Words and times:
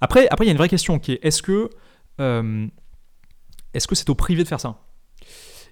Après, 0.00 0.26
après, 0.30 0.46
il 0.46 0.48
y 0.48 0.50
a 0.50 0.52
une 0.52 0.58
vraie 0.58 0.68
question 0.68 0.98
qui 0.98 1.12
est 1.12 1.18
est-ce 1.22 1.42
que 1.42 1.68
euh, 2.20 2.66
est-ce 3.74 3.86
que 3.86 3.94
c'est 3.94 4.08
au 4.08 4.14
privé 4.14 4.42
de 4.42 4.48
faire 4.48 4.60
ça? 4.60 4.80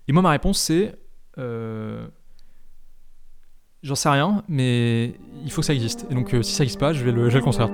Et 0.07 0.13
moi, 0.13 0.23
ma 0.23 0.31
réponse, 0.31 0.61
c'est 0.61 0.95
euh, 1.39 2.07
j'en 3.83 3.95
sais 3.95 4.09
rien, 4.11 4.45
mais 4.49 5.15
il 5.45 5.51
faut 5.51 5.63
que 5.63 5.67
ça 5.67 5.75
existe. 5.75 6.07
Et 6.11 6.15
donc, 6.15 6.35
euh, 6.35 6.43
si 6.43 6.53
ça 6.53 6.63
n'existe 6.63 6.81
pas, 6.81 6.93
je 6.93 7.05
vais 7.05 7.13
le, 7.13 7.29
je 7.29 7.35
vais 7.35 7.39
le 7.39 7.45
construire. 7.45 7.71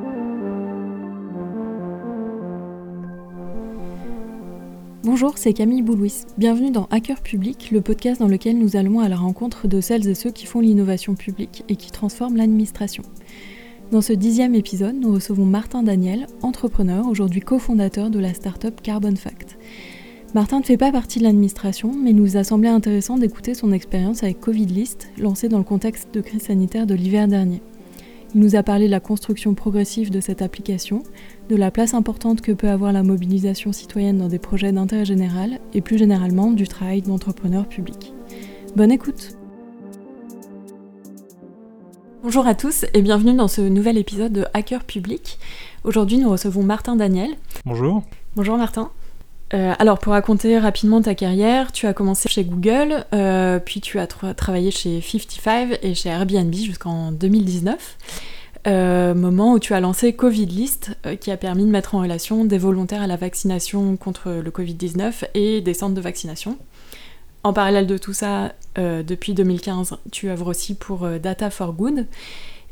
Bonjour, 5.02 5.36
c'est 5.36 5.52
Camille 5.52 5.82
Boulouis. 5.82 6.22
Bienvenue 6.38 6.70
dans 6.70 6.86
Hacker 6.86 7.20
Public, 7.20 7.70
le 7.72 7.80
podcast 7.82 8.20
dans 8.20 8.28
lequel 8.28 8.58
nous 8.58 8.76
allons 8.76 9.00
à 9.00 9.08
la 9.08 9.16
rencontre 9.16 9.68
de 9.68 9.80
celles 9.80 10.08
et 10.08 10.14
ceux 10.14 10.30
qui 10.30 10.46
font 10.46 10.60
l'innovation 10.60 11.14
publique 11.14 11.64
et 11.68 11.76
qui 11.76 11.90
transforment 11.90 12.36
l'administration. 12.36 13.02
Dans 13.94 14.00
ce 14.00 14.12
dixième 14.12 14.56
épisode, 14.56 14.96
nous 14.96 15.12
recevons 15.12 15.44
Martin 15.44 15.84
Daniel, 15.84 16.26
entrepreneur, 16.42 17.06
aujourd'hui 17.06 17.40
cofondateur 17.40 18.10
de 18.10 18.18
la 18.18 18.34
startup 18.34 18.82
Carbon 18.82 19.14
Fact. 19.14 19.56
Martin 20.34 20.58
ne 20.58 20.64
fait 20.64 20.76
pas 20.76 20.90
partie 20.90 21.20
de 21.20 21.24
l'administration, 21.24 21.92
mais 21.94 22.12
nous 22.12 22.36
a 22.36 22.42
semblé 22.42 22.68
intéressant 22.68 23.18
d'écouter 23.18 23.54
son 23.54 23.70
expérience 23.70 24.24
avec 24.24 24.40
Covid 24.40 24.66
List, 24.66 25.10
lancée 25.16 25.48
dans 25.48 25.58
le 25.58 25.64
contexte 25.64 26.12
de 26.12 26.20
crise 26.20 26.42
sanitaire 26.42 26.88
de 26.88 26.96
l'hiver 26.96 27.28
dernier. 27.28 27.62
Il 28.34 28.40
nous 28.40 28.56
a 28.56 28.64
parlé 28.64 28.86
de 28.86 28.90
la 28.90 28.98
construction 28.98 29.54
progressive 29.54 30.10
de 30.10 30.18
cette 30.18 30.42
application, 30.42 31.04
de 31.48 31.54
la 31.54 31.70
place 31.70 31.94
importante 31.94 32.40
que 32.40 32.50
peut 32.50 32.70
avoir 32.70 32.92
la 32.92 33.04
mobilisation 33.04 33.70
citoyenne 33.70 34.18
dans 34.18 34.26
des 34.26 34.40
projets 34.40 34.72
d'intérêt 34.72 35.04
général 35.04 35.60
et 35.72 35.82
plus 35.82 35.98
généralement 35.98 36.50
du 36.50 36.66
travail 36.66 37.02
d'entrepreneur 37.02 37.68
public. 37.68 38.12
Bonne 38.74 38.90
écoute 38.90 39.36
Bonjour 42.24 42.46
à 42.46 42.54
tous 42.54 42.86
et 42.94 43.02
bienvenue 43.02 43.34
dans 43.34 43.48
ce 43.48 43.60
nouvel 43.60 43.98
épisode 43.98 44.32
de 44.32 44.46
Hacker 44.54 44.84
Public. 44.84 45.38
Aujourd'hui 45.84 46.16
nous 46.16 46.30
recevons 46.30 46.62
Martin 46.62 46.96
Daniel. 46.96 47.28
Bonjour. 47.66 48.02
Bonjour 48.34 48.56
Martin. 48.56 48.90
Euh, 49.52 49.74
alors 49.78 49.98
pour 49.98 50.14
raconter 50.14 50.58
rapidement 50.58 51.02
ta 51.02 51.14
carrière, 51.14 51.70
tu 51.70 51.86
as 51.86 51.92
commencé 51.92 52.30
chez 52.30 52.42
Google, 52.44 53.04
euh, 53.12 53.58
puis 53.58 53.82
tu 53.82 53.98
as 53.98 54.06
travaillé 54.06 54.70
chez 54.70 55.02
55 55.02 55.80
et 55.82 55.94
chez 55.94 56.08
Airbnb 56.08 56.54
jusqu'en 56.54 57.12
2019. 57.12 57.98
Euh, 58.68 59.12
moment 59.12 59.52
où 59.52 59.58
tu 59.58 59.74
as 59.74 59.80
lancé 59.80 60.14
Covid 60.14 60.46
List, 60.46 60.96
qui 61.20 61.30
a 61.30 61.36
permis 61.36 61.66
de 61.66 61.70
mettre 61.70 61.94
en 61.94 62.00
relation 62.00 62.46
des 62.46 62.56
volontaires 62.56 63.02
à 63.02 63.06
la 63.06 63.16
vaccination 63.16 63.98
contre 63.98 64.30
le 64.30 64.50
Covid-19 64.50 65.24
et 65.34 65.60
des 65.60 65.74
centres 65.74 65.94
de 65.94 66.00
vaccination. 66.00 66.56
En 67.44 67.52
parallèle 67.52 67.86
de 67.86 67.98
tout 67.98 68.12
ça, 68.12 68.52
depuis 68.76 69.34
2015, 69.34 69.98
tu 70.10 70.30
œuvres 70.30 70.48
aussi 70.48 70.74
pour 70.74 71.06
Data 71.20 71.50
for 71.50 71.72
Good. 71.72 72.06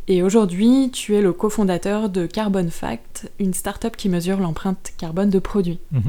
Et 0.09 0.23
aujourd'hui, 0.23 0.91
tu 0.93 1.15
es 1.15 1.23
le 1.23 1.33
cofondateur 1.33 2.09
de 2.09 2.27
Carbon 2.27 2.69
Fact, 2.71 3.31
une 3.39 3.55
start-up 3.55 3.97
qui 3.97 4.09
mesure 4.09 4.39
l'empreinte 4.39 4.93
carbone 4.99 5.31
de 5.31 5.39
produits. 5.39 5.79
Mhm. 5.93 6.03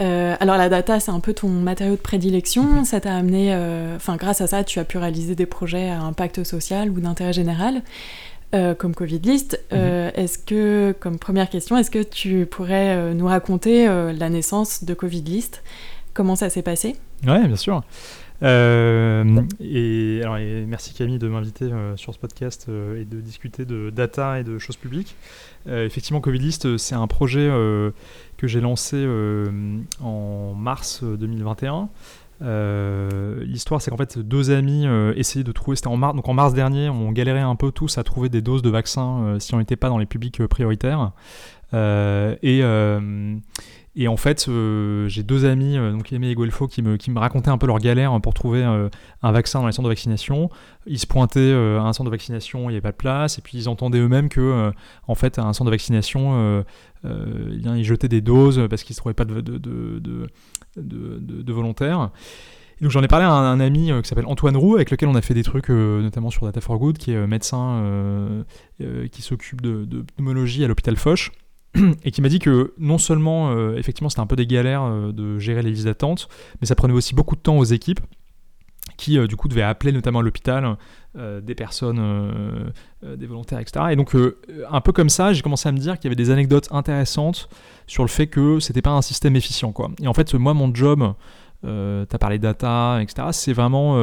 Euh, 0.00 0.36
alors 0.38 0.56
la 0.56 0.68
data, 0.68 1.00
c'est 1.00 1.10
un 1.10 1.18
peu 1.18 1.34
ton 1.34 1.48
matériau 1.48 1.96
de 1.96 2.00
prédilection. 2.00 2.62
Mhm. 2.62 2.84
Ça 2.84 3.00
t'a 3.00 3.16
amené, 3.16 3.52
euh, 3.52 3.96
enfin 3.96 4.16
grâce 4.16 4.40
à 4.40 4.46
ça, 4.46 4.64
tu 4.64 4.78
as 4.78 4.84
pu 4.84 4.98
réaliser 4.98 5.34
des 5.34 5.46
projets 5.46 5.88
à 5.88 6.00
impact 6.02 6.44
social 6.44 6.90
ou 6.90 7.00
d'intérêt 7.00 7.32
général, 7.32 7.82
euh, 8.54 8.74
comme 8.74 8.94
Covid 8.94 9.18
List. 9.20 9.60
Mhm. 9.72 10.10
est-ce 10.14 10.38
que, 10.38 10.94
comme 11.00 11.18
première 11.18 11.48
question, 11.48 11.76
est-ce 11.78 11.90
que 11.90 12.02
tu 12.02 12.46
pourrais 12.46 13.14
nous 13.14 13.26
raconter 13.26 13.86
la 13.86 14.28
naissance 14.28 14.84
de 14.84 14.94
Covid 14.94 15.22
List? 15.22 15.62
Comment 16.12 16.36
ça 16.36 16.50
s'est 16.50 16.62
passé? 16.62 16.96
Ouais, 17.26 17.46
bien 17.46 17.56
sûr. 17.56 17.82
et, 18.42 20.20
alors, 20.22 20.38
merci 20.66 20.94
Camille 20.94 21.18
de 21.18 21.28
m'inviter 21.28 21.70
sur 21.96 22.14
ce 22.14 22.18
podcast 22.18 22.68
et 22.68 23.04
de 23.04 23.20
discuter 23.20 23.64
de 23.64 23.90
data 23.90 24.38
et 24.38 24.44
de 24.44 24.58
choses 24.58 24.76
publiques. 24.76 25.16
effectivement, 25.66 26.20
Covid 26.20 26.38
List, 26.38 26.76
c'est 26.76 26.94
un 26.94 27.06
projet 27.06 27.50
que 28.38 28.46
j'ai 28.46 28.62
lancé 28.62 28.96
euh, 28.96 29.80
en 30.00 30.54
mars 30.54 31.02
2021. 31.02 31.90
Euh, 32.40 33.44
l'histoire, 33.44 33.82
c'est 33.82 33.90
qu'en 33.90 33.96
fait, 33.96 34.16
deux 34.18 34.52
amis 34.52 34.86
euh, 34.86 35.12
essayaient 35.16 35.44
de 35.44 35.52
trouver. 35.52 35.76
C'était 35.76 35.88
en 35.88 35.96
mars, 35.96 36.14
donc 36.14 36.28
en 36.28 36.34
mars 36.34 36.54
dernier, 36.54 36.88
on 36.88 37.10
galérait 37.10 37.40
un 37.40 37.56
peu 37.56 37.72
tous 37.72 37.98
à 37.98 38.04
trouver 38.04 38.28
des 38.28 38.40
doses 38.40 38.62
de 38.62 38.70
vaccins 38.70 39.36
si 39.40 39.54
on 39.54 39.58
n'était 39.58 39.76
pas 39.76 39.88
dans 39.88 39.98
les 39.98 40.06
publics 40.06 40.46
prioritaires. 40.46 41.10
et 41.74 42.62
et 44.00 44.06
en 44.06 44.16
fait, 44.16 44.46
euh, 44.48 45.08
j'ai 45.08 45.24
deux 45.24 45.44
amis, 45.44 45.76
euh, 45.76 45.90
donc 45.90 46.12
Aimé 46.12 46.28
et 46.28 46.36
Guelfo, 46.36 46.68
qui 46.68 46.82
me, 46.82 46.96
qui 46.96 47.10
me 47.10 47.18
racontaient 47.18 47.50
un 47.50 47.58
peu 47.58 47.66
leur 47.66 47.80
galère 47.80 48.20
pour 48.20 48.32
trouver 48.32 48.62
euh, 48.62 48.88
un 49.24 49.32
vaccin 49.32 49.58
dans 49.58 49.66
les 49.66 49.72
centres 49.72 49.88
de 49.88 49.92
vaccination. 49.92 50.50
Ils 50.86 51.00
se 51.00 51.06
pointaient 51.08 51.52
à 51.52 51.82
un 51.82 51.92
centre 51.92 52.08
de 52.08 52.14
vaccination, 52.14 52.60
il 52.60 52.68
n'y 52.68 52.74
avait 52.74 52.80
pas 52.80 52.92
de 52.92 52.96
place, 52.96 53.38
et 53.38 53.42
puis 53.42 53.58
ils 53.58 53.68
entendaient 53.68 53.98
eux-mêmes 53.98 54.28
que, 54.28 54.72
en 55.08 55.14
fait, 55.16 55.40
à 55.40 55.42
un 55.42 55.52
centre 55.52 55.64
de 55.64 55.74
vaccination, 55.74 56.64
ils 57.04 57.84
jetaient 57.84 58.08
des 58.08 58.20
doses 58.20 58.68
parce 58.70 58.84
qu'ils 58.84 58.94
ne 58.94 58.98
trouvaient 58.98 59.14
pas 59.14 59.24
de, 59.24 59.32
volontaires. 61.52 62.10
donc 62.80 62.92
j'en 62.92 63.02
ai 63.02 63.08
parlé 63.08 63.24
à 63.24 63.32
un, 63.32 63.58
ami 63.58 63.90
qui 64.02 64.08
s'appelle 64.08 64.26
Antoine 64.26 64.56
Roux, 64.56 64.76
avec 64.76 64.92
lequel 64.92 65.08
on 65.08 65.16
a 65.16 65.22
fait 65.22 65.34
des 65.34 65.42
trucs, 65.42 65.70
notamment 65.70 66.30
sur 66.30 66.46
Data 66.46 66.60
for 66.60 66.78
Good, 66.78 66.98
qui 66.98 67.12
est 67.12 67.26
médecin 67.26 68.44
qui 68.78 69.22
s'occupe 69.22 69.60
de 69.60 70.04
pneumologie 70.16 70.64
à 70.64 70.68
l'hôpital 70.68 70.96
Foch. 70.96 71.32
et 72.04 72.10
qui 72.10 72.22
m'a 72.22 72.28
dit 72.28 72.38
que 72.38 72.74
non 72.78 72.98
seulement, 72.98 73.50
euh, 73.50 73.76
effectivement, 73.76 74.08
c'était 74.08 74.20
un 74.20 74.26
peu 74.26 74.36
des 74.36 74.46
galères 74.46 74.82
euh, 74.82 75.12
de 75.12 75.38
gérer 75.38 75.62
les 75.62 75.70
listes 75.70 75.84
d'attente, 75.84 76.28
mais 76.60 76.66
ça 76.66 76.74
prenait 76.74 76.94
aussi 76.94 77.14
beaucoup 77.14 77.36
de 77.36 77.40
temps 77.40 77.58
aux 77.58 77.64
équipes 77.64 78.00
qui, 78.96 79.18
euh, 79.18 79.26
du 79.26 79.36
coup, 79.36 79.48
devaient 79.48 79.62
appeler 79.62 79.92
notamment 79.92 80.20
à 80.20 80.22
l'hôpital 80.22 80.76
des 81.42 81.56
personnes, 81.56 82.72
des 83.02 83.26
volontaires, 83.26 83.58
etc. 83.58 83.86
Et 83.90 83.96
donc, 83.96 84.14
un 84.70 84.80
peu 84.80 84.92
comme 84.92 85.08
ça, 85.08 85.32
j'ai 85.32 85.42
commencé 85.42 85.68
à 85.68 85.72
me 85.72 85.78
dire 85.78 85.96
qu'il 85.96 86.04
y 86.04 86.08
avait 86.08 86.14
des 86.14 86.30
anecdotes 86.30 86.68
intéressantes 86.70 87.48
sur 87.88 88.04
le 88.04 88.08
fait 88.08 88.28
que 88.28 88.60
c'était 88.60 88.82
pas 88.82 88.90
un 88.90 89.02
système 89.02 89.34
efficient, 89.34 89.72
quoi. 89.72 89.90
Et 90.00 90.06
en 90.06 90.14
fait, 90.14 90.32
moi, 90.34 90.54
mon 90.54 90.72
job, 90.72 91.12
tu 91.64 91.68
as 91.68 92.18
parlé 92.20 92.38
data, 92.38 93.00
etc., 93.02 93.28
c'est 93.32 93.52
vraiment 93.52 93.96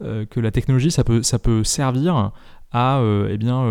que 0.00 0.40
la 0.40 0.50
technologie, 0.50 0.90
ça 0.90 1.02
peut, 1.02 1.22
ça 1.22 1.38
peut 1.38 1.64
servir 1.64 2.32
à, 2.72 3.02
eh 3.30 3.38
bien, 3.38 3.64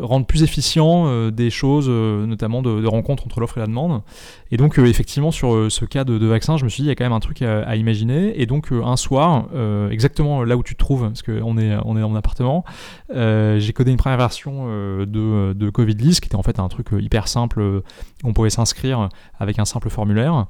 rendre 0.00 0.26
plus 0.26 0.42
efficient 0.42 1.06
euh, 1.06 1.30
des 1.30 1.50
choses, 1.50 1.86
euh, 1.88 2.26
notamment 2.26 2.62
de, 2.62 2.86
rencontres 2.86 3.26
entre 3.26 3.40
l'offre 3.40 3.58
et 3.58 3.60
la 3.60 3.66
demande. 3.66 4.02
Et 4.50 4.56
donc, 4.56 4.78
euh, 4.78 4.86
effectivement, 4.86 5.30
sur 5.30 5.70
ce 5.70 5.84
cas 5.84 6.04
de, 6.04 6.26
vaccin, 6.26 6.56
je 6.56 6.64
me 6.64 6.68
suis 6.68 6.82
dit, 6.82 6.86
il 6.86 6.90
y 6.90 6.92
a 6.92 6.94
quand 6.94 7.04
même 7.04 7.12
un 7.12 7.20
truc 7.20 7.42
à, 7.42 7.76
imaginer. 7.76 8.40
Et 8.40 8.46
donc, 8.46 8.70
un 8.72 8.96
soir, 8.96 9.46
exactement 9.90 10.44
là 10.44 10.56
où 10.56 10.62
tu 10.62 10.74
te 10.74 10.78
trouves, 10.78 11.02
parce 11.08 11.22
qu'on 11.22 11.58
est, 11.58 11.76
on 11.84 11.96
est 11.96 12.00
dans 12.00 12.08
mon 12.08 12.16
appartement, 12.16 12.64
j'ai 13.10 13.72
codé 13.74 13.90
une 13.90 13.96
première 13.96 14.18
version 14.18 14.66
de, 14.68 15.52
de 15.52 15.70
Covid 15.70 15.94
List, 15.94 16.20
qui 16.20 16.26
était 16.26 16.36
en 16.36 16.42
fait 16.42 16.58
un 16.58 16.68
truc 16.68 16.88
hyper 16.98 17.28
simple, 17.28 17.82
on 18.24 18.32
pouvait 18.32 18.50
s'inscrire 18.50 19.08
avec 19.38 19.58
un 19.58 19.64
simple 19.64 19.90
formulaire. 19.90 20.46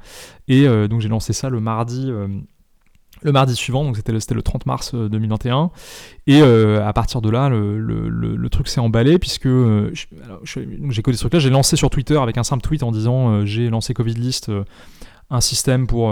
Et 0.49 0.67
donc, 0.89 1.01
j'ai 1.01 1.09
lancé 1.09 1.33
ça 1.33 1.51
le 1.51 1.61
mardi 1.61 2.11
le 3.23 3.33
mardi 3.33 3.55
suivant, 3.55 3.85
donc 3.85 3.97
c'était 3.97 4.13
le, 4.13 4.21
le 4.35 4.43
30 4.43 4.67
mars 4.67 4.95
2021. 4.95 5.59
Euh, 5.59 5.69
et 6.27 6.41
euh, 6.43 6.87
à 6.87 6.93
partir 6.93 7.21
de 7.21 7.31
là, 7.31 7.49
le, 7.49 8.49
truc 8.51 8.69
s'est 8.69 8.81
emballé, 8.81 9.19
puisque 9.19 9.47
euh, 9.47 9.93
j'ai 10.45 11.03
codé 11.03 11.17
ce 11.17 11.23
truc-là, 11.23 11.39
j'ai 11.39 11.51
lancé 11.51 11.77
sur 11.77 11.91
Twitter 11.91 12.17
avec 12.17 12.39
un 12.39 12.45
simple 12.45 12.63
tweet 12.63 12.83
en 12.83 12.93
disant 12.93 13.45
j'ai 13.45 13.69
lancé 13.69 13.95
Covid 13.95 14.15
List, 14.15 14.51
un 15.31 15.43
système 15.43 15.87
pour 15.87 16.11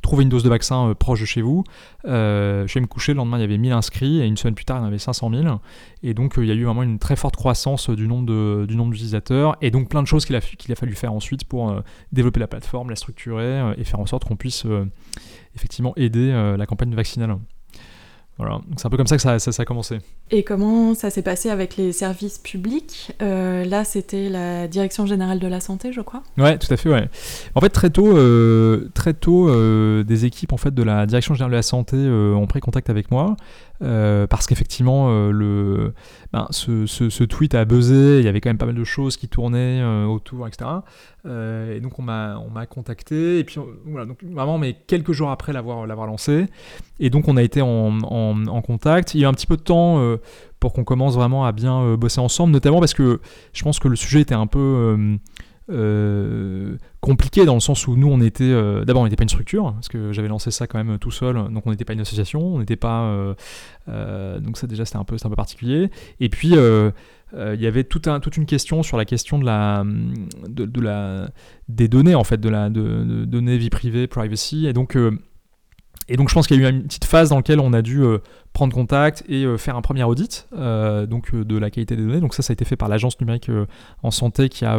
trouver 0.00 0.22
une 0.22 0.28
dose 0.28 0.44
de 0.44 0.48
vaccin 0.48 0.94
proche 0.96 1.20
de 1.20 1.24
chez 1.24 1.42
vous. 1.42 1.64
je 2.04 2.64
suis 2.68 2.80
me 2.80 2.86
coucher, 2.86 3.12
le 3.12 3.16
lendemain 3.18 3.38
il 3.38 3.40
y 3.40 3.44
avait 3.44 3.58
1000 3.58 3.72
inscrits, 3.72 4.20
et 4.20 4.26
une 4.26 4.36
semaine 4.36 4.54
plus 4.54 4.64
tard 4.64 4.78
il 4.78 4.80
y 4.80 4.84
en 4.84 4.86
avait 4.86 4.98
500 4.98 5.30
000. 5.34 5.60
Et 6.04 6.14
donc 6.14 6.34
il 6.38 6.44
y 6.44 6.50
a 6.50 6.54
eu 6.54 6.64
vraiment 6.64 6.84
une 6.84 6.98
très 6.98 7.16
forte 7.16 7.36
croissance 7.36 7.90
du 7.90 8.06
nombre 8.06 8.66
d'utilisateurs, 8.66 9.56
et 9.60 9.70
donc 9.70 9.88
plein 9.88 10.02
de 10.02 10.08
choses 10.08 10.24
qu'il 10.24 10.36
a 10.36 10.40
fallu 10.76 10.94
faire 10.94 11.12
ensuite 11.12 11.44
pour 11.44 11.74
développer 12.12 12.38
la 12.38 12.46
plateforme, 12.48 12.90
la 12.90 12.96
structurer, 12.96 13.74
et 13.76 13.84
faire 13.84 14.00
en 14.00 14.06
sorte 14.06 14.24
qu'on 14.24 14.36
puisse 14.36 14.64
effectivement 15.54 15.92
aider 15.96 16.30
euh, 16.32 16.56
la 16.56 16.66
campagne 16.66 16.94
vaccinale. 16.94 17.36
Voilà, 18.38 18.60
c'est 18.76 18.86
un 18.86 18.90
peu 18.90 18.96
comme 18.96 19.06
ça 19.06 19.16
que 19.16 19.22
ça, 19.22 19.38
ça, 19.38 19.62
a 19.62 19.64
commencé. 19.66 19.98
Et 20.30 20.42
comment 20.42 20.94
ça 20.94 21.10
s'est 21.10 21.22
passé 21.22 21.50
avec 21.50 21.76
les 21.76 21.92
services 21.92 22.38
publics? 22.38 23.12
Euh, 23.20 23.64
Là, 23.64 23.84
c'était 23.84 24.30
la 24.30 24.66
Direction 24.66 25.04
Générale 25.04 25.38
de 25.38 25.46
la 25.46 25.60
Santé, 25.60 25.92
je 25.92 26.00
crois. 26.00 26.22
Ouais, 26.38 26.56
tout 26.56 26.72
à 26.72 26.76
fait, 26.78 26.88
ouais. 26.88 27.08
En 27.54 27.60
fait, 27.60 27.68
très 27.68 27.90
tôt, 27.90 28.16
euh, 28.16 28.88
très 28.94 29.12
tôt 29.12 29.48
des 30.02 30.24
équipes 30.24 30.54
en 30.54 30.56
fait, 30.56 30.74
de 30.74 30.82
la 30.82 31.04
Direction 31.06 31.34
Générale 31.34 31.52
de 31.52 31.56
la 31.56 31.62
Santé 31.62 31.96
ont 31.96 32.46
pris 32.46 32.60
contact 32.60 32.88
avec 32.88 33.10
moi. 33.10 33.36
Euh, 33.82 34.26
parce 34.26 34.46
qu'effectivement, 34.46 35.08
euh, 35.08 35.30
le, 35.32 35.94
ben, 36.32 36.46
ce, 36.50 37.24
tweet 37.24 37.54
a 37.54 37.64
buzzé, 37.64 38.18
il 38.18 38.24
y 38.24 38.28
avait 38.28 38.40
quand 38.40 38.50
même 38.50 38.58
pas 38.58 38.66
mal 38.66 38.74
de 38.74 38.84
choses 38.84 39.16
qui 39.16 39.28
tournaient 39.28 39.80
euh, 39.80 40.04
autour, 40.04 40.46
etc. 40.46 40.70
et 41.24 41.80
donc 41.80 41.98
on 41.98 42.02
m'a, 42.02 42.36
on 42.38 42.50
m'a 42.50 42.66
contacté, 42.66 43.38
et 43.38 43.44
puis 43.44 43.56
voilà, 43.86 44.06
donc 44.06 44.18
vraiment, 44.22 44.58
mais 44.58 44.74
quelques 44.86 45.12
jours 45.12 45.30
après 45.30 45.52
l'avoir, 45.52 45.86
lancé, 45.86 46.46
et 47.00 47.10
donc 47.10 47.28
on 47.28 47.36
a 47.36 47.42
été 47.42 47.60
en, 47.62 47.98
en, 48.02 48.62
contact. 48.62 49.14
Il 49.14 49.20
y 49.20 49.24
a 49.24 49.26
eu 49.26 49.30
un 49.30 49.34
petit 49.34 49.46
peu 49.46 49.56
de 49.56 49.62
temps 49.62 50.00
pour 50.60 50.72
qu'on 50.72 50.84
commence 50.84 51.14
vraiment 51.14 51.44
à 51.44 51.52
bien 51.52 51.96
bosser 51.96 52.20
ensemble, 52.20 52.52
notamment 52.52 52.78
parce 52.78 52.94
que 52.94 53.20
je 53.52 53.62
pense 53.62 53.78
que 53.78 53.88
le 53.88 53.96
sujet 53.96 54.20
était 54.20 54.34
un 54.34 54.46
peu 54.46 55.18
euh, 55.72 56.76
compliqué 57.00 57.44
dans 57.44 57.54
le 57.54 57.60
sens 57.60 57.86
où 57.86 57.96
nous 57.96 58.08
on 58.08 58.20
était 58.20 58.44
euh, 58.44 58.84
d'abord 58.84 59.02
on 59.02 59.04
n'était 59.06 59.16
pas 59.16 59.24
une 59.24 59.28
structure 59.28 59.72
parce 59.72 59.88
que 59.88 60.12
j'avais 60.12 60.28
lancé 60.28 60.50
ça 60.50 60.66
quand 60.66 60.82
même 60.82 60.98
tout 60.98 61.10
seul 61.10 61.34
donc 61.50 61.66
on 61.66 61.70
n'était 61.70 61.84
pas 61.84 61.94
une 61.94 62.00
association 62.00 62.40
on 62.40 62.58
n'était 62.58 62.76
pas 62.76 63.34
euh, 63.88 64.40
donc 64.40 64.58
ça 64.58 64.66
déjà 64.66 64.84
c'était 64.84 64.98
un 64.98 65.04
peu 65.04 65.16
un 65.22 65.28
peu 65.28 65.36
particulier 65.36 65.90
et 66.20 66.28
puis 66.28 66.54
il 66.54 67.60
y 67.60 67.66
avait 67.66 67.84
tout 67.84 68.02
un, 68.06 68.20
toute 68.20 68.36
une 68.36 68.46
question 68.46 68.82
sur 68.82 68.96
la 68.96 69.04
question 69.04 69.38
de 69.38 69.46
la, 69.46 69.84
de, 70.48 70.80
la, 70.80 71.30
des 71.68 71.88
données, 71.88 72.14
en 72.14 72.24
fait, 72.24 72.38
de 72.38 72.50
la 72.50 72.68
de, 72.68 73.24
données 73.24 73.56
vie 73.56 73.70
privée, 73.70 74.06
privacy. 74.06 74.66
Et 74.66 74.74
donc, 74.74 74.98
et 76.08 76.16
donc 76.16 76.28
je 76.28 76.34
pense 76.34 76.46
qu'il 76.46 76.60
y 76.60 76.64
a 76.64 76.68
eu 76.68 76.72
une 76.72 76.84
petite 76.84 77.04
phase 77.04 77.28
dans 77.28 77.36
laquelle 77.36 77.60
on 77.60 77.72
a 77.72 77.82
dû 77.82 78.02
euh, 78.02 78.18
prendre 78.52 78.74
contact 78.74 79.24
et 79.28 79.44
euh, 79.44 79.56
faire 79.56 79.76
un 79.76 79.82
premier 79.82 80.02
audit 80.04 80.48
euh, 80.52 81.06
donc, 81.06 81.34
de 81.34 81.56
la 81.56 81.70
qualité 81.70 81.96
des 81.96 82.02
données. 82.02 82.20
Donc 82.20 82.34
ça, 82.34 82.42
ça 82.42 82.52
a 82.52 82.54
été 82.54 82.64
fait 82.64 82.76
par 82.76 82.88
l'agence 82.88 83.20
numérique 83.20 83.50
en 84.02 84.10
santé 84.10 84.48
qui 84.48 84.64
a 84.64 84.78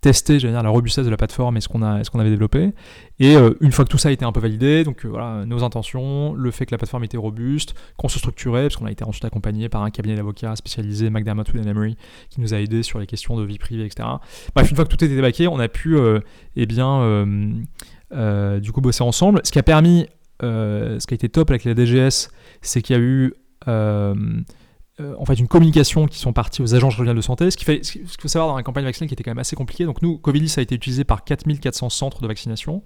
testé 0.00 0.38
dire, 0.38 0.62
la 0.62 0.68
robustesse 0.68 1.04
de 1.04 1.10
la 1.10 1.16
plateforme 1.16 1.56
et 1.56 1.60
ce 1.60 1.68
qu'on 1.68 1.80
qu'on 1.80 2.18
avait 2.18 2.30
développé. 2.30 2.72
Et 3.20 3.34
une 3.60 3.72
fois 3.72 3.84
que 3.84 3.90
tout 3.90 3.98
ça 3.98 4.08
a 4.08 4.12
été 4.12 4.24
un 4.24 4.32
peu 4.32 4.40
validé, 4.40 4.84
donc 4.84 5.04
voilà, 5.04 5.44
nos 5.44 5.62
intentions, 5.62 6.34
le 6.34 6.50
fait 6.50 6.66
que 6.66 6.72
la 6.72 6.78
plateforme 6.78 7.04
était 7.04 7.16
robuste, 7.16 7.74
qu'on 7.96 8.08
se 8.08 8.18
structurait, 8.18 8.62
parce 8.62 8.76
qu'on 8.76 8.86
a 8.86 8.90
été 8.90 9.04
ensuite 9.04 9.24
accompagné 9.24 9.68
par 9.68 9.82
un 9.82 9.90
cabinet 9.90 10.16
d'avocats 10.16 10.56
spécialisé, 10.56 11.10
McDermott 11.10 11.52
Will 11.52 11.66
Emery, 11.66 11.96
qui 12.30 12.40
nous 12.40 12.54
a 12.54 12.58
aidé 12.58 12.82
sur 12.82 12.98
les 12.98 13.06
questions 13.06 13.36
de 13.36 13.44
vie 13.44 13.58
privée, 13.58 13.84
etc. 13.84 14.08
Bref, 14.54 14.70
une 14.70 14.76
fois 14.76 14.84
que 14.84 14.90
tout 14.90 15.04
était 15.04 15.14
débaqué, 15.14 15.46
on 15.46 15.58
a 15.58 15.68
pu 15.68 15.96
eh 16.56 16.66
bien, 16.66 17.26
du 18.60 18.72
coup 18.72 18.80
bosser 18.80 19.02
ensemble, 19.02 19.40
ce 19.44 19.52
qui 19.52 19.58
a 19.58 19.62
permis 19.62 20.06
ce 20.42 21.06
qui 21.06 21.14
a 21.14 21.16
été 21.16 21.28
top 21.28 21.50
avec 21.50 21.64
la 21.64 21.74
DGS, 21.74 22.28
c'est 22.62 22.82
qu'il 22.82 22.96
y 22.96 22.98
a 22.98 23.02
eu 23.02 23.34
euh, 25.00 25.04
euh, 25.04 25.14
en 25.18 25.24
fait 25.24 25.34
une 25.34 25.48
communication 25.48 26.06
qui 26.06 26.18
sont 26.18 26.32
partis 26.32 26.62
aux 26.62 26.74
agences 26.74 26.94
régionales 26.94 27.16
de 27.16 27.20
santé. 27.20 27.50
Ce 27.50 27.56
qu'il 27.56 28.06
faut 28.06 28.28
savoir 28.28 28.50
dans 28.50 28.56
la 28.56 28.62
campagne 28.62 28.84
vaccinale 28.84 29.08
qui 29.08 29.14
était 29.14 29.24
quand 29.24 29.32
même 29.32 29.38
assez 29.38 29.56
compliquée. 29.56 29.84
Donc 29.84 30.02
nous, 30.02 30.18
Covilis 30.18 30.54
a 30.56 30.62
été 30.62 30.74
utilisé 30.74 31.04
par 31.04 31.24
4400 31.24 31.88
centres 31.88 32.20
de 32.20 32.26
vaccination. 32.26 32.82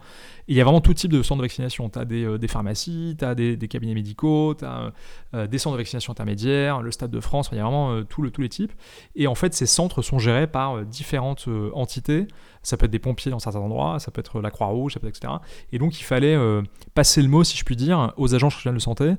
Et 0.49 0.53
il 0.53 0.57
y 0.57 0.61
a 0.61 0.65
vraiment 0.65 0.81
tout 0.81 0.95
type 0.95 1.13
de 1.13 1.23
centres 1.23 1.39
de 1.39 1.45
vaccination. 1.45 1.89
Tu 1.91 1.99
as 1.99 2.05
des, 2.05 2.49
pharmacies, 2.49 3.17
tu 3.19 3.25
as 3.25 3.35
des, 3.35 3.57
cabinets 3.69 3.95
médicaux, 3.95 4.55
tu 4.55 4.65
as 4.65 5.47
des 5.47 5.59
centres 5.59 5.77
de 5.77 5.81
vaccination 5.81 6.13
intermédiaires, 6.13 6.81
le 6.81 6.91
Stade 6.91 7.11
de 7.11 7.21
France, 7.21 7.51
il 7.53 7.59
y 7.59 7.61
a 7.61 7.65
vraiment 7.65 8.03
tous 8.05 8.23
les 8.23 8.49
types. 8.49 8.73
Et 9.15 9.27
en 9.27 9.35
fait, 9.35 9.55
ces 9.55 9.67
centres 9.67 10.03
sont 10.03 10.19
gérés 10.19 10.47
par 10.47 10.85
différentes 10.85 11.47
entités 11.75 12.27
ça 12.63 12.77
peut 12.77 12.85
être 12.87 12.93
des 12.93 12.99
pompiers 12.99 13.31
dans 13.31 13.39
certains 13.39 13.61
endroits, 13.61 13.99
ça 13.99 14.11
peut 14.11 14.21
être 14.21 14.41
la 14.41 14.51
Croix-Rouge, 14.51 14.99
etc. 15.03 15.33
Et 15.73 15.79
donc 15.79 15.99
il 16.01 16.05
fallait 16.05 16.35
euh, 16.35 16.63
passer 16.95 17.23
le 17.23 17.29
mot, 17.29 17.45
si 17.45 17.57
je 17.57 17.65
puis 17.65 17.77
dire, 17.77 18.13
aux 18.17 18.35
agences 18.35 18.57
régionales 18.57 18.77
de 18.77 18.83
santé. 18.83 19.15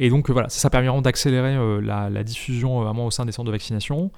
Euh, 0.00 0.04
et 0.04 0.10
donc 0.10 0.30
voilà, 0.30 0.48
ça, 0.48 0.60
ça 0.60 0.70
permet 0.70 0.88
vraiment 0.88 1.02
d'accélérer 1.02 1.56
euh, 1.56 1.80
la, 1.80 2.24
diffusion 2.24 2.82
vraiment 2.82 3.06
au 3.06 3.10
sein 3.10 3.24
des 3.24 3.32
centres 3.32 3.46
de 3.46 3.52
vaccination. 3.52 4.10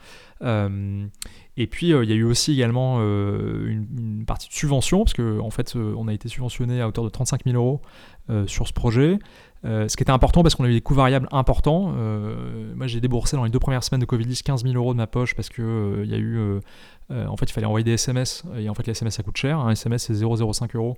et 0.43 1.67
puis 1.67 1.89
il 1.89 2.09
y 2.09 2.13
a 2.13 2.17
eu 2.17 2.25
aussi 2.25 2.53
également 2.53 3.01
une, 3.01 4.25
partie 4.27 4.49
de 4.49 4.55
subvention, 4.55 5.05
parce 5.05 5.15
qu'en 5.15 5.47
en 5.47 5.51
fait 5.51 5.75
on 5.77 6.09
a 6.09 6.15
été 6.15 6.29
subventionné 6.29 6.81
à 6.81 6.89
hauteur 6.89 7.05
de 7.05 7.11
35 7.11 7.45
000 7.45 7.57
euros 7.57 7.81
sur 8.47 8.67
ce 8.67 8.73
projet. 8.73 9.19
Euh, 9.65 9.87
ce 9.87 9.97
qui 9.97 10.03
était 10.03 10.11
important 10.11 10.43
parce 10.43 10.57
qu'on 10.57 10.65
a 10.65 10.69
eu 10.69 10.73
des 10.73 10.81
coûts 10.81 10.95
variables 10.95 11.29
importants. 11.31 11.95
Euh, 11.97 12.75
moi, 12.75 12.89
j'ai 12.89 13.01
déboursé 13.01 13.37
dans 13.37 13.45
les 13.45 13.51
deux 13.51 13.61
premières 13.61 13.85
semaines 13.85 14.01
de 14.01 14.07
Covid-10 14.07 14.43
15 14.43 14.65
000 14.65 14.75
euros 14.75 14.93
de 14.93 14.99
ma 14.99 15.07
poche 15.07 15.35
parce 15.35 15.49
que 15.49 15.63
euh, 15.63 16.07
y 16.07 16.15
a 16.15 16.19
eu. 16.19 16.61
en 17.11 17.37
fait, 17.37 17.47
il 17.47 17.53
fallait 17.53 17.67
envoyer 17.67 17.85
des 17.85 17.93
SMS 17.93 18.45
et 18.57 18.69
en 18.69 18.75
fait, 18.75 18.87
les 18.87 18.93
SMS 18.93 19.15
ça 19.15 19.23
coûte 19.23 19.37
cher. 19.37 19.59
Un 19.59 19.71
SMS 19.71 20.05
c'est 20.05 20.15
0,05 20.15 20.77
euros 20.77 20.97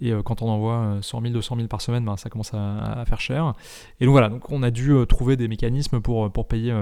et 0.00 0.12
quand 0.24 0.42
on 0.42 0.48
envoie 0.48 0.98
100 1.00 1.22
000, 1.22 1.32
200 1.32 1.56
000 1.56 1.68
par 1.68 1.80
semaine, 1.80 2.04
ben, 2.04 2.16
ça 2.16 2.30
commence 2.30 2.52
à, 2.54 3.04
faire 3.06 3.20
cher. 3.20 3.54
Et 4.00 4.04
donc 4.04 4.12
voilà, 4.12 4.28
donc 4.28 4.50
on 4.50 4.62
a 4.62 4.70
dû 4.70 4.94
trouver 5.08 5.36
des 5.36 5.48
mécanismes 5.48 6.00
pour, 6.00 6.30
pour 6.30 6.46
payer 6.46 6.72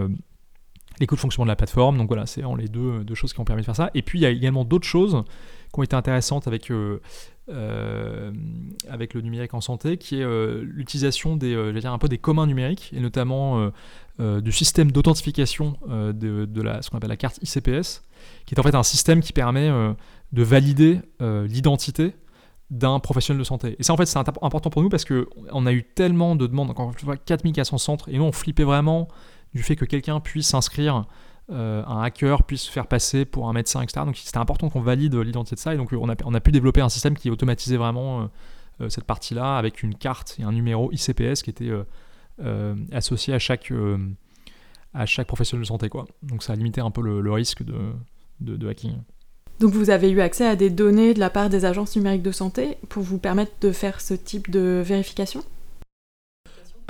les 1.01 1.07
coûts 1.07 1.15
de 1.15 1.21
fonctionnement 1.21 1.47
de 1.47 1.53
la 1.53 1.57
plateforme. 1.57 1.97
Donc 1.97 2.09
voilà, 2.09 2.27
c'est 2.27 2.43
les 2.59 2.69
deux, 2.69 3.05
deux, 3.05 3.15
choses 3.15 3.33
qui 3.33 3.41
ont 3.41 3.45
permis 3.45 3.63
de 3.63 3.67
faire 3.67 3.77
ça. 3.77 3.91
Et 3.95 4.03
puis 4.03 4.19
il 4.19 4.23
y 4.23 4.27
a 4.27 4.31
également 4.31 4.65
d'autres 4.65 4.87
choses 4.87 5.25
qui 5.73 5.81
ont 5.81 5.83
été 5.83 5.97
intéressantes 5.97 6.47
avec 6.47 6.71
euh, 7.49 8.33
avec 8.89 9.15
le 9.15 9.21
numérique 9.21 9.53
en 9.53 9.61
santé, 9.61 9.97
qui 9.97 10.21
est 10.21 10.23
euh, 10.23 10.63
l'utilisation 10.65 11.37
des, 11.37 11.57
euh, 11.57 11.73
dire 11.73 11.93
un 11.93 11.99
peu 11.99 12.07
des 12.09 12.19
communs 12.19 12.47
numériques, 12.47 12.93
et 12.95 13.01
notamment 13.01 13.71
du 14.19 14.53
système 14.53 14.93
d'authentification 14.93 15.77
de, 15.89 16.45
de, 16.45 16.63
la, 16.63 16.81
ce 16.81 16.91
qu'on 16.91 16.99
appelle 16.99 17.11
la 17.11 17.17
carte 17.17 17.39
ICPS, 17.43 18.05
qui 18.47 18.55
est 18.55 18.61
en 18.61 18.63
fait 18.63 18.75
un 18.77 18.85
système 18.85 19.21
qui 19.21 19.33
permet 19.33 19.69
de 20.33 20.43
valider 20.43 21.01
l'identité 21.21 22.15
d'un 22.71 23.01
professionnel 23.01 23.41
de 23.41 23.45
santé. 23.45 23.75
Et 23.81 23.83
ça, 23.83 23.93
en 23.93 23.97
fait, 23.97 24.07
c'est 24.07 24.19
important 24.19 24.71
pour 24.71 24.83
nous 24.83 24.89
parce 24.89 25.05
qu'on 25.05 25.67
a 25.67 25.73
eu 25.73 25.83
tellement 25.83 26.37
de 26.37 26.47
demandes, 26.47 26.71
encore 26.71 26.91
une 26.91 26.99
fois, 26.99 27.17
4400 27.17 27.79
centres, 27.79 28.09
et 28.09 28.17
nous, 28.17 28.25
on 28.25 28.33
flippait 28.33 28.65
vraiment 28.65 29.09
du 29.55 29.63
fait 29.65 29.75
que 29.75 29.85
quelqu'un 29.85 30.21
puisse 30.21 30.47
s'inscrire 30.47 31.07
euh, 31.53 31.85
un 31.87 32.03
hacker 32.03 32.45
puisse 32.45 32.67
faire 32.67 32.87
passer 32.87 33.25
pour 33.25 33.49
un 33.49 33.53
médecin, 33.53 33.83
etc. 33.83 34.01
Donc 34.07 34.17
c'était 34.17 34.39
important 34.39 34.71
qu'on 34.71 34.81
valide 34.81 35.15
l'identité 35.15 35.57
de 35.57 35.61
ça, 35.61 35.75
et 35.75 35.77
donc 35.77 35.93
on 35.93 36.09
a, 36.09 36.41
pu 36.41 36.51
développer 36.51 36.81
un 36.81 36.89
système 36.89 37.17
qui 37.17 37.31
automatisait 37.31 37.77
vraiment 37.77 38.23
euh, 38.23 38.25
euh, 38.81 38.89
cette 38.89 39.05
partie-là 39.05 39.59
avec 39.59 39.83
une 39.83 39.95
carte 39.95 40.37
et 40.39 40.45
un 40.45 40.53
numéro 40.53 40.91
ICPS 40.93 41.43
qui 41.43 41.51
était 41.51 41.71
associé 42.93 43.35
à 43.35 43.39
chaque, 43.39 43.73
à 44.95 45.07
chaque 45.07 45.27
professionnel 45.27 45.63
de 45.63 45.69
santé. 45.69 45.91
Donc 46.23 46.43
ça 46.43 46.55
a 46.55 46.57
limité 46.57 46.81
un 46.81 46.91
peu 46.91 47.03
le, 47.03 47.33
risque 47.33 47.63
de 47.63 48.69
hacking. 48.69 48.97
Donc 49.61 49.75
vous 49.75 49.91
avez 49.91 50.11
eu 50.11 50.21
accès 50.21 50.47
à 50.47 50.57
des 50.57 50.71
données 50.71 51.15
de 51.15 51.21
la 51.21 51.31
part 51.31 51.49
des 51.49 51.65
agences 51.65 51.95
numériques 51.95 52.23
de 52.23 52.33
santé 52.33 52.79
pour 52.89 53.03
vous 53.03 53.19
permettre 53.19 53.53
de 53.61 53.71
faire 53.71 54.01
ce 54.01 54.15
type 54.15 54.51
de 54.51 54.83
vérification? 54.85 55.45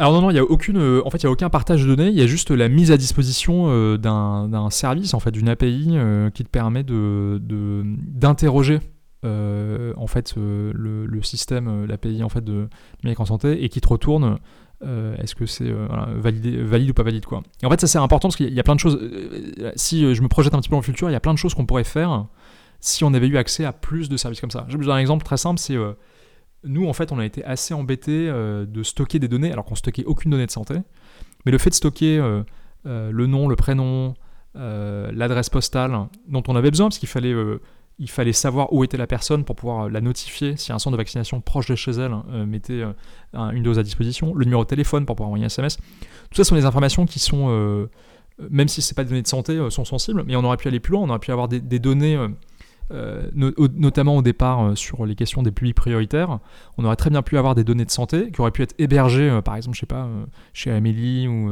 Alors 0.03 0.15
non, 0.15 0.23
non, 0.23 0.31
il 0.31 0.35
y 0.35 0.41
a 0.41 0.43
aucune, 0.43 0.79
euh, 0.79 1.01
en 1.05 1.11
fait, 1.11 1.19
il 1.19 1.25
y 1.25 1.27
a 1.29 1.31
aucun 1.31 1.49
partage 1.49 1.85
de 1.85 1.87
données. 1.87 2.09
Il 2.09 2.19
y 2.19 2.23
a 2.23 2.27
juste 2.27 2.51
la 2.51 2.69
mise 2.69 2.91
à 2.91 2.97
disposition 2.97 3.67
euh, 3.69 3.97
d'un 3.99 4.69
service, 4.69 5.15
en 5.15 5.21
fait, 5.21 5.31
d'une 5.31 5.49
API 5.49 5.91
euh, 5.93 6.29
qui 6.31 6.43
te 6.43 6.49
permet 6.49 6.83
de 6.83 7.41
d'interroger 7.41 8.81
en 9.25 10.07
fait 10.09 10.35
le, 10.37 11.23
système, 11.23 11.85
l'API 11.87 12.25
en 12.25 12.29
fait 12.29 12.43
de 12.43 12.69
numérique 13.05 13.21
en 13.21 13.27
santé 13.27 13.63
et 13.63 13.69
qui 13.69 13.81
te 13.81 13.87
retourne. 13.87 14.39
Est-ce 14.83 15.37
que 15.37 15.47
c'est 15.47 15.73
valide 16.17 16.91
ou 16.91 16.95
pas 16.95 17.05
valide 17.05 17.25
quoi 17.25 17.45
Et 17.63 17.67
en 17.67 17.71
fait, 17.71 17.81
ça 17.81 17.87
c'est 17.87 17.99
important 17.99 18.27
parce 18.27 18.37
qu'il 18.37 18.53
y 18.53 18.59
a 18.59 18.65
plein 18.65 18.75
de 18.75 18.81
choses. 18.81 18.99
si 19.77 20.13
je 20.13 20.21
me 20.21 20.27
projette 20.27 20.55
un 20.55 20.59
petit 20.59 20.69
peu 20.69 20.75
le 20.75 20.83
futur, 20.83 21.11
il 21.11 21.13
y 21.13 21.17
a 21.17 21.21
plein 21.21 21.33
de 21.33 21.39
choses 21.39 21.55
qu'on 21.55 21.67
pourrait 21.67 21.85
faire 21.85 22.27
si 22.81 23.05
on 23.05 23.15
avait 23.15 23.29
eu 23.29 23.37
accès 23.37 23.65
à 23.65 23.73
plus 23.73 24.09
de 24.09 24.17
services 24.17 24.41
comme 24.41 24.51
ça. 24.51 24.67
Je 24.67 24.77
vous 24.77 24.83
donner 24.83 24.95
un 24.95 24.99
exemple 24.99 25.25
très 25.25 25.37
simple, 25.37 25.61
c'est 25.61 25.77
nous, 26.65 26.89
en 26.89 26.93
fait, 26.93 27.13
on 27.13 27.19
a 27.19 27.25
été 27.25 27.45
assez 27.45 27.75
embêtés 27.75 28.29
euh, 28.29 28.67
de 28.67 28.83
stocker 28.83 29.19
des 29.19 29.29
données, 29.29 29.53
alors 29.53 29.65
qu'on 29.65 29.75
stockait 29.75 30.05
aucune 30.05 30.31
donnée 30.31 30.47
de 30.47 30.51
santé. 30.51 30.75
Mais 31.45 31.53
le 31.53 31.59
fait 31.59 31.71
de 31.71 31.75
stocker 31.75 32.19
euh, 32.19 32.43
euh, 32.87 33.11
le 33.11 33.27
nom, 33.27 33.49
le 33.49 33.57
prénom, 33.57 34.15
l'adresse 34.55 35.49
postale 35.49 35.99
dont 36.29 36.43
on 36.47 36.57
avait 36.57 36.71
besoin, 36.71 36.87
parce 36.89 36.99
qu'il 36.99 37.09
fallait, 37.09 38.33
savoir 38.33 38.73
où 38.73 38.85
était 38.85 38.99
la 38.99 39.07
personne 39.07 39.45
pour 39.45 39.57
pouvoir 39.57 39.89
la 39.89 40.03
notifier 40.03 40.59
si 40.59 40.73
un 40.73 40.79
centre 40.79 40.93
de 40.93 41.01
vaccination 41.01 41.41
proche 41.41 41.69
de 41.69 41.75
chez 41.75 41.93
elle 41.93 42.15
mettait 42.47 42.83
une 43.33 43.63
dose 43.63 43.79
à 43.79 43.83
disposition, 43.83 44.35
le 44.35 44.45
numéro 44.45 44.63
de 44.63 44.69
téléphone 44.69 45.07
pour 45.07 45.17
pouvoir 45.17 45.29
envoyer 45.29 45.45
un 45.45 45.47
SMS. 45.47 45.79
Tout 45.79 46.37
ça 46.37 46.45
sont 46.45 46.55
des 46.55 46.67
informations 46.67 47.07
qui 47.07 47.19
sont, 47.19 47.89
même 48.51 48.69
si 48.69 48.83
ce 48.83 48.93
n'est 48.93 48.95
pas 48.95 49.05
des 49.05 49.09
données 49.09 49.23
de 49.23 49.27
santé, 49.27 49.59
sont 49.71 49.87
sensibles, 49.87 50.23
mais 50.27 50.37
on 50.37 50.45
aurait 50.45 50.59
pu 50.59 50.69
aller 50.69 50.81
plus 50.81 50.93
loin, 50.93 51.01
on 51.01 51.09
aurait 51.09 51.19
pu 51.19 51.33
avoir 51.33 51.49
des 51.49 51.79
données 51.79 52.19
euh, 52.93 53.31
notamment 53.75 54.17
au 54.17 54.23
départ 54.23 54.63
euh, 54.63 54.75
sur 54.75 55.07
les 55.07 55.15
questions 55.15 55.43
des 55.43 55.51
publics 55.51 55.77
prioritaires, 55.77 56.41
on 56.77 56.85
aurait 56.85 56.97
très 56.97 57.11
bien 57.11 57.23
pu 57.23 57.39
avoir 57.39 57.55
des 57.55 57.65
données 57.65 57.85
de 57.85 57.91
santé 57.91 58.31
qui 58.31 58.41
auraient 58.41 58.51
pu 58.51 58.63
être 58.63 58.75
hébergées, 58.79 59.31
euh, 59.31 59.41
par 59.41 59.57
exemple, 59.57 59.77
je 59.77 59.81
sais 59.81 59.87
pas, 59.87 60.09
chez 60.53 60.71
Amélie 60.71 61.27
ou 61.29 61.51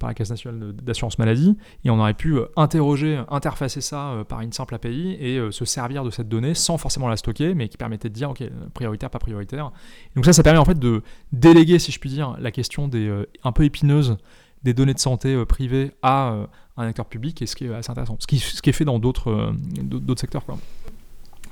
par 0.00 0.08
la 0.08 0.14
Caisse 0.14 0.30
nationale 0.30 0.72
d'assurance 0.72 1.18
maladie, 1.18 1.56
et 1.84 1.90
on 1.90 2.00
aurait 2.00 2.14
pu 2.14 2.38
interroger, 2.56 3.22
interfacer 3.30 3.80
ça 3.80 4.24
par 4.28 4.40
une 4.40 4.52
simple 4.52 4.74
API 4.74 5.16
et 5.20 5.40
se 5.52 5.64
servir 5.64 6.02
de 6.02 6.10
cette 6.10 6.28
donnée 6.28 6.54
sans 6.54 6.76
forcément 6.76 7.06
la 7.08 7.16
stocker, 7.16 7.54
mais 7.54 7.68
qui 7.68 7.76
permettait 7.76 8.08
de 8.08 8.14
dire, 8.14 8.30
ok, 8.30 8.42
prioritaire, 8.74 9.10
pas 9.10 9.20
prioritaire. 9.20 9.70
donc 10.16 10.24
ça, 10.24 10.32
ça 10.32 10.42
permet 10.42 10.58
en 10.58 10.64
fait 10.64 10.78
de 10.78 11.02
déléguer, 11.32 11.78
si 11.78 11.92
je 11.92 12.00
puis 12.00 12.10
dire, 12.10 12.36
la 12.40 12.50
question 12.50 12.88
des 12.88 13.24
un 13.44 13.52
peu 13.52 13.62
épineuse 13.62 14.16
des 14.62 14.74
données 14.74 14.94
de 14.94 14.98
santé 14.98 15.44
privées 15.46 15.92
à 16.02 16.46
un 16.78 16.86
acteur 16.86 17.06
public, 17.06 17.42
et 17.42 17.46
ce 17.46 17.56
qui 17.56 17.66
est 17.66 17.74
assez 17.74 17.90
intéressant. 17.90 18.16
Ce 18.20 18.26
qui, 18.26 18.38
ce 18.38 18.62
qui 18.62 18.70
est 18.70 18.72
fait 18.72 18.84
dans 18.84 18.98
d'autres 18.98 19.30
euh, 19.30 19.52
d'autres 19.82 20.20
secteurs. 20.20 20.44
Quoi. 20.44 20.58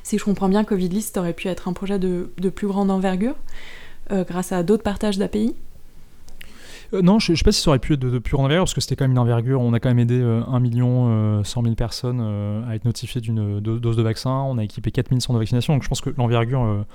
Si 0.03 0.19
je 0.19 0.25
comprends 0.25 0.49
bien, 0.49 0.65
Covid 0.65 0.89
List 0.89 1.17
aurait 1.19 1.33
pu 1.33 1.49
être 1.49 1.69
un 1.69 1.73
projet 1.73 1.99
de, 1.99 2.31
de 2.39 2.49
plus 2.49 2.69
grande 2.69 2.91
envergure 2.91 3.35
euh, 4.13 4.25
grâce 4.25 4.53
à 4.53 4.63
d'autres 4.63 4.85
partages 4.85 5.19
d'API 5.19 5.55
euh, 6.95 7.03
non, 7.03 7.19
je 7.19 7.33
ne 7.33 7.37
sais 7.37 7.43
pas 7.43 7.51
si 7.51 7.61
ça 7.61 7.71
aurait 7.71 7.81
pu 7.81 7.95
être 7.95 8.01
de, 8.01 8.21
plus 8.21 8.35
grande 8.35 8.47
envergure, 8.47 8.63
parce 8.63 8.75
que 8.75 8.81
c'était 8.81 8.95
quand 8.95 9.03
même 9.03 9.11
une 9.11 9.19
envergure. 9.19 9.61
On 9.61 9.73
a 9.73 9.81
quand 9.81 9.89
même 9.89 9.99
aidé 9.99 10.23
1 10.23 10.61
million 10.61 11.43
100 11.43 11.63
000 11.63 11.75
personnes 11.75 12.21
à 12.69 12.77
être 12.77 12.85
notifiées 12.85 13.21
d'une 13.21 13.59
dose 13.59 13.97
de 13.97 14.03
vaccin. 14.03 14.31
On 14.31 14.57
a 14.57 14.63
équipé 14.63 14.93
4 14.93 15.09
000 15.09 15.19
centres 15.19 15.33
de 15.35 15.41
vaccination. 15.41 15.73
Donc 15.73 15.83
je 15.83 15.89
pense 15.89 16.01
que 16.01 16.11
l'envergure, 16.17 16.87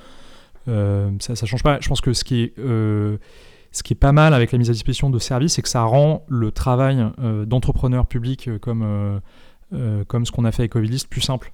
ça 0.65 0.72
ne 0.72 1.46
change 1.46 1.62
pas. 1.62 1.80
Je 1.82 1.89
pense 1.89 2.00
que 2.00 2.13
ce 2.13 2.24
qui 2.24 2.44
est 2.44 2.53
ce 3.71 3.83
qui 3.83 3.93
est 3.93 3.95
pas 3.95 4.11
mal 4.11 4.33
avec 4.33 4.51
la 4.51 4.57
mise 4.57 4.69
à 4.69 4.73
disposition 4.73 5.09
de 5.09 5.19
services, 5.19 5.53
c'est 5.53 5.61
que 5.61 5.69
ça 5.69 5.83
rend 5.83 6.25
le 6.27 6.51
travail 6.51 7.05
euh, 7.19 7.45
d'entrepreneur 7.45 8.05
public 8.05 8.47
euh, 8.47 8.59
comme, 8.59 9.21
euh, 9.73 10.03
comme 10.05 10.25
ce 10.25 10.31
qu'on 10.31 10.45
a 10.45 10.51
fait 10.51 10.63
avec 10.63 10.73
Covidist 10.73 11.07
plus 11.07 11.21
simple. 11.21 11.53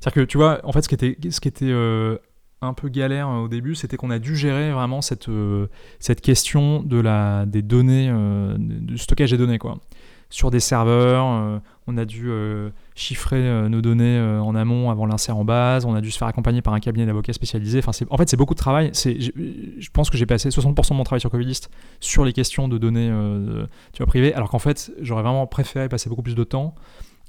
C'est-à-dire 0.00 0.24
que 0.24 0.28
tu 0.28 0.38
vois, 0.38 0.60
en 0.64 0.72
fait, 0.72 0.82
ce 0.82 0.88
qui 0.88 0.96
était, 0.96 1.16
ce 1.30 1.40
qui 1.40 1.46
était 1.46 1.72
un 2.60 2.74
peu 2.74 2.88
galère 2.88 3.28
au 3.28 3.46
début, 3.46 3.76
c'était 3.76 3.96
qu'on 3.96 4.10
a 4.10 4.18
dû 4.18 4.34
gérer 4.34 4.72
vraiment 4.72 5.00
cette, 5.00 5.28
cette 6.00 6.20
question 6.20 6.82
de 6.82 6.98
la, 6.98 7.46
des 7.46 7.62
données, 7.62 8.12
du 8.58 8.98
stockage 8.98 9.30
des 9.30 9.36
données. 9.36 9.58
Quoi. 9.58 9.78
Sur 10.32 10.50
des 10.50 10.60
serveurs, 10.60 11.60
on 11.86 11.96
a 11.96 12.04
dû 12.04 12.30
chiffrer 12.94 13.68
nos 13.68 13.80
données 13.80 14.20
en 14.20 14.54
amont 14.54 14.90
avant 14.90 15.06
l'insert 15.06 15.36
en 15.36 15.44
base, 15.44 15.84
on 15.84 15.94
a 15.94 16.00
dû 16.00 16.10
se 16.10 16.18
faire 16.18 16.28
accompagner 16.28 16.62
par 16.62 16.74
un 16.74 16.80
cabinet 16.80 17.06
d'avocats 17.06 17.32
spécialisé. 17.32 17.78
Enfin, 17.78 17.92
en 18.10 18.16
fait, 18.16 18.28
c'est 18.28 18.36
beaucoup 18.36 18.54
de 18.54 18.58
travail. 18.58 18.90
Je 18.94 19.90
pense 19.92 20.08
que 20.08 20.16
j'ai 20.16 20.26
passé 20.26 20.48
60% 20.48 20.90
de 20.90 20.94
mon 20.94 21.04
travail 21.04 21.20
sur 21.20 21.30
Covidist 21.30 21.70
sur 22.00 22.24
les 22.24 22.32
questions 22.32 22.66
de 22.66 22.78
données 22.78 23.12
privées, 24.06 24.34
alors 24.34 24.50
qu'en 24.50 24.58
fait, 24.58 24.90
j'aurais 25.00 25.22
vraiment 25.22 25.46
préféré 25.46 25.88
passer 25.88 26.08
beaucoup 26.08 26.22
plus 26.22 26.34
de 26.34 26.44
temps 26.44 26.74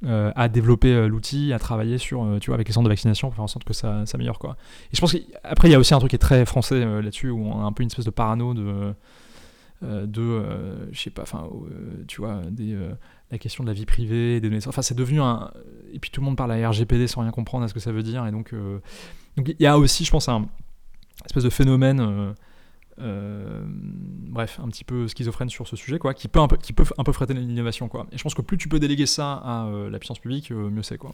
euh, 0.06 0.34
à 0.36 0.50
développer 0.50 0.94
euh, 0.94 1.08
l'outil, 1.08 1.54
à 1.54 1.60
travailler 1.60 1.98
sur, 1.98 2.26
euh, 2.26 2.38
tu 2.38 2.48
vois, 2.48 2.56
avec 2.56 2.68
les 2.68 2.74
centres 2.74 2.84
de 2.84 2.90
vaccination 2.90 3.30
pour 3.30 3.36
faire 3.36 3.44
en 3.46 3.48
sorte 3.48 3.64
que 3.64 3.72
ça 3.72 4.06
s'améliore. 4.06 4.38
Quoi. 4.38 4.58
Et 4.92 4.98
je 4.98 5.00
pense 5.00 5.14
qu'après, 5.14 5.70
il 5.70 5.72
y 5.72 5.76
a 5.76 5.80
aussi 5.80 5.94
un 5.94 6.00
truc 6.00 6.10
qui 6.10 6.18
est 6.18 6.20
très 6.20 6.46
français 6.46 6.84
là-dessus, 6.84 7.30
où 7.30 7.40
on 7.42 7.62
a 7.62 7.64
un 7.64 7.72
peu 7.72 7.84
une 7.84 7.88
espèce 7.88 8.04
de 8.04 8.12
parano 8.12 8.54
de, 8.54 8.94
de 9.82 10.88
je 10.92 11.00
sais 11.00 11.10
pas, 11.10 11.24
enfin, 11.24 11.50
tu 12.08 12.22
vois, 12.22 12.42
des, 12.50 12.78
la 13.32 13.38
question 13.38 13.64
de 13.64 13.70
la 13.70 13.74
vie 13.74 13.86
privée, 13.86 14.40
des 14.40 14.50
données. 14.50 14.66
Enfin, 14.68 14.82
c'est 14.82 14.96
devenu 14.96 15.22
un. 15.22 15.52
Et 15.92 16.00
puis 16.00 16.10
tout 16.10 16.22
le 16.22 16.26
monde 16.26 16.38
parle 16.38 16.52
à 16.52 16.70
RGPD 16.70 17.08
sans 17.08 17.22
rien 17.22 17.32
comprendre 17.32 17.66
à 17.66 17.68
ce 17.68 17.74
que 17.74 17.80
ça 17.80 17.92
veut 17.92 18.04
dire. 18.04 18.26
Et 18.26 18.32
donc, 18.32 18.54
donc 19.36 19.50
il 19.50 19.62
y 19.62 19.68
a 19.68 19.78
aussi, 19.78 20.06
je 20.06 20.12
pense, 20.12 20.30
un 20.30 20.48
espèce 21.26 21.44
de 21.44 21.50
phénomène 21.50 22.34
euh, 23.00 23.64
bref, 23.66 24.60
un 24.64 24.68
petit 24.68 24.84
peu 24.84 25.08
schizophrène 25.08 25.50
sur 25.50 25.68
ce 25.68 25.76
sujet, 25.76 26.00
quoi, 26.00 26.14
qui 26.14 26.28
peut 26.28 26.40
un 26.40 26.48
peu, 26.48 26.58
qui 26.58 26.74
peut 26.74 26.84
un 26.98 27.04
peu 27.04 27.12
freiner 27.12 27.34
l'innovation, 27.40 27.88
quoi. 27.88 28.06
Et 28.12 28.18
je 28.18 28.24
pense 28.24 28.34
que 28.34 28.42
plus 28.42 28.58
tu 28.58 28.68
peux 28.70 28.80
déléguer 28.80 29.06
ça 29.06 29.34
à 29.34 29.66
euh, 29.66 29.90
la 29.90 30.00
puissance 30.00 30.20
publique, 30.20 30.52
euh, 30.52 30.70
mieux 30.70 30.84
c'est, 30.84 30.98
quoi. 30.98 31.12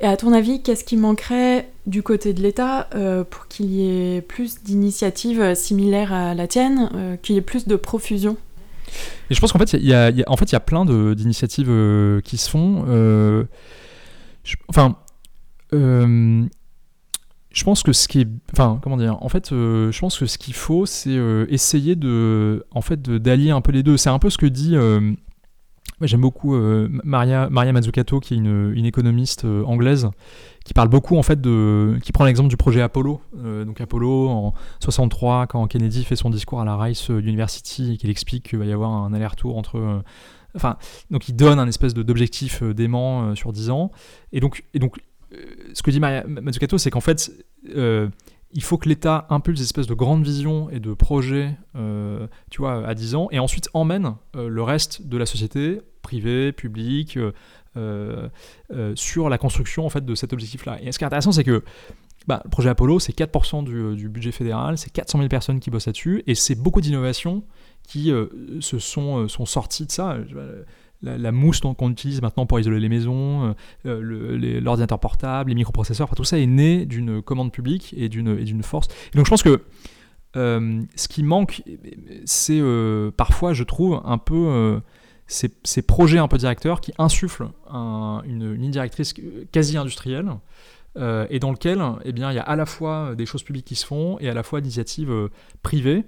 Et 0.00 0.06
à 0.06 0.16
ton 0.16 0.32
avis, 0.32 0.62
qu'est-ce 0.62 0.84
qui 0.84 0.96
manquerait 0.96 1.68
du 1.86 2.02
côté 2.02 2.32
de 2.32 2.40
l'État 2.40 2.88
pour 3.28 3.48
qu'il 3.48 3.66
y 3.66 4.16
ait 4.16 4.22
plus 4.22 4.62
d'initiatives 4.62 5.54
similaires 5.54 6.12
à 6.12 6.34
la 6.34 6.46
tienne, 6.46 7.18
qu'il 7.22 7.34
y 7.34 7.38
ait 7.38 7.42
plus 7.42 7.68
de 7.68 7.76
profusion? 7.76 8.38
Et 9.28 9.34
je 9.34 9.40
pense 9.40 9.52
qu'en 9.52 9.58
fait, 9.58 9.74
il 9.74 9.86
y, 9.86 9.92
a, 9.92 10.10
en 10.26 10.36
fait, 10.38 10.52
y 10.52 10.56
a 10.56 10.60
plein 10.60 10.86
d'initiatives 10.86 11.70
qui 12.24 12.38
se 12.38 12.48
font. 12.48 13.46
enfin, 14.68 14.96
je 17.52 17.64
pense 17.64 17.82
que 17.82 17.92
ce 17.92 18.06
qui 18.06 18.20
est, 18.20 18.28
enfin, 18.52 18.78
comment 18.82 18.96
dire, 18.96 19.16
en 19.22 19.28
fait, 19.28 19.52
euh, 19.52 19.90
je 19.90 20.00
pense 20.00 20.18
que 20.18 20.26
ce 20.26 20.38
qu'il 20.38 20.54
faut, 20.54 20.86
c'est 20.86 21.10
euh, 21.10 21.46
essayer 21.48 21.96
de, 21.96 22.64
en 22.70 22.80
fait, 22.80 23.02
d'allier 23.02 23.50
un 23.50 23.60
peu 23.60 23.72
les 23.72 23.82
deux. 23.82 23.96
C'est 23.96 24.10
un 24.10 24.20
peu 24.20 24.30
ce 24.30 24.38
que 24.38 24.46
dit, 24.46 24.76
euh, 26.02 26.06
j'aime 26.06 26.20
beaucoup 26.20 26.56
Maria, 27.04 27.48
Maria 27.50 27.72
Mazzucato, 27.72 28.20
qui 28.20 28.34
est 28.34 28.36
une, 28.36 28.72
une 28.74 28.86
économiste 28.86 29.44
anglaise, 29.44 30.08
qui 30.64 30.74
parle 30.74 30.88
beaucoup, 30.88 31.16
en 31.16 31.22
fait, 31.22 31.40
de, 31.40 31.98
qui 32.02 32.12
prend 32.12 32.24
l'exemple 32.24 32.48
du 32.48 32.56
projet 32.56 32.80
Apollo. 32.80 33.20
donc 33.34 33.80
Apollo, 33.80 34.28
en 34.28 34.54
63, 34.80 35.46
quand 35.46 35.66
Kennedy 35.66 36.04
fait 36.04 36.16
son 36.16 36.30
discours 36.30 36.60
à 36.60 36.64
la 36.64 36.76
Rice 36.76 37.08
University 37.08 37.94
et 37.94 37.96
qu'il 37.96 38.10
explique 38.10 38.50
qu'il 38.50 38.58
va 38.58 38.64
y 38.64 38.72
avoir 38.72 38.90
un 38.90 39.12
aller-retour 39.12 39.56
entre 39.56 40.02
enfin, 40.56 40.76
donc 41.10 41.28
il 41.28 41.36
donne 41.36 41.60
un 41.60 41.68
espèce 41.68 41.94
d'objectif 41.94 42.62
dément 42.62 43.34
sur 43.34 43.52
10 43.52 43.70
ans. 43.70 43.90
Et 44.32 44.40
donc, 44.40 44.64
et 44.74 44.78
donc 44.78 44.98
euh, 45.32 45.36
ce 45.74 45.82
que 45.82 45.90
dit 45.90 46.00
Mazzucato, 46.00 46.78
c'est 46.78 46.90
qu'en 46.90 47.00
fait, 47.00 47.32
euh, 47.74 48.08
il 48.52 48.62
faut 48.62 48.78
que 48.78 48.88
l'État 48.88 49.26
impulse 49.30 49.58
des 49.58 49.64
espèces 49.64 49.86
de 49.86 49.94
grandes 49.94 50.24
visions 50.24 50.70
et 50.70 50.80
de 50.80 50.92
projets, 50.94 51.56
euh, 51.76 52.26
tu 52.50 52.62
vois, 52.62 52.86
à 52.86 52.94
10 52.94 53.14
ans, 53.14 53.28
et 53.30 53.38
ensuite 53.38 53.68
emmène 53.74 54.14
le 54.34 54.62
reste 54.62 55.06
de 55.06 55.16
la 55.16 55.26
société, 55.26 55.80
privée, 56.02 56.52
publique, 56.52 57.18
sur 58.94 59.28
la 59.28 59.38
construction 59.38 59.86
en 59.86 59.90
fait 59.90 60.04
de 60.04 60.14
cet 60.14 60.32
objectif-là. 60.32 60.78
Et 60.82 60.90
ce 60.90 60.98
qui 60.98 61.04
est 61.04 61.06
intéressant, 61.06 61.32
c'est 61.32 61.44
que 61.44 61.62
bah, 62.26 62.42
le 62.44 62.50
projet 62.50 62.68
Apollo, 62.70 62.98
c'est 62.98 63.16
4% 63.16 63.64
du, 63.64 63.96
du, 63.96 64.08
budget 64.08 64.32
fédéral, 64.32 64.76
c'est 64.78 64.90
400 64.90 65.18
000 65.18 65.28
personnes 65.28 65.60
qui 65.60 65.70
bossent 65.70 65.86
là-dessus, 65.86 66.22
et 66.26 66.34
c'est 66.34 66.56
beaucoup 66.56 66.80
d'innovations 66.80 67.44
qui 67.86 68.12
se 68.60 68.78
sont, 68.78 69.28
sont 69.28 69.46
sorties 69.46 69.86
de 69.86 69.92
ça 69.92 70.16
la, 71.02 71.32
mousse 71.32 71.60
qu'on 71.60 71.90
utilise 71.90 72.20
maintenant 72.22 72.46
pour 72.46 72.60
isoler 72.60 72.80
les 72.80 72.88
maisons, 72.88 73.54
euh, 73.86 74.60
l'ordinateur 74.60 74.98
portable, 74.98 75.50
les 75.50 75.54
microprocesseurs, 75.54 76.14
tout 76.14 76.24
ça 76.24 76.38
est 76.38 76.46
né 76.46 76.84
d'une 76.86 77.22
commande 77.22 77.52
publique 77.52 77.94
et 77.96 78.08
d'une 78.08 78.62
force. 78.62 78.88
Donc 79.14 79.26
je 79.26 79.30
pense 79.30 79.42
que 79.42 79.62
euh, 80.36 80.82
ce 80.94 81.08
qui 81.08 81.22
manque, 81.22 81.62
c'est 82.24 82.60
euh, 82.60 83.10
parfois, 83.10 83.52
je 83.52 83.64
trouve, 83.64 84.00
un 84.04 84.18
peu 84.18 84.80
ces, 85.26 85.82
projets 85.82 86.18
un 86.18 86.28
peu 86.28 86.38
directeurs 86.38 86.80
qui 86.80 86.92
insufflent 86.98 87.50
une, 87.72 88.54
ligne 88.54 88.70
directrice 88.70 89.14
quasi 89.52 89.76
industrielle. 89.76 90.30
et 90.96 91.38
dans 91.38 91.52
lequel 91.52 91.82
eh 92.04 92.12
bien, 92.12 92.30
il 92.30 92.34
y 92.34 92.38
a 92.38 92.42
à 92.42 92.56
la 92.56 92.66
fois 92.66 93.14
des 93.14 93.26
choses 93.26 93.42
publiques 93.42 93.66
qui 93.66 93.76
se 93.76 93.86
font 93.86 94.18
et 94.20 94.28
à 94.28 94.34
la 94.34 94.42
fois 94.42 94.60
d'initiatives 94.60 95.30
privées 95.62 96.04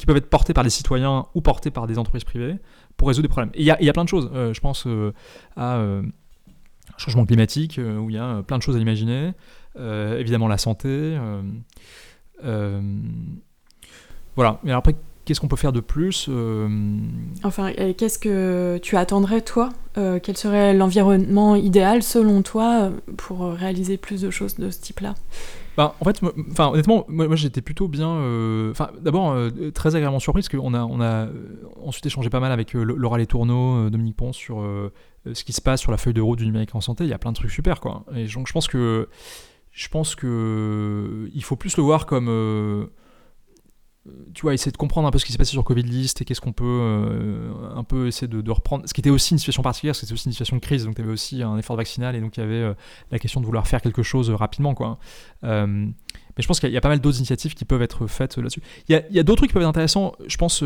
qui 0.00 0.06
peuvent 0.06 0.16
être 0.16 0.30
portées 0.30 0.54
par 0.54 0.64
les 0.64 0.70
citoyens 0.70 1.26
ou 1.34 1.40
portées 1.40 1.70
par 1.70 1.86
des 1.86 1.98
entreprises 1.98 2.24
privées 2.24 2.56
pour 3.00 3.08
résoudre 3.08 3.26
des 3.28 3.32
problèmes. 3.32 3.50
Il 3.54 3.64
y, 3.64 3.70
a 3.70 3.92
plein 3.94 4.04
de 4.04 4.10
choses. 4.10 4.30
Euh, 4.34 4.52
je 4.52 4.60
pense 4.60 4.86
euh, 4.86 5.14
à 5.56 5.78
euh, 5.78 6.02
changement 6.98 7.24
climatique, 7.24 7.80
où 7.80 8.10
il 8.10 8.16
y 8.16 8.18
a 8.18 8.42
plein 8.42 8.58
de 8.58 8.62
choses 8.62 8.76
à 8.76 8.78
imaginer. 8.78 9.32
évidemment, 9.74 10.48
la 10.48 10.58
santé. 10.58 11.18
voilà. 14.36 14.60
Mais 14.62 14.72
après, 14.72 14.96
qu'est-ce 15.30 15.40
qu'on 15.40 15.46
peut 15.46 15.54
faire 15.54 15.72
de 15.72 15.78
plus 15.78 16.28
Enfin, 17.44 17.72
qu'est-ce 17.96 18.18
que 18.18 18.78
tu 18.82 18.96
attendrais, 18.96 19.42
toi 19.42 19.68
Quel 19.94 20.36
serait 20.36 20.74
l'environnement 20.74 21.54
idéal, 21.54 22.02
selon 22.02 22.42
toi, 22.42 22.90
pour 23.16 23.52
réaliser 23.52 23.96
plus 23.96 24.22
de 24.22 24.30
choses 24.30 24.56
de 24.56 24.70
ce 24.70 24.80
type-là? 24.80 25.14
Bah, 25.76 25.94
en 26.00 26.04
fait, 26.04 26.20
enfin, 26.50 26.68
honnêtement, 26.68 27.04
moi, 27.08 27.36
j'étais 27.36 27.62
plutôt 27.62 27.88
bien. 27.88 28.10
Euh, 28.10 28.74
d'abord, 29.00 29.30
euh, 29.30 29.70
très 29.72 29.94
agréablement 29.94 30.18
surpris 30.18 30.42
parce 30.42 30.48
qu'on 30.48 30.74
a, 30.74 30.82
on 30.84 31.00
a 31.00 31.26
euh, 31.26 31.30
ensuite 31.82 32.04
échangé 32.06 32.28
pas 32.28 32.40
mal 32.40 32.52
avec 32.52 32.72
Laura 32.74 33.18
Letourneau, 33.18 33.88
Dominique 33.88 34.16
Pons 34.16 34.32
sur 34.32 34.62
ce 35.32 35.44
qui 35.44 35.52
se 35.52 35.60
passe 35.60 35.80
sur 35.80 35.90
la 35.90 35.96
feuille 35.96 36.14
de 36.14 36.20
route 36.20 36.38
du 36.38 36.46
numérique 36.46 36.74
en 36.74 36.80
santé. 36.80 37.04
Il 37.04 37.10
y 37.10 37.14
a 37.14 37.18
plein 37.18 37.32
de 37.32 37.36
trucs 37.36 37.50
super, 37.50 37.80
quoi. 37.80 38.04
Et 38.14 38.26
donc, 38.26 38.46
je 38.46 38.52
pense 38.52 38.68
que. 38.68 39.08
Je 39.72 39.88
pense 39.88 40.16
que. 40.16 41.30
Il 41.34 41.44
faut 41.44 41.56
plus 41.56 41.76
le 41.76 41.82
voir 41.82 42.06
comme 42.06 42.90
tu 44.32 44.42
vois, 44.42 44.54
essayer 44.54 44.72
de 44.72 44.76
comprendre 44.78 45.06
un 45.06 45.10
peu 45.10 45.18
ce 45.18 45.26
qui 45.26 45.32
s'est 45.32 45.38
passé 45.38 45.52
sur 45.52 45.62
Covid 45.62 45.82
List 45.82 46.22
et 46.22 46.24
qu'est-ce 46.24 46.40
qu'on 46.40 46.52
peut 46.52 46.64
euh, 46.64 47.52
un 47.74 47.84
peu 47.84 48.06
essayer 48.06 48.28
de, 48.28 48.50
reprendre. 48.50 48.84
Ce 48.88 48.94
qui 48.94 49.00
était 49.00 49.10
aussi 49.10 49.32
une 49.34 49.38
situation 49.38 49.62
particulière, 49.62 49.92
parce 49.92 50.00
que 50.00 50.06
c'était 50.06 50.14
aussi 50.14 50.26
une 50.26 50.32
situation 50.32 50.56
de 50.56 50.62
crise, 50.62 50.84
donc 50.84 50.94
tu 50.94 51.02
avais 51.02 51.10
aussi 51.10 51.42
un 51.42 51.58
effort 51.58 51.76
vaccinal 51.76 52.16
et 52.16 52.20
donc 52.20 52.36
il 52.36 52.40
y 52.40 52.42
avait 52.42 52.54
euh, 52.54 52.74
la 53.10 53.18
question 53.18 53.40
de 53.40 53.46
vouloir 53.46 53.68
faire 53.68 53.82
quelque 53.82 54.02
chose 54.02 54.30
rapidement, 54.30 54.74
quoi. 54.74 54.98
Euh, 55.44 55.66
mais 55.66 56.42
je 56.42 56.46
pense 56.46 56.60
qu'il 56.60 56.70
y, 56.70 56.76
a 56.76 56.80
pas 56.80 56.88
mal 56.88 57.00
d'autres 57.00 57.18
initiatives 57.18 57.54
qui 57.54 57.66
peuvent 57.66 57.82
être 57.82 58.06
faites 58.06 58.38
là-dessus. 58.38 58.62
Il 58.88 59.04
y 59.10 59.18
a, 59.18 59.22
d'autres 59.22 59.38
trucs 59.38 59.50
qui 59.50 59.54
peuvent 59.54 59.62
être 59.62 59.68
intéressants, 59.68 60.12
je 60.26 60.36
pense. 60.38 60.62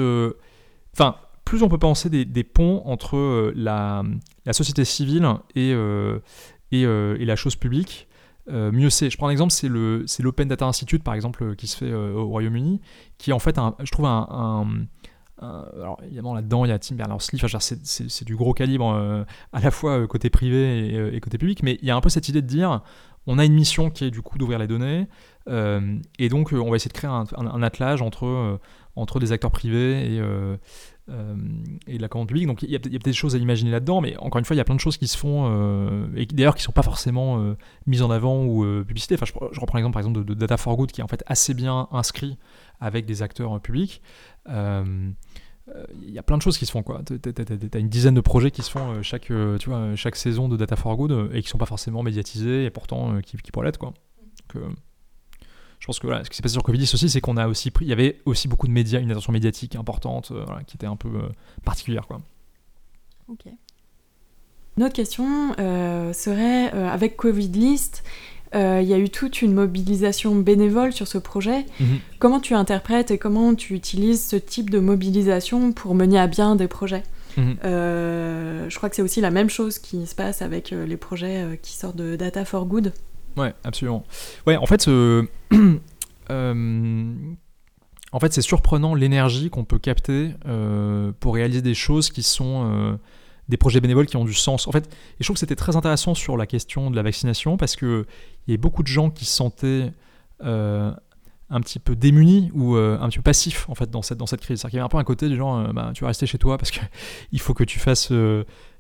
Enfin, 0.93 1.17
plus 1.45 1.63
on 1.63 1.69
peut 1.69 1.79
penser 1.79 2.09
des, 2.11 2.45
ponts 2.45 2.83
entre 2.85 3.53
la, 3.57 4.05
société 4.53 4.85
civile 4.85 5.27
et, 5.57 5.71
et 6.71 7.25
la 7.25 7.37
chose 7.37 7.57
publique. 7.57 8.07
Euh, 8.51 8.71
mieux 8.73 8.91
c'est. 8.91 9.11
Je 9.11 9.17
prends 9.17 9.29
un 9.29 9.31
exemple, 9.31 9.53
c'est 9.53 9.69
l'Open 9.69 10.49
Data 10.49 10.67
Institute 10.67 11.03
par 11.03 11.15
exemple 11.15 11.43
euh, 11.43 11.55
qui 11.55 11.67
se 11.67 11.77
fait 11.77 11.91
euh, 11.91 12.13
au 12.13 12.27
Royaume-Uni, 12.27 12.81
qui 13.19 13.31
est 13.31 13.33
en 13.33 13.39
fait 13.39 13.59
un, 13.59 13.75
je 13.83 13.91
trouve 13.91 14.07
un, 14.07 14.87
alors 15.41 16.01
évidemment 16.05 16.35
là-dedans 16.35 16.65
il 16.65 16.69
y 16.69 16.73
a 16.73 16.79
Tim 16.79 16.95
Berners-Lee, 16.95 17.41
c'est 17.85 18.25
du 18.25 18.37
gros 18.37 18.55
calibre 18.55 19.27
à 19.53 19.61
la 19.61 19.71
fois 19.71 20.07
côté 20.07 20.31
privé 20.31 21.15
et, 21.15 21.21
côté 21.21 21.39
public, 21.39 21.63
mais 21.63 21.79
il 21.83 21.89
y 21.89 21.91
a 21.91 21.97
un 21.97 22.01
peu 22.01 22.09
cette 22.09 22.29
idée 22.29 22.41
de 22.41 22.47
dire 22.47 22.83
on 23.27 23.39
a 23.39 23.45
une 23.45 23.53
mission 23.53 23.91
qui 23.91 24.05
est 24.05 24.11
du 24.11 24.23
coup 24.23 24.39
d'ouvrir 24.39 24.59
les 24.59 24.67
données 24.67 25.07
et 25.47 26.29
donc 26.31 26.53
on 26.53 26.71
va 26.71 26.77
essayer 26.77 26.89
de 26.89 26.95
créer 26.95 27.11
un, 27.11 27.25
un 27.37 27.63
attelage 27.63 28.01
entre 28.01 28.59
entre 28.97 29.21
des 29.21 29.33
acteurs 29.33 29.51
privés 29.51 30.15
et 30.15 30.23
euh, 31.11 31.37
et 31.87 31.99
de 31.99 32.03
la 32.03 32.09
commande 32.09 32.29
publique. 32.29 32.47
Donc 32.47 32.63
il 32.63 32.71
y 32.71 32.77
a, 32.77 32.79
peut-être 32.79 33.05
des 33.05 33.13
choses 33.13 33.35
à 33.35 33.39
imaginer 33.39 33.71
là-dedans, 33.71 34.01
mais 34.01 34.17
encore 34.17 34.39
une 34.39 34.47
fois, 34.47 34.55
il 34.55 34.59
y 34.59 34.63
a 34.63 34.65
plein 34.65 34.75
de 34.75 34.81
choses 34.81 34.97
qui 34.97 35.07
se 35.07 35.19
font, 35.19 35.51
euh, 35.51 36.07
et 36.17 36.25
d'ailleurs 36.25 36.55
qui 36.55 36.63
ne 36.63 36.65
sont 36.65 36.73
pas 36.73 36.83
forcément 36.83 37.41
euh, 37.41 37.59
mises 37.87 38.01
en 38.01 38.11
avant 38.11 38.43
ou 38.43 38.65
publicité. 38.85 39.15
Enfin, 39.15 39.27
je, 39.27 39.61
reprends 39.61 39.77
l'exemple 39.77 39.93
par 39.93 40.01
exemple 40.01 40.25
de, 40.25 40.33
Data 40.33 40.57
for 40.57 40.75
Good, 40.77 40.93
qui 40.93 41.03
est 41.03 41.05
en 41.05 41.09
fait 41.09 41.23
assez 41.27 41.53
bien 41.53 41.89
inscrit 41.93 42.39
avec 42.81 43.05
des 43.05 43.21
acteurs 43.21 43.61
publics. 43.61 44.01
Il 44.49 46.11
y 46.11 46.19
a 46.19 46.23
plein 46.23 46.39
de 46.39 46.43
choses 46.43 46.57
qui 46.57 46.65
se 46.65 46.73
font 46.73 46.83
quoi. 46.83 47.03
Tu 47.05 47.21
as 47.75 47.79
une 47.79 47.91
dizaine 47.91 48.15
de 48.15 48.23
projets 48.23 48.51
qui 48.51 48.63
se 48.63 48.71
font 48.71 49.03
chaque, 49.03 49.31
tu 49.61 49.69
vois, 49.69 49.95
chaque 49.97 50.17
saison 50.17 50.49
de 50.49 50.57
Data 50.57 50.75
for 50.75 50.97
Good 50.97 51.33
et 51.35 51.43
qui 51.43 51.51
sont 51.51 51.59
pas 51.59 51.67
forcément 51.67 52.03
médiatisés 52.03 52.65
et 52.65 52.71
pourtant 52.71 53.21
qui, 53.21 53.37
pourraient 53.53 53.67
l'être 53.67 53.79
quoi. 53.79 53.93
Je 55.85 55.87
pense 55.87 55.99
que 55.99 56.09
ce 56.25 56.31
qui 56.31 56.37
s'est 56.37 56.43
passé 56.43 56.55
sur 56.55 56.63
Covidis 56.63 56.91
aussi, 56.95 57.11
c'est 57.11 57.21
qu'on 57.21 57.37
a 57.37 57.47
aussi 57.47 57.71
pris, 57.71 57.85
il 57.85 57.89
y 57.89 57.93
avait 57.93 58.21
aussi 58.25 58.49
beaucoup 58.49 58.67
de 58.67 58.73
médias, 58.73 59.01
une 59.01 59.11
attention 59.11 59.33
médiatique 59.33 59.77
importante, 59.77 60.31
euh, 60.31 60.45
qui 60.67 60.77
était 60.77 60.87
un 60.87 60.97
peu 60.97 61.09
euh, 61.09 61.29
particulière, 61.63 62.07
quoi. 62.07 62.23
Ok. 63.29 63.45
Une 64.77 64.83
autre 64.83 64.95
question 64.95 65.55
euh, 65.59 66.13
serait, 66.15 66.71
avec 66.71 67.17
Covid 67.17 67.49
List, 67.49 68.03
il 68.55 68.85
y 68.85 68.95
a 68.95 68.99
eu 68.99 69.11
toute 69.11 69.43
une 69.43 69.53
mobilisation 69.53 70.37
bénévole 70.37 70.93
sur 70.93 71.07
ce 71.07 71.19
projet. 71.19 71.67
Mhm. 71.81 71.99
Comment 72.19 72.41
tu 72.41 72.55
interprètes 72.55 73.11
et 73.11 73.19
comment 73.19 73.55
tu 73.55 73.75
utilises 73.75 74.27
ce 74.27 74.37
type 74.37 74.71
de 74.71 74.79
mobilisation 74.79 75.73
pour 75.73 75.95
mener 75.95 76.19
à 76.19 76.29
bien 76.29 76.57
des 76.57 76.69
projets? 76.69 77.03
Mhm. 77.37 77.57
Je 77.63 78.77
crois 78.77 78.89
que 78.89 78.97
c'est 78.97 79.03
aussi 79.03 79.21
la 79.21 79.31
même 79.31 79.51
chose 79.51 79.79
qui 79.79 80.07
se 80.07 80.15
passe 80.15 80.41
avec 80.41 80.71
les 80.71 80.97
projets 80.97 81.59
qui 81.63 81.73
sortent 81.73 81.97
de 81.97 82.17
Data 82.17 82.45
for 82.45 82.65
Good. 82.65 82.93
Ouais, 83.37 83.55
absolument. 83.65 84.05
Ouais, 84.47 84.57
en 84.57 84.67
fait, 84.67 84.89
euh, 84.89 85.25
euh, 86.31 87.15
en 88.13 88.21
fait, 88.21 88.33
c'est 88.33 88.43
surprenant 88.43 88.95
l'énergie 88.95 89.51
qu'on 89.51 89.65
peut 89.65 89.79
capter 89.79 90.31
pour 91.21 91.35
réaliser 91.35 91.63
des 91.63 91.75
choses 91.75 92.11
qui 92.11 92.23
sont 92.23 92.99
des 93.49 93.57
projets 93.57 93.81
bénévoles 93.81 94.07
qui 94.07 94.17
ont 94.17 94.25
du 94.25 94.35
sens. 94.35 94.69
En 94.69 94.73
fait, 94.73 94.89
je 95.19 95.25
trouve 95.25 95.35
que 95.35 95.41
c'était 95.41 95.57
très 95.57 95.77
intéressant 95.77 96.15
sur 96.15 96.37
la 96.37 96.47
question 96.47 96.91
de 96.91 96.97
la 96.97 97.03
vaccination 97.03 97.57
parce 97.57 97.77
que 97.77 98.07
il 98.47 98.53
y 98.53 98.55
a 98.55 98.57
beaucoup 98.57 98.83
de 98.83 98.89
gens 98.89 99.11
qui 99.11 99.25
se 99.25 99.33
sentaient 99.33 99.93
un 100.41 101.61
petit 101.61 101.81
peu 101.81 101.97
démunis 101.97 102.53
ou 102.55 102.77
un 102.77 103.09
petit 103.09 103.19
peu 103.19 103.25
passifs 103.25 103.69
en 103.69 103.75
fait 103.75 103.91
dans 103.91 104.03
cette, 104.03 104.19
dans 104.19 104.27
cette 104.27 104.43
crise. 104.43 104.61
C'est-à-dire 104.61 104.71
qu'il 104.71 104.77
y 104.77 104.81
avait 104.81 104.87
un 104.87 104.89
peu 104.89 104.99
un 104.99 105.05
côté 105.05 105.29
du 105.29 105.35
genre, 105.35 105.73
bah, 105.75 105.91
tu 105.93 106.03
vas 106.03 106.09
rester 106.09 106.27
chez 106.27 106.39
toi 106.39 106.57
parce 106.57 106.71
qu'il 106.71 107.41
faut 107.41 107.55
que 107.55 107.65
tu 107.65 107.81
fasses 107.81 108.13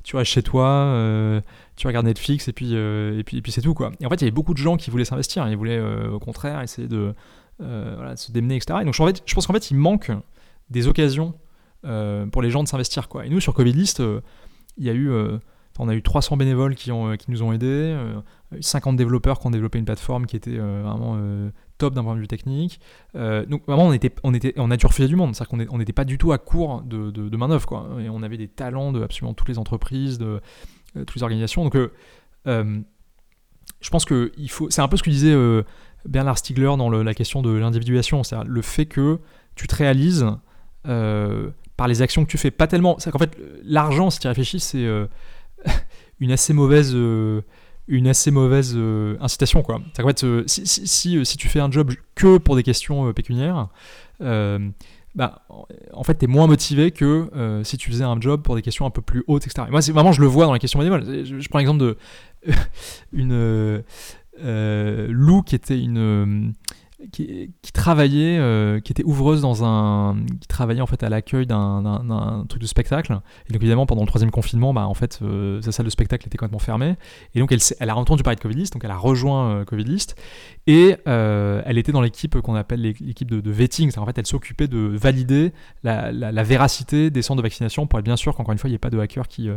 tu 0.04 0.16
restes 0.16 0.30
chez 0.30 0.42
toi, 0.42 0.68
euh, 0.68 1.40
tu 1.76 1.87
regardes 1.87 2.06
Netflix 2.06 2.46
et 2.46 2.52
puis, 2.52 2.70
euh, 2.75 3.18
et 3.18 3.25
puis, 3.25 3.38
et 3.38 3.42
puis 3.42 3.50
c'est 3.50 3.62
tout. 3.62 3.75
Quoi. 3.75 3.90
Et 4.00 4.06
en 4.06 4.11
fait, 4.11 4.16
il 4.16 4.20
y 4.20 4.25
avait 4.25 4.30
beaucoup 4.30 4.52
de 4.52 4.58
gens 4.58 4.76
qui 4.76 4.90
voulaient 4.90 5.06
s'investir. 5.06 5.49
Ils 5.49 5.56
voulaient 5.56 5.78
euh, 5.78 6.11
au 6.11 6.20
contraire 6.20 6.61
essayer 6.61 6.87
de, 6.87 7.14
se 7.58 8.30
démener, 8.30 8.56
etc. 8.56 8.80
Et 8.82 8.84
donc 8.84 8.94
je 8.94 9.34
pense 9.34 9.46
qu'en 9.46 9.54
fait, 9.54 9.70
il 9.70 9.76
manque 9.76 10.12
des 10.70 10.87
occasions 10.87 11.34
pour 11.82 12.42
les 12.42 12.50
gens 12.50 12.62
de 12.62 12.68
s'investir. 12.68 13.08
Quoi. 13.08 13.26
Et 13.26 13.30
nous, 13.30 13.40
sur 13.40 13.54
Covidlist, 13.54 14.02
il 14.76 14.84
y 14.84 14.90
a 14.90 14.94
eu, 14.94 15.11
on 15.78 15.88
a 15.88 15.94
eu 15.94 16.02
300 16.02 16.36
bénévoles 16.36 16.74
qui, 16.74 16.92
ont, 16.92 17.16
qui 17.16 17.30
nous 17.30 17.42
ont 17.42 17.52
aidés, 17.52 17.96
50 18.60 18.96
développeurs 18.96 19.40
qui 19.40 19.46
ont 19.46 19.50
développé 19.50 19.78
une 19.78 19.84
plateforme 19.84 20.26
qui 20.26 20.36
était 20.36 20.56
vraiment 20.56 21.18
top 21.78 21.94
d'un 21.94 22.04
point 22.04 22.14
de 22.14 22.20
vue 22.20 22.28
technique. 22.28 22.80
Euh, 23.16 23.44
donc 23.46 23.62
vraiment, 23.66 23.92
on, 24.22 24.70
a 24.70 24.76
dû 24.76 24.86
refuser 24.86 25.08
du 25.08 25.16
monde. 25.16 25.34
C'est-à-dire 25.34 25.66
qu'on 25.68 25.78
n'était 25.78 25.92
pas 25.92 26.04
du 26.04 26.18
tout 26.18 26.32
à 26.32 26.38
court 26.38 26.82
de, 26.82 27.10
de, 27.10 27.36
main-d'œuvre. 27.36 27.66
Quoi. 27.66 27.88
Et 28.00 28.08
on 28.08 28.22
avait 28.22 28.36
des 28.36 28.48
talents 28.48 28.92
de 28.92 29.02
absolument 29.02 29.34
toutes 29.34 29.48
les 29.48 29.58
entreprises, 29.58 30.18
de 30.18 30.40
euh, 30.96 31.04
toutes 31.04 31.16
les 31.16 31.22
organisations. 31.22 31.64
Donc 31.64 31.76
euh, 31.76 32.80
je 33.80 33.90
pense 33.90 34.04
que 34.04 34.32
il 34.36 34.50
faut. 34.50 34.70
C'est 34.70 34.82
un 34.82 34.88
peu 34.88 34.96
ce 34.96 35.02
que 35.02 35.10
disait 35.10 35.34
Bernard 36.06 36.38
Stiegler 36.38 36.74
dans 36.76 36.90
la 36.90 37.14
question 37.14 37.42
de 37.42 37.50
l'individuation. 37.50 38.22
C'est-à-dire 38.22 38.48
le 38.48 38.62
fait 38.62 38.86
que 38.86 39.20
tu 39.56 39.66
te 39.66 39.74
réalises 39.74 40.26
par 40.84 41.88
les 41.88 42.02
actions 42.02 42.24
que 42.24 42.30
tu 42.30 42.38
fais. 42.38 42.50
Pas 42.50 42.66
tellement. 42.66 42.98
C'est 42.98 43.10
qu'en 43.10 43.18
fait, 43.18 43.36
l'argent, 43.64 44.10
si 44.10 44.20
tu 44.20 44.28
réfléchis, 44.28 44.60
c'est 44.60 44.86
une 46.21 46.33
assez 46.33 46.52
mauvaise 46.52 46.94
une 47.88 48.06
assez 48.06 48.30
mauvaise 48.30 48.75
euh, 48.76 49.16
incitation 49.21 49.62
quoi. 49.62 49.80
En 49.99 50.06
fait, 50.06 50.25
euh, 50.25 50.44
si, 50.47 51.18
euh, 51.18 51.25
si, 51.25 51.37
tu 51.37 51.49
fais 51.49 51.61
un 51.61 51.71
job 51.71 51.92
que 52.14 52.38
pour 52.38 52.56
des 52.56 52.62
questions 52.62 53.12
pécuniaires, 53.12 53.68
bah, 54.21 55.47
en 55.92 56.02
fait, 56.02 56.18
tu 56.18 56.25
es 56.25 56.28
moins 56.28 56.49
motivé 56.49 56.90
que 56.90 57.61
si 57.62 57.76
tu 57.76 57.90
faisais 57.90 58.04
un 58.04 58.21
job 58.21 58.42
pour 58.42 58.56
des 58.56 58.62
questions 58.62 58.87
un 58.87 58.90
peu 58.90 59.02
plus 59.02 59.23
hautes, 59.26 59.47
etc. 59.47 59.68
moi, 59.71 59.80
c'est 59.80 59.92
vraiment, 59.92 60.12
je 60.12 60.21
le 60.21 60.26
vois 60.26 60.47
dans 60.47 60.52
les 60.52 60.59
questions 60.59 60.78
bénévoles. 60.78 61.25
Je, 61.25 61.49
prends 61.49 61.59
l'exemple 61.59 61.80
de 61.80 61.97
une 63.12 63.83
Lou 64.42 65.42
qui 65.42 65.54
était 65.54 65.78
une 65.78 66.52
qui, 67.12 67.50
travaillait, 67.73 68.38
euh, 68.38 68.80
qui 68.80 68.92
était 68.92 69.04
ouvreuse 69.04 69.40
dans 69.42 69.64
un, 69.64 70.16
qui 70.40 70.49
travaillait 70.49 70.80
en 70.80 70.87
fait 70.87 71.02
à 71.02 71.08
l'accueil 71.08 71.46
d'un 71.46 72.44
truc 72.49 72.61
de 72.61 72.66
spectacle. 72.66 73.12
Et 73.49 73.52
donc 73.52 73.62
évidemment 73.62 73.87
pendant 73.87 74.02
le 74.02 74.06
troisième 74.06 74.30
confinement, 74.30 74.73
bah 74.73 74.87
en 74.87 74.94
fait 74.94 75.20
euh, 75.23 75.61
sa 75.62 75.73
salle 75.73 75.87
de 75.87 75.90
spectacle 75.90 76.26
était 76.26 76.37
complètement 76.37 76.58
fermée. 76.58 76.96
Et 77.34 77.40
donc 77.40 77.52
elle, 77.52 77.61
elle 77.80 77.90
a 77.90 77.96
entendu 77.96 78.23
parler 78.23 78.37
de 78.37 78.40
Covidlist, 78.40 78.73
donc 78.73 78.84
elle 78.84 78.90
a 78.90 78.96
rejoint 78.96 79.50
euh, 79.50 79.64
Covidlist 79.64 80.16
et 80.66 80.97
elle 81.06 81.78
était 81.78 81.92
dans 81.92 82.00
l'équipe 82.00 82.40
qu'on 82.40 82.54
appelle 82.54 82.80
l'équipe 82.80 83.30
de, 83.30 83.50
vetting. 83.50 83.90
En 83.99 84.06
fait 84.06 84.16
elle 84.18 84.26
s'occupait 84.26 84.68
de 84.68 84.78
valider 84.78 85.52
la, 85.83 86.42
véracité 86.42 87.11
des 87.11 87.23
centres 87.23 87.38
de 87.38 87.42
vaccination 87.42 87.87
pour 87.87 87.99
être 87.99 88.04
bien 88.04 88.16
sûr 88.16 88.35
qu'encore 88.35 88.52
une 88.52 88.59
fois 88.59 88.68
il 88.68 88.73
n'y 88.73 88.76
ait 88.76 88.78
pas 88.78 88.90
de 88.90 88.99
hacker 88.99 89.28
qui. 89.28 89.49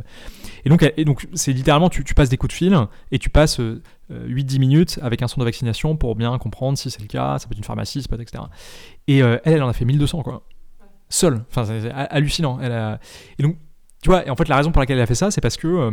Et 0.66 0.70
donc 0.70 0.86
et 0.98 1.06
donc 1.06 1.28
c'est 1.34 1.54
littéralement 1.54 1.90
tu, 1.90 2.04
passes 2.14 2.30
des 2.30 2.38
coups 2.38 2.54
de 2.54 2.58
fil 2.58 2.78
et 3.12 3.20
tu 3.20 3.30
passes 3.30 3.60
8-10 4.12 4.60
minutes 4.60 5.00
avec 5.02 5.22
un 5.22 5.28
centre 5.28 5.40
de 5.40 5.46
vaccination 5.46 5.96
pour 5.98 6.16
bien 6.16 6.38
comprendre 6.38 6.78
si 6.78 6.90
c'est 6.90 7.02
le 7.02 7.08
cas, 7.08 7.40
ça 7.40 7.48
peut 7.48 7.54
être 7.54 7.60
une 7.60 7.64
pharmacie, 7.64 8.02
ça 8.02 8.08
peut 8.08 8.16
être, 8.16 8.22
etc. 8.22 8.44
Et 9.08 9.22
euh, 9.22 9.38
elle, 9.44 9.54
elle 9.54 9.64
en 9.64 9.70
a 9.70 9.74
fait 9.74 9.86
1200, 9.86 10.24
quoi. 10.24 10.44
Seule. 11.10 11.44
Enfin, 11.50 11.66
c'est 11.66 11.92
hallucinant. 11.92 12.60
Et 12.62 13.44
donc, 13.44 13.58
tu 14.02 14.10
vois, 14.10 14.26
et 14.26 14.30
en 14.30 14.36
fait, 14.36 14.48
la 14.48 14.58
raison 14.58 14.72
pour 14.72 14.82
laquelle 14.82 14.98
elle 14.98 15.04
a 15.04 15.08
fait 15.08 15.16
ça, 15.16 15.32
c'est 15.32 15.42
parce 15.42 15.58
que 15.58 15.68
euh, 15.68 15.92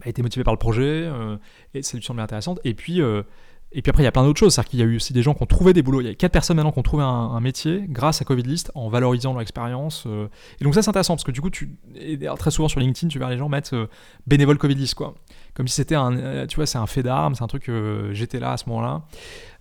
elle 0.00 0.06
a 0.06 0.08
été 0.08 0.22
motivée 0.22 0.44
par 0.44 0.54
le 0.54 0.58
projet, 0.58 0.82
euh, 1.04 1.36
et 1.74 1.82
ça 1.82 1.96
lui 1.96 2.04
semblait 2.04 2.22
intéressante. 2.22 2.60
Et 2.64 2.74
puis, 2.74 3.00
et 3.74 3.82
puis 3.82 3.90
après, 3.90 4.02
il 4.02 4.04
y 4.04 4.08
a 4.08 4.12
plein 4.12 4.24
d'autres 4.24 4.38
choses. 4.38 4.54
C'est-à-dire 4.54 4.70
qu'il 4.70 4.78
y 4.80 4.82
a 4.82 4.86
eu 4.86 4.96
aussi 4.96 5.12
des 5.12 5.22
gens 5.22 5.34
qui 5.34 5.42
ont 5.42 5.46
trouvé 5.46 5.72
des 5.72 5.82
boulots. 5.82 6.00
Il 6.00 6.06
y 6.06 6.10
a 6.10 6.14
quatre 6.14 6.32
personnes 6.32 6.56
maintenant 6.56 6.72
qui 6.72 6.78
ont 6.78 6.82
trouvé 6.82 7.02
un, 7.02 7.40
métier 7.40 7.84
grâce 7.88 8.20
à 8.22 8.24
Covidlist 8.24 8.70
en 8.74 8.88
valorisant 8.88 9.32
leur 9.32 9.42
expérience. 9.42 10.06
Et 10.60 10.64
donc 10.64 10.74
ça, 10.74 10.82
c'est 10.82 10.90
intéressant 10.90 11.14
parce 11.14 11.24
que 11.24 11.32
du 11.32 11.40
coup, 11.40 11.50
tu, 11.50 11.76
très 12.38 12.50
souvent 12.50 12.68
sur 12.68 12.80
LinkedIn, 12.80 13.08
tu 13.08 13.18
vois 13.18 13.30
les 13.30 13.38
gens 13.38 13.48
mettre 13.48 13.88
bénévole 14.26 14.58
Covidlist, 14.58 14.94
quoi 14.94 15.14
comme 15.54 15.68
si 15.68 15.74
c'était 15.74 15.94
un, 15.94 16.16
euh, 16.16 16.46
tu 16.46 16.56
vois, 16.56 16.66
c'est 16.66 16.78
un 16.78 16.86
fait 16.86 17.02
d'armes, 17.02 17.34
c'est 17.34 17.42
un 17.42 17.48
truc 17.48 17.70
j'étais 18.12 18.40
là 18.40 18.52
à 18.52 18.56
ce 18.56 18.68
moment-là. 18.68 19.02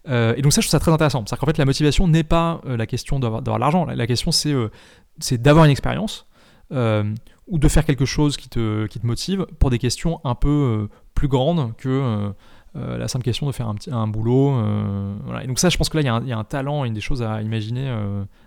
Euh, 0.08 0.34
et 0.36 0.42
donc 0.42 0.54
ça, 0.54 0.62
je 0.62 0.68
trouve 0.68 0.72
ça 0.72 0.80
très 0.80 0.92
intéressant. 0.92 1.20
C'est-à-dire 1.26 1.40
qu'en 1.40 1.46
fait, 1.48 1.58
la 1.58 1.66
motivation 1.66 2.08
n'est 2.08 2.24
pas 2.24 2.62
euh, 2.66 2.78
la 2.78 2.86
question 2.86 3.20
d'avoir, 3.20 3.60
l'argent. 3.60 3.86
La, 3.86 4.08
question, 4.08 4.32
c'est, 4.32 4.54
c'est 5.20 5.42
d'avoir 5.42 5.66
une 5.66 5.72
expérience 5.72 6.28
ou 7.48 7.60
de 7.60 7.68
faire 7.68 7.84
quelque 7.84 8.06
chose 8.06 8.38
qui 8.38 8.48
te, 8.48 8.86
qui 8.88 9.02
te 9.02 9.06
motive 9.06 9.46
pour 9.60 9.70
des 9.70 9.78
questions 9.78 10.22
un 10.24 10.36
peu 10.36 10.88
plus 11.14 11.28
grandes 11.28 11.76
que 11.76 12.32
la 12.76 13.08
simple 13.08 13.26
question 13.26 13.48
de 13.48 13.52
faire 13.52 13.68
un, 13.68 13.76
petit, 13.76 13.92
un 13.92 14.08
boulot. 14.08 14.54
voilà. 15.26 15.44
Et 15.44 15.48
donc 15.48 15.60
ça, 15.60 15.70
je 15.70 15.78
pense 15.78 15.90
que 15.90 15.98
là, 15.98 16.02
il 16.02 16.26
y, 16.26 16.30
y, 16.30 16.34
a 16.34 16.38
un 16.38 16.44
talent, 16.44 16.86
une 16.86 16.94
des 16.94 17.02
choses 17.02 17.22
à 17.22 17.42
imaginer, 17.42 17.90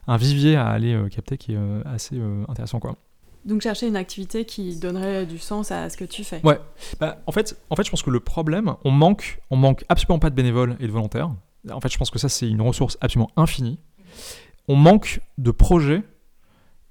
un 0.06 0.16
vivier 0.16 0.56
à 0.56 0.68
aller 0.68 0.98
capter 1.10 1.37
qui 1.37 1.52
est 1.52 1.58
assez 1.84 2.18
intéressant. 2.48 2.80
quoi. 2.80 2.96
Donc 3.44 3.60
chercher 3.60 3.87
une 3.87 3.96
activité 3.96 4.46
qui 4.46 4.76
donnerait 4.76 5.26
du 5.26 5.38
sens 5.38 5.70
à 5.70 5.90
ce 5.90 5.96
que 5.96 6.04
tu 6.04 6.24
fais. 6.24 6.40
Ouais. 6.44 6.58
Bah, 6.98 7.18
en, 7.26 7.32
fait, 7.32 7.58
en 7.68 7.76
fait, 7.76 7.84
je 7.84 7.90
pense 7.90 8.02
que 8.02 8.10
le 8.10 8.20
problème, 8.20 8.74
on 8.84 8.90
manque, 8.90 9.40
on 9.50 9.56
manque 9.56 9.84
absolument 9.88 10.18
pas 10.18 10.30
de 10.30 10.34
bénévoles 10.34 10.76
et 10.80 10.87
de 10.87 10.92
volontaires. 10.92 11.30
En 11.70 11.80
fait, 11.80 11.92
je 11.92 11.98
pense 11.98 12.10
que 12.10 12.18
ça, 12.18 12.28
c'est 12.28 12.48
une 12.48 12.62
ressource 12.62 12.96
absolument 13.00 13.30
infinie. 13.37 13.78
On 14.66 14.76
manque 14.76 15.20
de 15.37 15.50
projets 15.50 16.02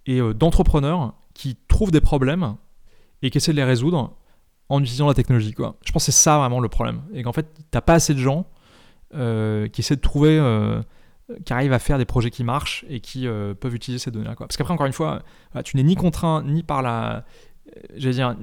et 0.06 0.20
euh, 0.20 0.34
d'entrepreneurs 0.34 1.16
qui 1.34 1.58
trouvent 1.68 1.92
des 1.92 2.02
problèmes 2.02 2.56
et 3.24 3.32
qui 3.32 3.38
essaient 3.38 3.52
de 3.52 3.58
les 3.58 3.64
résoudre 3.64 4.16
en 4.74 4.82
utilisant 4.82 5.08
la 5.08 5.14
technologie. 5.14 5.54
Quoi. 5.54 5.76
Je 5.86 5.92
pense 5.92 6.06
que 6.06 6.12
c'est 6.12 6.24
ça 6.24 6.38
vraiment 6.38 6.60
le 6.60 6.70
problème. 6.70 7.02
Et 7.14 7.24
qu'en 7.24 7.34
fait, 7.34 7.48
t'as 7.72 7.82
pas 7.82 7.94
assez 7.94 8.14
de 8.14 8.20
gens 8.20 8.48
euh, 9.16 9.68
qui 9.68 9.82
essaient 9.82 9.96
de 9.96 10.02
trouver... 10.02 10.38
Euh, 10.40 10.82
qui 11.46 11.54
arrivent 11.54 11.74
à 11.74 11.80
faire 11.80 11.98
des 11.98 12.06
projets 12.06 12.30
qui 12.30 12.44
marchent 12.44 12.86
et 12.90 13.00
qui 13.00 13.28
euh, 13.28 13.54
peuvent 13.54 13.76
utiliser 13.76 14.04
ces 14.04 14.12
données-là. 14.12 14.36
Parce 14.38 14.58
qu'après, 14.58 14.74
encore 14.74 14.86
une 14.86 14.94
fois, 14.94 15.22
tu 15.64 15.78
n'es 15.78 15.84
ni 15.84 15.96
contraint 15.96 16.44
ni 16.44 16.64
par 16.64 16.82
la. 16.82 17.24
Euh, 17.68 17.80
j'allais 17.96 18.16
dire, 18.16 18.36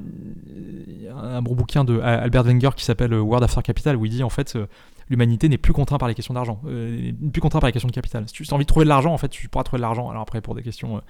un 1.15 1.43
bon 1.43 1.55
bouquin 1.55 1.85
de 1.85 2.01
Albert 2.01 2.45
Wenger 2.45 2.71
qui 2.75 2.85
s'appelle 2.85 3.15
World 3.15 3.45
After 3.45 3.63
Capital, 3.63 3.97
où 3.97 4.07
il 4.07 4.11
dit 4.11 4.23
en 4.23 4.31
fait, 4.31 4.57
euh, 4.57 4.67
l'humanité 5.09 5.49
n'est 5.49 5.59
plus 5.59 5.73
contrainte 5.73 6.01
par 6.01 6.09
les 6.09 6.15
questions 6.15 6.35
d'argent, 6.35 6.61
n'est 6.65 7.13
plus 7.13 7.41
contrainte 7.41 7.61
par 7.61 7.69
les 7.69 7.73
questions 7.73 7.89
de 7.89 7.93
capital. 7.93 8.25
Si 8.27 8.33
tu 8.33 8.45
as 8.49 8.55
envie 8.55 8.65
de 8.65 8.69
trouver 8.69 8.85
de 8.85 8.89
l'argent, 8.89 9.13
en 9.13 9.19
fait, 9.19 9.29
tu 9.29 9.49
pourras 9.49 9.65
trouver 9.65 9.79
de 9.79 9.83
l'argent. 9.83 10.09
Alors 10.09 10.23
après, 10.23 10.41
pour 10.41 10.55
des 10.55 10.63
questions 10.63 11.03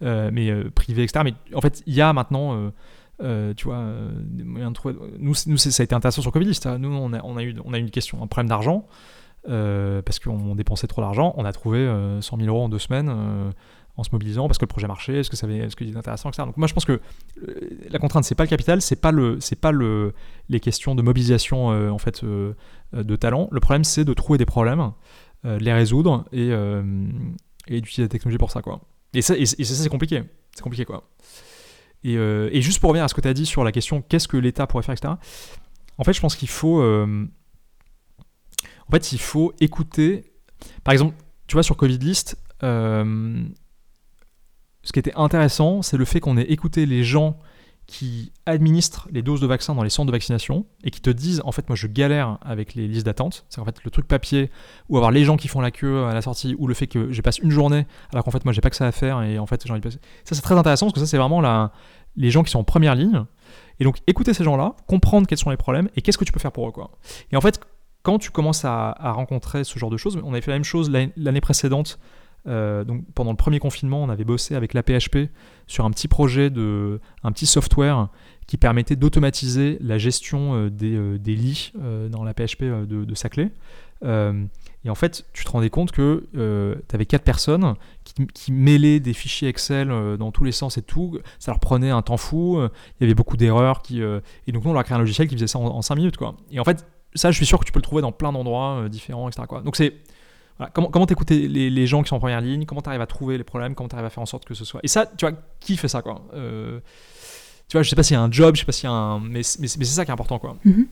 mais 0.00 0.50
privées, 0.74 1.02
etc. 1.04 1.24
Mais 1.24 1.34
en 1.54 1.60
fait, 1.60 1.82
il 1.86 1.94
y 1.94 2.00
a 2.00 2.12
maintenant. 2.12 2.72
Tu 3.18 3.64
vois, 3.64 3.84
trouver... 4.74 4.94
nous, 5.18 5.34
ça 5.34 5.82
a 5.82 5.84
été 5.84 5.94
intéressant 5.94 6.22
sur. 6.22 6.32
Hein. 6.36 6.78
Nous, 6.78 6.88
on 6.88 7.12
a, 7.12 7.42
eu, 7.42 7.56
on 7.64 7.72
a 7.72 7.78
eu 7.78 7.82
une 7.82 7.90
question, 7.90 8.22
un 8.22 8.26
problème 8.26 8.48
d'argent. 8.48 8.86
Euh, 9.48 10.02
parce 10.02 10.18
qu'on 10.18 10.54
dépensait 10.54 10.86
trop 10.88 11.00
d'argent. 11.00 11.32
On 11.36 11.44
a 11.44 11.52
trouvé 11.52 11.86
100 12.20 12.36
euh, 12.36 12.40
000 12.40 12.54
euros 12.54 12.64
en 12.64 12.68
deux 12.68 12.78
semaines 12.78 13.08
euh, 13.08 13.50
en 13.96 14.02
se 14.02 14.10
mobilisant 14.12 14.46
parce 14.46 14.58
que 14.58 14.64
le 14.64 14.68
projet 14.68 14.86
marchait, 14.86 15.20
est-ce 15.20 15.30
que 15.30 15.36
ça 15.36 15.46
avait, 15.46 15.58
est-ce 15.58 15.76
que 15.76 15.84
c'était 15.86 15.96
intéressant, 15.96 16.28
etc. 16.28 16.44
Donc 16.44 16.56
moi 16.56 16.66
je 16.66 16.74
pense 16.74 16.84
que 16.84 17.00
la 17.88 17.98
contrainte 17.98 18.24
c'est 18.24 18.34
pas 18.34 18.44
le 18.44 18.48
capital, 18.48 18.82
c'est 18.82 18.96
pas 18.96 19.10
le, 19.10 19.38
pas 19.60 19.72
le, 19.72 20.12
les 20.48 20.60
questions 20.60 20.94
de 20.94 21.02
mobilisation 21.02 21.68
en 21.68 21.98
fait 21.98 22.24
de 22.24 23.16
talent. 23.16 23.48
Le 23.50 23.60
problème 23.60 23.84
c'est 23.84 24.04
de 24.04 24.12
trouver 24.12 24.38
des 24.38 24.46
problèmes, 24.46 24.92
de 25.44 25.56
les 25.56 25.72
résoudre 25.72 26.26
et, 26.30 26.50
et 27.66 27.80
d'utiliser 27.80 28.02
la 28.02 28.08
technologie 28.08 28.38
pour 28.38 28.52
ça 28.52 28.62
quoi. 28.62 28.80
Et 29.14 29.22
ça, 29.22 29.36
et, 29.36 29.46
ça 29.46 29.54
c'est 29.64 29.88
compliqué, 29.88 30.22
c'est 30.54 30.62
compliqué 30.62 30.84
quoi. 30.84 31.02
Et, 32.04 32.14
et, 32.14 32.62
juste 32.62 32.80
pour 32.80 32.90
revenir 32.90 33.04
à 33.04 33.08
ce 33.08 33.14
que 33.14 33.20
tu 33.20 33.28
as 33.28 33.34
dit 33.34 33.44
sur 33.44 33.64
la 33.64 33.72
question 33.72 34.02
qu'est-ce 34.02 34.28
que 34.28 34.36
l'État 34.36 34.66
pourrait 34.66 34.84
faire, 34.84 34.94
etc. 34.94 35.14
En 35.98 36.04
fait 36.04 36.12
je 36.12 36.20
pense 36.20 36.36
qu'il 36.36 36.48
faut 36.48 36.80
en 38.88 38.92
fait, 38.92 39.12
il 39.12 39.20
faut 39.20 39.52
écouter. 39.60 40.24
Par 40.82 40.92
exemple, 40.92 41.14
tu 41.46 41.54
vois, 41.54 41.62
sur 41.62 41.76
Covid 41.76 41.98
List, 41.98 42.36
euh, 42.62 43.44
ce 44.82 44.92
qui 44.92 44.98
était 44.98 45.14
intéressant, 45.14 45.82
c'est 45.82 45.96
le 45.96 46.04
fait 46.04 46.20
qu'on 46.20 46.36
ait 46.36 46.50
écouté 46.50 46.86
les 46.86 47.04
gens 47.04 47.38
qui 47.88 48.32
administrent 48.44 49.08
les 49.10 49.22
doses 49.22 49.40
de 49.40 49.46
vaccins 49.46 49.74
dans 49.74 49.82
les 49.82 49.88
centres 49.88 50.08
de 50.08 50.12
vaccination 50.12 50.66
et 50.84 50.90
qui 50.90 51.00
te 51.00 51.08
disent 51.08 51.40
en 51.46 51.52
fait 51.52 51.70
moi 51.70 51.74
je 51.74 51.86
galère 51.86 52.36
avec 52.42 52.74
les 52.74 52.86
listes 52.86 53.06
d'attente. 53.06 53.46
C'est 53.48 53.62
en 53.62 53.64
fait 53.64 53.82
le 53.82 53.90
truc 53.90 54.06
papier 54.06 54.50
ou 54.90 54.98
avoir 54.98 55.10
les 55.10 55.24
gens 55.24 55.38
qui 55.38 55.48
font 55.48 55.62
la 55.62 55.70
queue 55.70 56.04
à 56.04 56.12
la 56.12 56.20
sortie 56.20 56.54
ou 56.58 56.66
le 56.66 56.74
fait 56.74 56.86
que 56.86 57.10
je 57.10 57.22
passe 57.22 57.38
une 57.38 57.50
journée 57.50 57.86
alors 58.12 58.24
qu'en 58.24 58.30
fait 58.30 58.44
moi 58.44 58.52
j'ai 58.52 58.60
pas 58.60 58.68
que 58.68 58.76
ça 58.76 58.86
à 58.86 58.92
faire 58.92 59.22
et 59.22 59.38
en 59.38 59.46
fait 59.46 59.62
j'ai 59.64 59.70
envie 59.70 59.80
de 59.80 59.84
passer. 59.84 60.00
Ça 60.24 60.34
c'est 60.34 60.42
très 60.42 60.54
intéressant 60.54 60.86
parce 60.86 60.94
que 60.94 61.00
ça 61.00 61.06
c'est 61.06 61.16
vraiment 61.16 61.40
la, 61.40 61.72
les 62.14 62.30
gens 62.30 62.42
qui 62.42 62.50
sont 62.50 62.58
en 62.58 62.64
première 62.64 62.94
ligne. 62.94 63.24
Et 63.80 63.84
donc 63.84 63.96
écouter 64.06 64.34
ces 64.34 64.44
gens 64.44 64.58
là 64.58 64.76
comprendre 64.86 65.26
quels 65.26 65.38
sont 65.38 65.50
les 65.50 65.56
problèmes 65.56 65.88
et 65.96 66.02
qu'est-ce 66.02 66.18
que 66.18 66.24
tu 66.24 66.32
peux 66.32 66.40
faire 66.40 66.52
pour 66.52 66.68
eux 66.68 66.72
quoi. 66.72 66.90
Et 67.32 67.36
en 67.36 67.40
fait 67.40 67.58
quand 68.02 68.18
tu 68.18 68.30
commences 68.30 68.66
à, 68.66 68.94
rencontrer 69.12 69.64
ce 69.64 69.78
genre 69.78 69.90
de 69.90 69.96
choses, 69.96 70.20
on 70.22 70.32
avait 70.32 70.42
fait 70.42 70.50
la 70.50 70.56
même 70.56 70.64
chose 70.64 70.90
l'année 70.90 71.40
précédente 71.40 71.98
donc 72.46 73.04
pendant 73.14 73.30
le 73.30 73.36
premier 73.36 73.58
confinement, 73.58 74.02
on 74.02 74.08
avait 74.08 74.24
bossé 74.24 74.54
avec 74.54 74.72
l'APHP 74.74 75.30
sur 75.66 75.84
un 75.84 75.90
petit 75.90 76.08
projet 76.08 76.48
de, 76.48 77.00
un 77.22 77.32
petit 77.32 77.46
software 77.46 78.08
qui 78.46 78.56
permettait 78.56 78.96
d'automatiser 78.96 79.76
la 79.82 79.98
gestion 79.98 80.68
des, 80.68 81.18
des, 81.18 81.34
lits 81.34 81.72
dans 82.10 82.24
la 82.24 82.32
PHP 82.32 82.62
de, 82.62 83.04
de 83.04 83.14
Saclay. 83.14 83.50
Et 84.84 84.90
en 84.90 84.94
fait, 84.94 85.26
tu 85.32 85.44
te 85.44 85.50
rendais 85.50 85.70
compte 85.70 85.90
que 85.90 86.28
euh, 86.36 86.76
tu 86.88 86.94
avais 86.94 87.06
quatre 87.06 87.24
personnes 87.24 87.74
qui, 88.32 88.52
mêlaient 88.52 89.00
des 89.00 89.12
fichiers 89.12 89.48
Excel 89.48 89.90
euh, 89.90 90.16
dans 90.16 90.30
tous 90.30 90.44
les 90.44 90.52
sens 90.52 90.78
et 90.78 90.82
tout. 90.82 91.18
Ça 91.38 91.50
leur 91.50 91.58
prenait 91.58 91.90
un 91.90 92.02
temps 92.02 92.16
fou. 92.16 92.58
Euh, 92.58 92.68
il 92.98 93.04
y 93.04 93.06
avait 93.06 93.14
beaucoup 93.14 93.36
d'erreurs. 93.36 93.82
Et 93.90 94.52
donc, 94.52 94.64
nous, 94.64 94.70
on 94.70 94.72
leur 94.72 94.80
a 94.80 94.84
créé 94.84 94.96
un 94.96 95.00
logiciel 95.00 95.26
qui 95.28 95.34
faisait 95.34 95.48
ça 95.48 95.58
en, 95.58 95.82
cinq 95.82 95.96
minutes. 95.96 96.16
Et 96.50 96.60
en 96.60 96.64
fait, 96.64 96.86
ça, 97.14 97.30
je 97.30 97.36
suis 97.36 97.46
sûr 97.46 97.58
que 97.58 97.64
tu 97.64 97.72
peux 97.72 97.80
le 97.80 97.84
trouver 97.84 98.02
dans 98.02 98.12
plein 98.12 98.32
d'endroits 98.32 98.88
différents, 98.88 99.28
etc. 99.28 99.46
Donc, 99.64 99.76
c'est. 99.76 99.94
Comment 100.72 100.88
comment 100.88 101.06
t'écouter 101.06 101.48
les, 101.48 101.70
les 101.70 101.86
gens 101.86 102.02
qui 102.02 102.08
sont 102.08 102.16
en 102.16 102.20
première 102.20 102.40
ligne? 102.40 102.64
Comment 102.66 102.82
tu 102.82 102.88
arrives 102.88 103.00
à 103.00 103.06
trouver 103.06 103.38
les 103.38 103.44
problèmes? 103.44 103.74
Comment 103.74 103.88
tu 103.88 103.94
arrives 103.94 104.06
à 104.06 104.10
faire 104.10 104.22
en 104.22 104.26
sorte 104.26 104.44
que 104.44 104.54
ce 104.54 104.64
soit? 104.64 104.80
Et 104.82 104.88
ça, 104.88 105.06
tu 105.06 105.26
vois, 105.26 105.36
qui 105.60 105.76
fait 105.76 105.88
ça 105.88 106.02
quoi? 106.02 106.22
Tu 106.32 107.76
vois, 107.76 107.82
je 107.82 107.90
sais 107.90 107.96
pas 107.96 108.02
s'il 108.02 108.14
y 108.14 108.16
a 108.16 108.22
un 108.22 108.32
job, 108.32 108.54
je 108.54 108.60
sais 108.60 108.66
pas 108.66 108.72
s'il 108.72 108.88
y 108.88 108.92
a 108.92 108.94
un. 108.94 109.20
Mais, 109.20 109.42
mais, 109.60 109.68
c'est 109.68 109.84
ça 109.84 110.04
qui 110.04 110.10
est 110.10 110.14
important. 110.14 110.38
quoi. 110.38 110.56
Mm-hmm. 110.64 110.86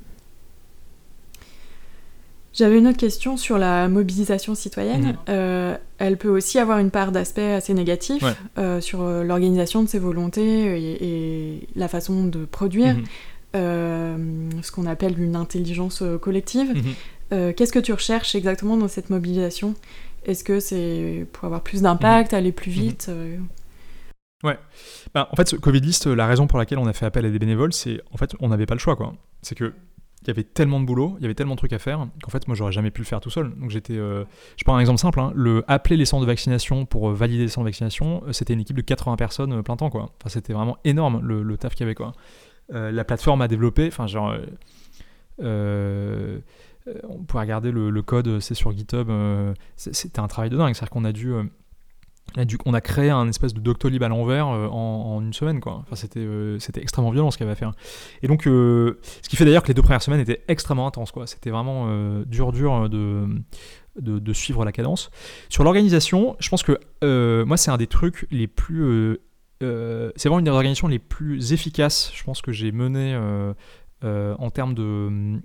J'avais 2.57 2.79
une 2.79 2.87
autre 2.87 2.97
question 2.97 3.37
sur 3.37 3.59
la 3.59 3.87
mobilisation 3.87 4.55
citoyenne. 4.55 5.03
Mhm. 5.03 5.17
Euh, 5.29 5.77
elle 5.99 6.17
peut 6.17 6.31
aussi 6.31 6.59
avoir 6.59 6.79
une 6.79 6.91
part 6.91 7.13
d'aspect 7.13 7.53
assez 7.53 7.75
négatif 7.75 8.25
euh, 8.57 8.81
sur 8.81 9.03
euh, 9.03 9.23
l'organisation 9.23 9.83
de 9.83 9.89
ses 9.89 9.99
volontés 9.99 10.99
et, 11.03 11.69
la 11.77 11.87
façon 11.87 12.25
de 12.25 12.47
produire, 12.47 12.97
mhm. 13.55 14.63
ce 14.63 14.73
qu'on 14.73 14.87
appelle 14.87 15.21
une 15.21 15.37
intelligence 15.37 16.03
collective. 16.23 16.73
Mhm. 17.31 17.55
Qu'est-ce 17.55 17.73
que 17.73 17.79
tu 17.79 17.93
recherches 17.93 18.35
exactement 18.35 18.77
dans 18.77 18.89
cette 18.89 19.11
mobilisation? 19.11 19.75
Est-ce 20.25 20.45
que 20.45 20.61
c'est 20.61 21.27
pour 21.33 21.45
avoir 21.45 21.63
plus 21.63 21.83
d'impact, 21.83 22.35
aller 22.35 22.53
plus 22.53 22.71
vite 22.71 23.11
Ouais. 24.45 24.59
Bah, 25.15 25.29
en 25.33 25.37
fait, 25.37 25.49
ce 25.49 25.57
Covid 25.57 25.81
List, 25.81 26.07
la 26.07 26.27
raison 26.27 26.47
pour 26.47 26.59
laquelle 26.59 26.79
on 26.79 26.87
a 26.87 26.93
fait 26.93 27.07
appel 27.07 27.25
à 27.25 27.31
des 27.31 27.39
bénévoles, 27.39 27.73
c'est 27.73 28.01
en 28.13 28.17
fait, 28.17 28.35
on 28.41 28.49
n'avait 28.49 28.67
pas 28.67 28.75
le 28.75 28.81
choix, 28.81 28.97
quoi. 28.97 29.15
C'est 29.43 29.55
que 29.55 29.73
il 30.27 30.29
y 30.29 30.31
avait 30.31 30.43
tellement 30.43 30.81
de 30.81 30.87
boulot, 30.87 31.15
il 31.19 31.23
y 31.23 31.25
avait 31.25 31.35
tellement 31.35 31.55
de 31.55 31.59
trucs 31.59 31.73
à 31.73 31.79
faire 31.79 32.05
qu'en 32.23 32.31
fait 32.31 32.49
moi 32.49 32.57
j'aurais 32.57 32.73
jamais 32.73 32.91
pu 32.91 33.01
le 33.01 33.07
faire 33.07 33.21
tout 33.21 33.31
seul. 33.31 33.55
Donc 33.55 33.71
j'étais, 33.71 33.97
euh, 33.97 34.25
je 34.57 34.65
prends 34.65 34.75
un 34.75 34.81
exemple 34.81 34.99
simple, 34.99 35.21
hein. 35.21 35.33
le 35.37 35.65
appeler 35.69 35.97
les 35.97 36.05
centres 36.05 36.23
de 36.23 36.27
vaccination 36.27 36.85
pour 36.85 37.11
euh, 37.11 37.15
valider 37.15 37.45
les 37.45 37.49
centres 37.49 37.65
de 37.65 37.69
vaccination, 37.69 38.25
euh, 38.27 38.33
c'était 38.33 38.55
une 38.55 38.61
équipe 38.61 38.77
de 38.77 38.83
80 38.83 39.17
personnes 39.17 39.63
plein 39.63 39.77
temps 39.77 39.91
quoi. 39.91 40.11
Enfin 40.21 40.29
c'était 40.29 40.53
vraiment 40.53 40.79
énorme 40.85 41.21
le, 41.23 41.57
taf 41.57 41.75
qu'il 41.75 41.85
y 41.85 41.85
avait 41.85 41.95
quoi. 41.95 42.13
la 42.71 43.05
plateforme 43.05 43.41
a 43.41 43.49
développé, 43.49 43.87
enfin 43.87 44.09
genre, 44.09 44.35
on 47.09 47.25
pourrait 47.25 47.43
regarder 47.43 47.73
le, 47.73 48.03
code, 48.03 48.41
c'est 48.41 48.55
sur 48.55 48.73
GitHub, 48.77 49.11
c'était 49.77 50.21
un 50.21 50.29
travail 50.29 50.51
de 50.51 50.57
dingue, 50.57 50.75
c'est-à-dire 50.75 50.91
qu'on 50.91 51.05
a 51.05 51.13
dû 51.13 51.33
on 52.65 52.75
a 52.75 52.81
créé 52.81 53.11
un 53.11 53.29
espèce 53.29 53.55
de 53.55 53.61
Doctolib 53.61 54.03
à 54.03 54.09
l'envers 54.09 54.49
euh, 54.49 54.69
en, 54.69 55.21
une 55.23 55.33
semaine. 55.33 55.61
Quoi. 55.61 55.83
Enfin, 55.83 55.97
c'était, 55.97 56.21
euh, 56.21 56.59
extrêmement 56.77 57.11
violent 57.11 57.31
ce 57.31 57.37
qu'il 57.37 57.45
avait 57.45 57.53
à 57.53 57.57
faire. 57.57 57.73
Et 58.23 58.29
donc, 58.29 58.47
euh, 58.47 59.01
ce 59.23 59.29
qui 59.29 59.37
fait 59.37 59.45
d'ailleurs 59.45 59.63
que 59.63 59.69
les 59.69 59.75
deux 59.75 59.83
premières 59.83 60.03
semaines 60.03 60.21
étaient 60.21 60.43
extrêmement 60.49 60.87
intenses. 60.87 61.13
Quoi. 61.13 61.27
C'était 61.27 61.51
vraiment 61.51 61.87
dur, 62.27 62.53
dur 62.53 62.89
de, 62.89 63.27
de, 63.97 64.33
suivre 64.33 64.65
la 64.65 64.73
cadence. 64.73 65.11
Sur 65.49 65.65
l'organisation, 65.65 66.37
je 66.39 66.49
pense 66.49 66.63
que 66.63 67.45
moi, 67.45 67.57
c'est 67.57 67.71
un 67.71 67.77
des 67.77 67.87
trucs 67.87 68.27
les 68.31 68.47
plus. 68.47 69.19
c'est 69.61 70.25
vraiment 70.25 70.41
une 70.41 70.45
des 70.45 70.51
organisations 70.51 70.89
les 70.89 70.99
plus 70.99 71.53
efficaces, 71.53 72.13
je 72.15 72.23
pense, 72.25 72.43
que 72.43 72.53
j'ai 72.53 72.73
mené 72.73 73.17
en 74.03 74.51
termes 74.51 74.75
de. 74.75 75.41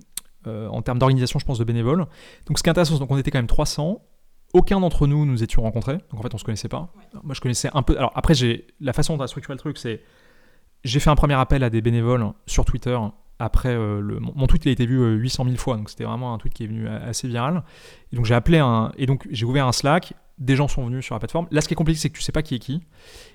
En 0.46 0.82
termes 0.82 0.98
d'organisation, 0.98 1.38
je 1.38 1.44
pense, 1.44 1.58
de 1.58 1.64
bénévoles. 1.64 2.06
Donc, 2.46 2.58
ce 2.58 2.62
qui 2.62 2.68
est 2.68 2.70
intéressant, 2.70 2.98
donc 2.98 3.10
on 3.10 3.18
était 3.18 3.30
quand 3.30 3.38
même 3.38 3.46
300 3.46 4.00
aucun 4.52 4.80
d'entre 4.80 5.06
nous 5.06 5.24
nous 5.24 5.42
étions 5.42 5.62
rencontrés, 5.62 5.98
donc 6.10 6.20
en 6.20 6.22
fait 6.22 6.34
on 6.34 6.38
se 6.38 6.44
connaissait 6.44 6.68
pas. 6.68 6.92
Moi 7.22 7.34
je 7.34 7.40
connaissais 7.40 7.70
un 7.72 7.82
peu. 7.82 7.96
Alors 7.96 8.12
après, 8.14 8.34
j'ai 8.34 8.66
la 8.80 8.92
façon 8.92 9.14
dont 9.14 9.22
on 9.22 9.24
a 9.24 9.28
structuré 9.28 9.54
le 9.54 9.58
truc, 9.58 9.78
c'est 9.78 10.02
j'ai 10.84 11.00
fait 11.00 11.10
un 11.10 11.14
premier 11.14 11.34
appel 11.34 11.62
à 11.62 11.70
des 11.70 11.80
bénévoles 11.80 12.32
sur 12.46 12.64
Twitter. 12.64 12.98
Après, 13.38 13.70
euh, 13.70 14.00
le, 14.00 14.20
mon, 14.20 14.46
tweet 14.46 14.64
il 14.66 14.68
a 14.68 14.72
été 14.72 14.86
vu 14.86 15.02
800 15.16 15.44
euh, 15.44 15.48
000 15.48 15.58
fois, 15.58 15.76
donc 15.76 15.90
c'était 15.90 16.04
vraiment 16.04 16.34
un 16.34 16.38
tweet 16.38 16.52
qui 16.52 16.64
est 16.64 16.66
venu 16.66 16.86
assez 16.86 17.28
viral. 17.28 17.62
Et 18.12 18.16
donc 18.16 18.24
j'ai 18.26 18.34
appelé 18.34 18.58
un, 18.58 18.92
et 18.96 19.06
donc 19.06 19.26
j'ai 19.30 19.46
ouvert 19.46 19.66
un 19.66 19.72
Slack. 19.72 20.14
Des 20.42 20.56
gens 20.56 20.68
sont 20.68 20.84
venus 20.84 21.04
sur 21.04 21.14
la 21.14 21.18
plateforme. 21.18 21.46
Là, 21.50 21.60
ce 21.60 21.68
qui 21.68 21.74
est 21.74 21.76
compliqué, 21.76 21.98
c'est 21.98 22.10
que 22.10 22.16
tu 22.16 22.22
sais 22.22 22.32
pas 22.32 22.42
qui 22.42 22.54
est 22.54 22.58
qui. 22.58 22.82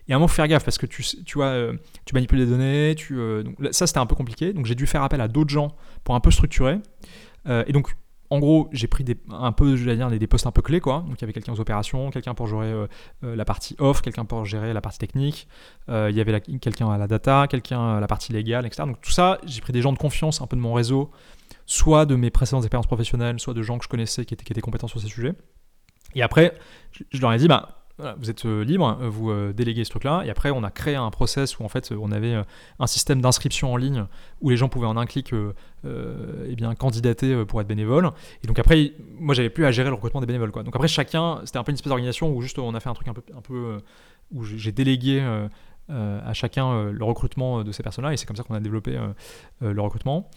Et 0.08 0.14
à 0.14 0.16
un 0.16 0.20
moment, 0.20 0.28
faut 0.28 0.36
faire 0.36 0.48
gaffe 0.48 0.64
parce 0.64 0.78
que 0.78 0.86
tu, 0.86 1.04
tu 1.04 1.38
vois, 1.38 1.48
euh, 1.48 1.74
tu 2.06 2.14
manipules 2.14 2.40
les 2.40 2.46
données. 2.46 2.96
Tu, 2.96 3.16
donc, 3.16 3.56
ça, 3.72 3.88
c'était 3.88 4.00
un 4.00 4.06
peu 4.06 4.16
compliqué. 4.16 4.54
Donc 4.54 4.66
j'ai 4.66 4.76
dû 4.76 4.88
faire 4.88 5.04
appel 5.04 5.22
à 5.22 5.28
d'autres 5.28 5.50
gens 5.50 5.76
pour 6.04 6.16
un 6.16 6.20
peu 6.20 6.32
structurer. 6.32 6.80
et 7.46 7.72
donc 7.72 7.96
en 8.30 8.40
gros, 8.40 8.68
j'ai 8.72 8.88
pris 8.88 9.04
des, 9.04 9.18
un 9.30 9.52
peu, 9.52 9.76
je 9.76 9.90
dire, 9.90 10.10
des, 10.10 10.28
postes 10.28 10.48
un 10.48 10.52
peu 10.52 10.62
clés, 10.62 10.82
quoi. 10.82 11.04
Donc, 11.08 11.18
il 11.18 11.22
y 11.22 11.24
avait 11.24 11.34
quelqu'un 11.34 11.54
aux 11.54 11.60
opérations, 11.60 12.10
quelqu'un 12.10 12.34
pour 12.34 12.48
gérer 12.48 12.72
euh, 12.72 12.88
euh, 13.24 13.36
la 13.36 13.46
partie 13.46 13.76
off, 13.80 14.02
quelqu'un 14.02 14.26
pour 14.26 14.44
gérer 14.46 14.74
la 14.74 14.82
partie 14.82 15.00
technique, 15.00 15.48
euh, 15.90 16.10
il 16.10 16.18
y 16.18 16.22
avait 16.22 16.42
quelqu'un 16.42 16.90
à 16.90 16.98
la 16.98 17.08
data, 17.08 17.48
quelqu'un 17.50 17.98
à 17.98 18.00
la 18.00 18.08
partie 18.08 18.34
légale, 18.34 18.66
etc. 18.66 18.84
Donc, 18.86 19.00
tout 19.02 19.12
ça, 19.12 19.40
j'ai 19.46 19.62
pris 19.62 19.72
des 19.72 19.82
gens 19.82 19.94
de 19.94 19.98
confiance, 19.98 20.42
un 20.42 20.48
peu 20.48 20.58
de 20.58 20.62
mon 20.62 20.74
réseau, 20.74 21.10
soit 21.66 22.06
de 22.06 22.16
mes 22.16 22.30
précédentes 22.30 22.64
expériences 22.64 22.88
professionnelles, 22.88 23.40
soit 23.40 23.54
de 23.54 23.62
gens 23.62 23.78
que 23.78 23.86
je 23.86 23.90
connaissais 23.90 24.26
qui 24.26 24.34
étaient 24.34 24.62
compétents 24.62 24.88
sur 24.88 25.00
ces 25.00 25.08
sujets. 25.08 25.34
Et 26.16 26.22
après, 26.22 26.58
je, 27.12 27.22
leur 27.22 27.34
ai 27.34 27.38
dit, 27.38 27.48
bah, 27.48 27.78
vous 28.20 28.30
êtes 28.30 28.46
euh, 28.46 28.64
libre, 28.64 28.98
euh, 29.02 29.10
vous 29.10 29.32
euh, 29.32 29.54
déléguez 29.54 29.84
ce 29.84 29.90
truc-là, 29.90 30.22
et 30.24 30.30
après 30.30 30.52
on 30.52 30.64
a 30.64 30.70
créé 30.70 30.96
un 30.96 31.10
process 31.10 31.58
où 31.58 31.64
en 31.64 31.68
fait 31.68 31.92
on 31.92 32.12
avait 32.12 32.36
un 32.80 32.88
système 32.88 33.22
d'inscription 33.22 33.74
en 33.74 33.78
ligne 33.78 34.06
où 34.42 34.50
les 34.50 34.58
gens 34.58 34.70
pouvaient 34.70 34.88
en 34.88 34.98
un 34.98 35.06
clic 35.06 35.34
eh 35.84 36.56
bien, 36.56 36.76
candidater 36.76 37.46
pour 37.46 37.62
être 37.62 37.68
bénévole. 37.68 38.12
Et 38.44 38.48
donc 38.48 38.60
après, 38.60 38.94
moi 39.20 39.34
j'avais 39.34 39.50
plus 39.50 39.66
à 39.66 39.72
gérer 39.72 39.90
le 39.90 39.96
recrutement 39.96 40.22
des 40.22 40.28
bénévoles. 40.28 40.52
Quoi. 40.52 40.64
Donc 40.64 40.76
après 40.76 40.88
chacun, 40.88 41.42
c'était 41.46 41.58
un 41.58 41.64
peu 41.64 41.72
une 41.72 41.76
espèce 41.76 41.90
d'organisation 41.90 42.32
où 42.32 42.42
juste 42.42 42.60
on 42.60 42.76
a 42.76 42.80
fait 42.80 42.90
un 42.90 42.94
truc 42.94 43.08
un 43.08 43.14
peu, 43.14 43.24
un 43.36 43.42
peu 43.42 43.78
où 44.34 44.44
j'ai 44.44 44.72
délégué 44.72 45.22
à 45.90 46.34
chacun 46.34 46.92
le 46.92 47.04
recrutement 47.04 47.64
de 47.64 47.72
ces 47.72 47.84
personnes-là, 47.84 48.14
et 48.14 48.18
c'est 48.18 48.26
comme 48.26 48.36
ça 48.36 48.44
qu'on 48.44 48.56
a 48.56 48.60
développé 48.60 49.00
le 49.62 49.82
recrutement. 49.82 50.30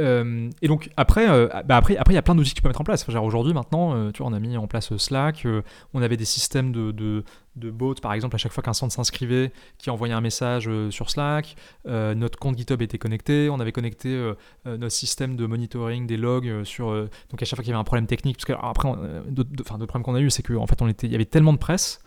Euh, 0.00 0.48
et 0.62 0.68
donc 0.68 0.90
après, 0.96 1.28
euh, 1.28 1.48
bah 1.66 1.82
il 1.88 2.14
y 2.14 2.16
a 2.16 2.22
plein 2.22 2.34
d'outils 2.34 2.50
que 2.50 2.56
tu 2.56 2.62
peux 2.62 2.68
mettre 2.68 2.80
en 2.80 2.84
place. 2.84 3.06
aujourd'hui, 3.08 3.52
maintenant, 3.52 3.94
euh, 3.94 4.10
tu 4.10 4.22
vois, 4.22 4.30
on 4.30 4.34
a 4.34 4.38
mis 4.38 4.56
en 4.56 4.66
place 4.66 4.96
Slack. 4.96 5.46
on 5.94 6.02
avait 6.02 6.16
des 6.16 6.24
systèmes 6.24 6.72
de, 6.72 7.24
de, 7.56 7.70
bots, 7.70 7.94
par 7.94 8.12
exemple, 8.12 8.34
à 8.34 8.38
chaque 8.38 8.52
fois 8.52 8.62
qu'un 8.62 8.72
centre 8.72 8.92
s'inscrivait, 8.92 9.52
qui 9.78 9.90
envoyait 9.90 10.14
un 10.14 10.20
message 10.20 10.68
sur 10.90 11.10
Slack. 11.10 11.56
notre 11.86 12.38
compte 12.38 12.56
GitHub 12.56 12.80
était 12.82 12.98
connecté. 12.98 13.48
On 13.50 13.60
avait 13.60 13.72
connecté 13.72 14.32
notre 14.64 14.92
système 14.92 15.36
de 15.36 15.46
monitoring 15.46 16.06
des 16.06 16.16
logs 16.16 16.64
sur. 16.64 16.90
donc 17.30 17.42
à 17.42 17.44
chaque 17.44 17.56
fois 17.56 17.64
qu'il 17.64 17.70
y 17.70 17.74
avait 17.74 17.80
un 17.80 17.84
problème 17.84 18.06
technique, 18.06 18.36
parce 18.36 18.46
que 18.46 18.52
après, 18.52 18.88
d'autres 19.28 19.86
problèmes 19.86 20.02
qu'on 20.02 20.14
a 20.14 20.20
eu, 20.20 20.30
c'est 20.30 20.42
qu'en 20.42 20.66
fait, 20.66 20.80
on 20.82 20.88
était, 20.88 21.06
il 21.06 21.12
y 21.12 21.16
avait 21.16 21.24
tellement 21.24 21.52
de 21.52 21.58
presse 21.58 22.00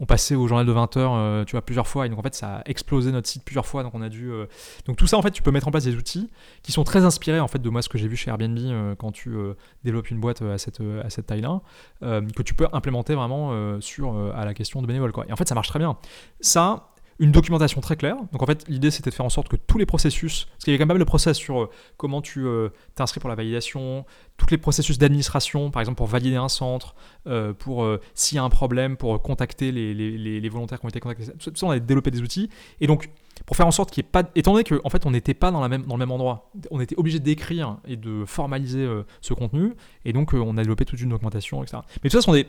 on 0.00 0.06
passait 0.06 0.34
au 0.34 0.46
journal 0.46 0.64
de 0.64 0.72
20 0.72 0.96
heures, 0.96 1.14
euh, 1.14 1.44
tu 1.44 1.52
vois, 1.52 1.62
plusieurs 1.62 1.86
fois, 1.86 2.06
et 2.06 2.08
donc 2.08 2.18
en 2.18 2.22
fait, 2.22 2.34
ça 2.34 2.58
a 2.58 2.62
explosé 2.66 3.10
notre 3.10 3.28
site 3.28 3.44
plusieurs 3.44 3.66
fois, 3.66 3.82
donc 3.82 3.94
on 3.94 4.02
a 4.02 4.08
dû. 4.08 4.30
Euh, 4.30 4.46
donc 4.86 4.96
tout 4.96 5.06
ça, 5.06 5.18
en 5.18 5.22
fait, 5.22 5.30
tu 5.30 5.42
peux 5.42 5.50
mettre 5.50 5.66
en 5.66 5.70
place 5.70 5.84
des 5.84 5.96
outils 5.96 6.30
qui 6.62 6.72
sont 6.72 6.84
très 6.84 7.04
inspirés 7.04 7.40
en 7.40 7.48
fait 7.48 7.58
de 7.58 7.68
moi 7.68 7.82
ce 7.82 7.88
que 7.88 7.98
j'ai 7.98 8.06
vu 8.06 8.16
chez 8.16 8.30
Airbnb 8.30 8.58
euh, 8.58 8.94
quand 8.94 9.12
tu 9.12 9.36
développes 9.84 10.10
une 10.10 10.20
boîte 10.20 10.42
à 10.42 10.58
cette 10.58 10.80
à 10.80 11.10
cette 11.10 11.26
taille-là, 11.26 11.60
que 12.00 12.42
tu 12.42 12.54
peux 12.54 12.68
implémenter 12.72 13.14
vraiment 13.14 13.80
sur 13.80 14.16
à 14.34 14.44
la 14.44 14.54
question 14.54 14.82
de 14.82 14.86
bénévoles. 14.88 15.12
Et 15.28 15.32
en 15.32 15.36
fait, 15.36 15.48
ça 15.48 15.54
marche 15.54 15.68
très 15.68 15.78
bien. 15.78 15.96
Ça, 16.40 16.88
une 17.20 17.32
documentation 17.32 17.80
très 17.80 17.96
claire. 17.96 18.16
Donc 18.32 18.42
en 18.42 18.46
fait, 18.46 18.64
l'idée 18.68 18.90
c'était 18.90 19.10
de 19.10 19.14
faire 19.14 19.26
en 19.26 19.30
sorte 19.30 19.48
que 19.48 19.56
tous 19.56 19.78
les 19.78 19.86
processus, 19.86 20.44
parce 20.44 20.64
qu'il 20.64 20.72
y 20.72 20.74
avait 20.74 20.78
quand 20.78 20.82
même 20.82 20.88
pas 20.88 20.94
mal 20.94 21.00
de 21.00 21.04
process 21.04 21.36
sur 21.36 21.62
euh, 21.62 21.70
comment 21.96 22.22
tu 22.22 22.46
euh, 22.46 22.68
t'inscris 22.94 23.18
pour 23.18 23.28
la 23.28 23.34
validation, 23.34 24.04
tous 24.36 24.46
les 24.50 24.58
processus 24.58 24.98
d'administration, 24.98 25.70
par 25.70 25.80
exemple 25.80 25.96
pour 25.96 26.06
valider 26.06 26.36
un 26.36 26.48
centre, 26.48 26.94
euh, 27.26 27.52
pour 27.52 27.86
s'il 28.14 28.36
y 28.36 28.38
a 28.38 28.44
un 28.44 28.48
problème, 28.48 28.96
pour 28.96 29.20
contacter 29.20 29.72
les, 29.72 29.94
les, 29.94 30.48
volontaires 30.48 30.78
qui 30.78 30.86
ont 30.86 30.88
été 30.88 31.00
contactés. 31.00 31.26
Tout 31.38 31.50
ça, 31.54 31.66
on 31.66 31.70
a 31.70 31.78
développé 31.78 32.10
des 32.10 32.22
outils. 32.22 32.48
Et 32.80 32.86
donc, 32.86 33.10
pour 33.46 33.56
faire 33.56 33.66
en 33.66 33.70
sorte 33.70 33.90
qu'il 33.90 34.02
n'y 34.02 34.08
ait 34.08 34.10
pas. 34.10 34.30
Étant 34.34 34.52
donné 34.52 34.64
qu'en 34.64 34.78
en 34.84 34.90
fait, 34.90 35.04
on 35.06 35.10
n'était 35.10 35.34
pas 35.34 35.50
dans, 35.50 35.60
la 35.60 35.68
même, 35.68 35.82
dans 35.82 35.96
le 35.96 35.98
même 35.98 36.12
endroit, 36.12 36.50
on 36.70 36.80
était 36.80 36.96
obligé 36.96 37.18
d'écrire 37.18 37.78
et 37.86 37.96
de 37.96 38.24
formaliser 38.24 38.88
ce 39.20 39.34
contenu. 39.34 39.74
Et 40.04 40.12
donc, 40.12 40.32
on 40.34 40.56
a 40.56 40.62
développé 40.62 40.84
toute 40.84 41.00
une 41.00 41.10
documentation, 41.10 41.62
etc. 41.62 41.78
Mais 42.02 42.10
tout 42.10 42.16
ça, 42.16 42.20
ce 42.20 42.26
sont 42.26 42.32
des 42.32 42.46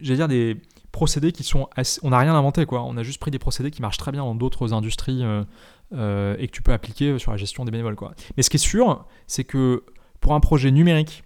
j'allais 0.00 0.16
dire, 0.16 0.28
des 0.28 0.56
procédés 0.98 1.30
qui 1.30 1.44
sont 1.44 1.68
On 2.02 2.10
n'a 2.10 2.18
rien 2.18 2.34
inventé, 2.34 2.66
quoi. 2.66 2.82
On 2.82 2.96
a 2.96 3.04
juste 3.04 3.20
pris 3.20 3.30
des 3.30 3.38
procédés 3.38 3.70
qui 3.70 3.80
marchent 3.82 3.98
très 3.98 4.10
bien 4.10 4.22
dans 4.22 4.34
d'autres 4.34 4.72
industries 4.72 5.22
euh, 5.22 5.44
euh, 5.94 6.34
et 6.40 6.48
que 6.48 6.52
tu 6.52 6.60
peux 6.60 6.72
appliquer 6.72 7.20
sur 7.20 7.30
la 7.30 7.36
gestion 7.36 7.64
des 7.64 7.70
bénévoles. 7.70 7.96
Mais 8.36 8.42
ce 8.42 8.50
qui 8.50 8.56
est 8.56 8.66
sûr, 8.74 9.06
c'est 9.28 9.44
que 9.44 9.84
pour 10.20 10.34
un 10.34 10.40
projet 10.40 10.72
numérique, 10.72 11.22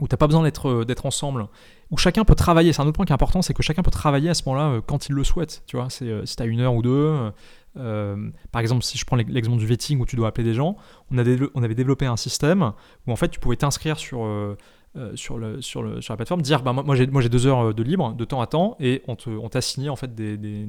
où 0.00 0.08
tu 0.08 0.12
n'as 0.12 0.18
pas 0.18 0.26
besoin 0.26 0.42
d'être, 0.42 0.68
euh, 0.68 0.84
d'être 0.84 1.06
ensemble, 1.06 1.46
où 1.90 1.96
chacun 1.96 2.24
peut 2.24 2.34
travailler, 2.34 2.74
c'est 2.74 2.82
un 2.82 2.86
autre 2.86 2.96
point 2.96 3.06
qui 3.06 3.12
est 3.12 3.14
important, 3.14 3.40
c'est 3.40 3.54
que 3.54 3.62
chacun 3.62 3.82
peut 3.82 3.90
travailler 3.90 4.28
à 4.28 4.34
ce 4.34 4.42
moment-là 4.46 4.82
quand 4.86 5.08
il 5.08 5.14
le 5.14 5.24
souhaite, 5.24 5.62
tu 5.66 5.76
vois. 5.76 5.88
Si 5.88 6.04
tu 6.04 6.42
as 6.42 6.46
une 6.46 6.60
heure 6.60 6.74
ou 6.74 6.82
deux... 6.82 7.32
par 7.74 8.60
exemple, 8.60 8.82
si 8.82 8.98
je 8.98 9.06
prends 9.06 9.16
l'exemple 9.16 9.58
du 9.58 9.66
vetting 9.66 10.00
où 10.00 10.06
tu 10.06 10.16
dois 10.16 10.28
appeler 10.28 10.44
des 10.44 10.54
gens, 10.54 10.76
on, 11.10 11.16
avait 11.16 11.74
développé 11.74 12.04
un 12.04 12.18
système 12.18 12.72
où 13.06 13.12
en 13.12 13.16
fait 13.16 13.28
tu 13.28 13.40
pouvais 13.40 13.56
t'inscrire 13.56 13.98
sur, 13.98 14.26
sur, 15.14 15.38
le, 15.38 15.62
sur, 15.62 15.82
le, 15.82 16.00
sur 16.00 16.12
la 16.12 16.16
plateforme, 16.16 16.42
dire 16.42 16.62
bah, 16.62 16.72
moi, 16.72 16.94
j'ai, 16.96 17.06
moi 17.06 17.22
j'ai 17.22 17.28
deux 17.28 17.46
heures 17.46 17.68
euh, 17.68 17.72
de 17.72 17.82
libre, 17.82 18.12
de 18.14 18.24
temps 18.24 18.40
à 18.40 18.46
temps, 18.46 18.76
et 18.80 19.02
on, 19.08 19.16
te, 19.16 19.30
on 19.30 19.48
t'a 19.48 19.60
signé 19.60 19.88
en 19.88 19.96
fait 19.96 20.14
des, 20.14 20.36
des, 20.36 20.66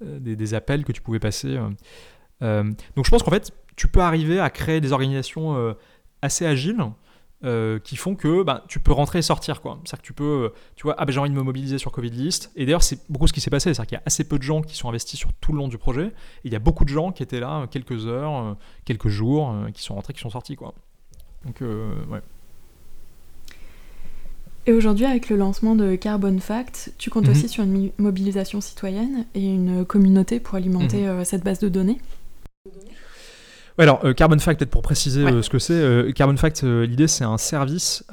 des, 0.00 0.54
euh, 0.54 0.56
appels 0.56 0.84
que 0.84 0.92
tu 0.92 1.02
pouvais 1.02 1.18
passer. 1.18 1.58
donc 2.40 3.04
je 3.04 3.10
pense 3.10 3.22
qu'en 3.22 3.30
fait, 3.30 3.52
tu 3.76 3.88
peux 3.88 4.00
arriver 4.00 4.38
à 4.40 4.50
créer 4.50 4.80
des 4.80 4.92
organisations 4.92 5.74
assez 6.22 6.46
agiles 6.46 6.84
euh, 7.44 7.78
qui 7.78 7.94
font 7.94 8.16
que 8.16 8.42
bah, 8.42 8.64
tu 8.66 8.80
peux 8.80 8.90
rentrer 8.90 9.20
et 9.20 9.22
sortir. 9.22 9.60
C'est-à-dire 9.62 9.98
que 9.98 10.02
tu 10.02 10.12
peux, 10.12 10.24
euh, 10.24 10.48
tu 10.74 10.82
vois, 10.82 10.96
ah 10.98 11.04
ben 11.04 11.12
j'ai 11.12 11.20
envie 11.20 11.30
de 11.30 11.36
me 11.36 11.42
mobiliser 11.42 11.78
sur 11.78 11.92
Covid 11.92 12.10
List. 12.10 12.50
Et 12.56 12.66
d'ailleurs, 12.66 12.82
c'est 12.82 13.08
beaucoup 13.08 13.28
ce 13.28 13.32
qui 13.32 13.40
s'est 13.40 13.48
passé. 13.48 13.72
C'est-à-dire 13.72 13.86
qu'il 13.86 13.96
y 13.96 14.00
a 14.00 14.02
assez 14.06 14.24
peu 14.26 14.38
de 14.38 14.42
gens 14.42 14.60
qui 14.60 14.76
sont 14.76 14.88
investis 14.88 15.16
sur 15.16 15.32
tout 15.34 15.52
le 15.52 15.58
long 15.58 15.68
du 15.68 15.78
projet. 15.78 16.06
Et 16.06 16.12
il 16.46 16.52
y 16.52 16.56
a 16.56 16.58
beaucoup 16.58 16.84
de 16.84 16.88
gens 16.88 17.12
qui 17.12 17.22
étaient 17.22 17.38
là 17.38 17.68
quelques 17.68 18.08
heures, 18.08 18.56
quelques 18.84 19.06
jours, 19.06 19.54
qui 19.72 19.84
sont 19.84 19.94
rentrés, 19.94 20.14
qui 20.14 20.20
sont 20.20 20.30
sortis. 20.30 20.56
Quoi. 20.56 20.74
Donc, 21.44 21.60
ouais. 21.60 22.22
Et 24.66 24.72
aujourd'hui, 24.72 25.06
avec 25.06 25.30
le 25.30 25.36
lancement 25.36 25.74
de 25.74 25.94
Carbon 25.94 26.38
Fact, 26.40 26.92
tu 26.98 27.08
comptes 27.08 27.26
mhm. 27.26 27.32
aussi 27.32 27.48
sur 27.48 27.64
une 27.64 27.90
mobilisation 27.98 28.60
citoyenne 28.60 29.24
et 29.34 29.44
une 29.44 29.84
communauté 29.84 30.40
pour 30.40 30.56
alimenter 30.56 31.06
mhm. 31.06 31.24
cette 31.24 31.42
base 31.42 31.58
de 31.58 31.68
données 31.68 31.98
alors, 33.78 34.04
euh, 34.04 34.12
Carbon 34.12 34.38
Fact, 34.38 34.58
peut-être 34.58 34.70
pour 34.70 34.82
préciser 34.82 35.24
euh, 35.24 35.42
ce 35.42 35.50
que 35.50 35.58
c'est. 35.58 35.72
Euh, 35.72 36.12
Carbon 36.12 36.36
Fact, 36.36 36.62
l'idée, 36.62 37.08
c'est 37.08 37.24
un 37.24 37.38
service 37.38 38.04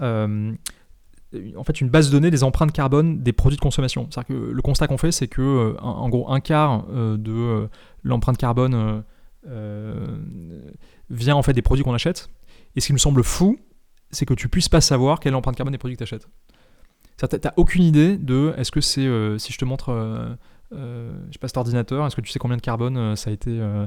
en 1.58 1.65
fait 1.65 1.81
une 1.81 1.89
base 1.89 2.08
de 2.08 2.13
données 2.13 2.31
des 2.31 2.45
empreintes 2.45 2.71
carbone 2.71 3.21
des 3.21 3.34
produits 3.34 3.58
de 3.58 3.62
consommation. 3.62 4.08
C'est-à-dire 4.10 4.38
que 4.38 4.51
le 4.53 4.62
constat 4.62 4.88
qu'on 4.88 4.97
fait, 4.97 5.12
c'est 5.12 5.27
que 5.27 5.75
en 5.81 6.08
gros 6.08 6.31
un 6.31 6.39
quart 6.39 6.86
de 6.88 7.67
l'empreinte 8.03 8.38
carbone 8.38 9.03
vient 11.10 11.36
en 11.36 11.41
fait 11.41 11.51
des 11.51 11.62
produits 11.62 11.84
qu'on 11.84 11.93
achète. 11.93 12.29
Et 12.77 12.79
ce 12.79 12.88
qui 12.88 12.93
me 12.93 12.97
semble 12.97 13.21
fou, 13.21 13.60
c'est 14.15 14.25
que 14.25 14.34
tu 14.34 14.49
puisses 14.49 14.69
pas 14.69 14.82
savoir 14.82 15.19
quelle 15.19 15.32
est 15.32 15.34
l'empreinte 15.34 15.56
carbone 15.56 15.71
des 15.71 15.78
produits 15.78 15.95
que 15.95 16.04
tu 16.04 16.13
achètes. 16.13 16.28
Tu 17.17 17.25
n'as 17.25 17.54
aucune 17.56 17.84
idée 17.84 18.17
de 18.17 18.54
est-ce 18.58 18.71
que 18.71 18.82
c'est 18.82 19.08
si 19.38 19.54
je 19.54 19.58
te 19.58 19.65
montre 19.65 20.38
euh, 20.73 21.13
je 21.28 21.34
sais 21.34 21.39
pas, 21.39 21.47
cet 21.47 21.58
ordinateur, 21.58 22.06
est-ce 22.08 22.15
que 22.15 22.21
tu 22.21 22.32
sais 22.32 22.39
combien 22.39 22.58
de 22.58 22.62
carbone 22.62 22.97
euh, 22.97 23.15
ça 23.15 23.30
a 23.30 23.34
été 23.34 23.51
euh, 23.51 23.86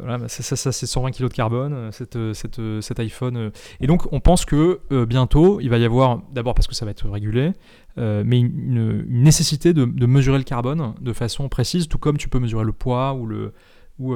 voilà, 0.00 0.18
bah, 0.18 0.28
ça, 0.28 0.56
ça, 0.56 0.72
c'est 0.72 0.86
120 0.86 1.12
kg 1.12 1.22
de 1.22 1.28
carbone, 1.28 1.92
cette, 1.92 2.18
cette, 2.32 2.60
cet 2.80 3.00
iPhone. 3.00 3.52
Et 3.80 3.86
donc, 3.86 4.12
on 4.12 4.20
pense 4.20 4.44
que 4.44 4.80
bientôt, 5.04 5.60
il 5.60 5.70
va 5.70 5.78
y 5.78 5.84
avoir, 5.84 6.22
d'abord 6.32 6.54
parce 6.54 6.66
que 6.66 6.74
ça 6.74 6.84
va 6.84 6.90
être 6.90 7.08
régulé, 7.08 7.52
mais 7.96 8.40
une, 8.40 9.04
nécessité 9.08 9.72
de, 9.72 9.84
de, 9.84 10.06
mesurer 10.06 10.38
le 10.38 10.44
carbone 10.44 10.94
de 11.00 11.12
façon 11.12 11.48
précise, 11.48 11.88
tout 11.88 11.98
comme 11.98 12.18
tu 12.18 12.28
peux 12.28 12.40
mesurer 12.40 12.64
le 12.64 12.72
poids 12.72 13.14
ou 13.14 13.26
le, 13.26 13.52
ou, 13.98 14.14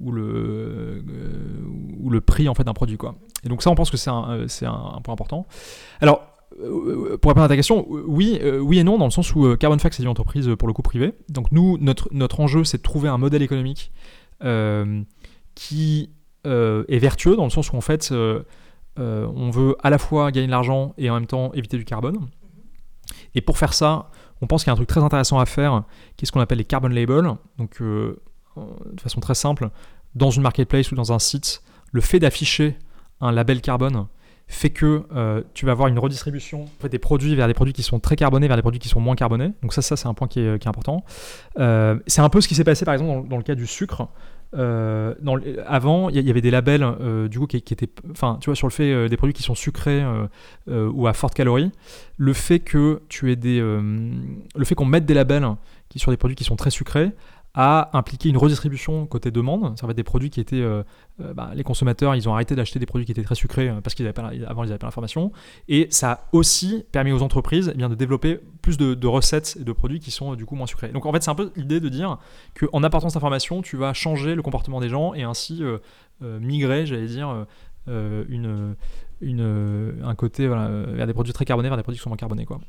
ou 0.00 0.12
le, 0.12 1.02
ou 2.00 2.10
le 2.10 2.20
prix 2.20 2.48
en 2.48 2.54
fait, 2.54 2.64
d'un 2.64 2.74
produit. 2.74 2.96
Quoi. 2.96 3.16
Et 3.44 3.48
donc, 3.48 3.62
ça, 3.62 3.70
on 3.70 3.74
pense 3.74 3.90
que 3.90 3.96
c'est 3.96 4.10
un, 4.10 4.46
c'est 4.48 4.66
un 4.66 5.00
point 5.02 5.14
important. 5.14 5.46
Alors, 6.00 6.22
euh, 6.60 7.18
pour 7.18 7.30
répondre 7.30 7.44
à 7.44 7.48
ta 7.48 7.56
question, 7.56 7.86
oui, 7.88 8.38
euh, 8.42 8.58
oui 8.58 8.78
et 8.78 8.84
non, 8.84 8.98
dans 8.98 9.04
le 9.04 9.10
sens 9.10 9.34
où 9.34 9.44
euh, 9.46 9.56
Carbon 9.56 9.78
Fax 9.78 9.96
c'est 9.96 10.02
une 10.02 10.08
entreprise 10.08 10.50
pour 10.58 10.68
le 10.68 10.74
coup 10.74 10.82
privée. 10.82 11.12
Donc 11.28 11.52
nous, 11.52 11.76
notre, 11.78 12.08
notre 12.12 12.40
enjeu, 12.40 12.64
c'est 12.64 12.78
de 12.78 12.82
trouver 12.82 13.08
un 13.08 13.18
modèle 13.18 13.42
économique 13.42 13.92
qui 15.54 16.10
est 16.44 16.98
vertueux, 16.98 17.36
dans 17.36 17.44
le 17.44 17.50
sens 17.50 17.72
où 17.72 17.76
en 17.76 17.80
fait, 17.80 18.12
on 18.96 19.50
veut 19.50 19.76
à 19.82 19.90
la 19.90 19.98
fois 19.98 20.30
gagner 20.30 20.46
de 20.46 20.52
l'argent 20.52 20.94
et 20.98 21.10
en 21.10 21.14
même 21.14 21.26
temps 21.26 21.52
éviter 21.54 21.76
du 21.78 21.84
carbone. 21.84 22.18
Et 23.34 23.40
pour 23.40 23.58
faire 23.58 23.72
ça, 23.72 24.10
on 24.42 24.46
pense 24.46 24.62
qu'il 24.62 24.68
y 24.68 24.72
a 24.72 24.74
un 24.74 24.76
truc 24.76 24.88
très 24.88 25.02
intéressant 25.02 25.38
à 25.38 25.46
faire, 25.46 25.84
qui 26.16 26.24
est 26.24 26.26
ce 26.26 26.32
qu'on 26.32 26.40
appelle 26.40 26.58
les 26.58 26.64
carbon 26.64 26.88
labels. 26.88 27.30
Donc 27.58 27.80
de 28.92 29.00
façon 29.00 29.20
très 29.20 29.34
simple, 29.34 29.70
dans 30.14 30.30
une 30.30 30.42
marketplace 30.42 30.90
ou 30.92 30.94
dans 30.94 31.12
un 31.12 31.18
site, 31.18 31.62
le 31.92 32.00
fait 32.00 32.18
d'afficher 32.18 32.76
un 33.20 33.32
label 33.32 33.60
carbone 33.60 34.06
fait 34.48 34.70
que 34.70 35.02
euh, 35.14 35.42
tu 35.54 35.66
vas 35.66 35.72
avoir 35.72 35.88
une 35.88 35.98
redistribution 35.98 36.66
des 36.88 36.98
produits 36.98 37.34
vers 37.34 37.48
des 37.48 37.54
produits 37.54 37.72
qui 37.72 37.82
sont 37.82 37.98
très 37.98 38.14
carbonés 38.14 38.46
vers 38.46 38.56
des 38.56 38.62
produits 38.62 38.78
qui 38.78 38.88
sont 38.88 39.00
moins 39.00 39.16
carbonés. 39.16 39.50
Donc 39.62 39.72
ça, 39.72 39.82
ça 39.82 39.96
c'est 39.96 40.06
un 40.06 40.14
point 40.14 40.28
qui 40.28 40.40
est, 40.40 40.66
important. 40.66 41.04
Euh, 41.58 41.98
c'est 42.06 42.20
un 42.20 42.28
peu 42.28 42.40
ce 42.40 42.48
qui 42.48 42.54
s'est 42.54 42.64
passé 42.64 42.84
par 42.84 42.94
exemple 42.94 43.28
dans, 43.28 43.36
le 43.36 43.42
cas 43.42 43.54
du 43.54 43.66
sucre. 43.66 44.08
Euh, 44.56 45.14
avant, 45.66 46.08
il 46.08 46.24
y, 46.24 46.30
avait 46.30 46.40
des 46.40 46.52
labels 46.52 46.86
du 47.28 47.40
coup 47.40 47.46
qui, 47.48 47.56
étaient, 47.56 47.90
enfin, 48.12 48.38
tu 48.40 48.46
vois, 48.46 48.54
sur 48.54 48.68
le 48.68 48.72
fait 48.72 49.08
des 49.08 49.16
produits 49.16 49.34
qui 49.34 49.42
sont 49.42 49.56
sucrés 49.56 50.04
ou 50.68 51.06
à 51.08 51.12
forte 51.12 51.34
calorie. 51.34 51.72
Le 52.16 52.32
fait 52.32 52.60
que 52.60 53.02
tu 53.08 53.32
aies 53.32 53.36
des, 53.36 53.58
le 53.58 54.64
fait 54.64 54.76
qu'on 54.76 54.84
mette 54.84 55.06
des 55.06 55.14
labels 55.14 55.48
qui 55.88 55.98
sur 55.98 56.12
des 56.12 56.16
produits 56.16 56.36
qui 56.36 56.44
sont 56.44 56.56
très 56.56 56.70
sucrés 56.70 57.10
a 57.56 57.88
impliqué 57.96 58.28
une 58.28 58.36
redistribution 58.36 59.06
côté 59.06 59.30
demande. 59.30 59.78
Ça 59.78 59.86
va 59.86 59.92
être 59.92 59.96
des 59.96 60.04
produits 60.04 60.28
qui 60.28 60.40
étaient. 60.40 60.60
Euh, 60.60 60.82
euh, 61.22 61.32
bah, 61.32 61.50
les 61.54 61.64
consommateurs, 61.64 62.14
ils 62.14 62.28
ont 62.28 62.34
arrêté 62.34 62.54
d'acheter 62.54 62.78
des 62.78 62.84
produits 62.84 63.06
qui 63.06 63.12
étaient 63.12 63.22
très 63.22 63.34
sucrés 63.34 63.70
euh, 63.70 63.80
parce 63.80 63.94
qu'ils 63.94 64.06
avant 64.06 64.30
ils 64.30 64.40
n'avaient 64.40 64.78
pas 64.78 64.86
l'information. 64.86 65.32
Et 65.66 65.88
ça 65.90 66.12
a 66.12 66.20
aussi 66.32 66.84
permis 66.92 67.12
aux 67.12 67.22
entreprises 67.22 67.72
eh 67.74 67.76
bien, 67.76 67.88
de 67.88 67.94
développer 67.94 68.38
plus 68.60 68.76
de, 68.76 69.06
recettes 69.06 69.56
et 69.58 69.64
de 69.64 69.72
produits 69.72 70.00
qui 70.00 70.10
sont 70.10 70.34
du 70.34 70.44
coup 70.44 70.54
moins 70.54 70.66
sucrés. 70.66 70.90
Donc 70.90 71.06
en 71.06 71.12
fait, 71.12 71.22
c'est 71.22 71.30
un 71.30 71.34
peu 71.34 71.50
l'idée 71.56 71.80
de 71.80 71.88
dire 71.88 72.18
qu'en 72.60 72.82
apportant 72.82 73.08
cette 73.08 73.16
information, 73.16 73.62
tu 73.62 73.78
vas 73.78 73.94
changer 73.94 74.34
le 74.34 74.42
comportement 74.42 74.80
des 74.80 74.90
gens 74.90 75.14
et 75.14 75.22
ainsi 75.22 75.62
migrer, 76.20 76.84
j'allais 76.84 77.06
dire, 77.06 77.46
une, 77.86 78.74
une, 79.20 79.94
un 80.04 80.14
côté 80.14 80.46
vers 80.48 81.06
des 81.06 81.14
produits 81.14 81.32
très 81.32 81.46
carbonés 81.46 81.68
vers 81.68 81.78
des 81.78 81.82
produits 81.82 81.98
qui 81.98 82.02
sont 82.02 82.10
moins 82.10 82.16
carbonés. 82.16 82.44
Quoi. 82.44 82.60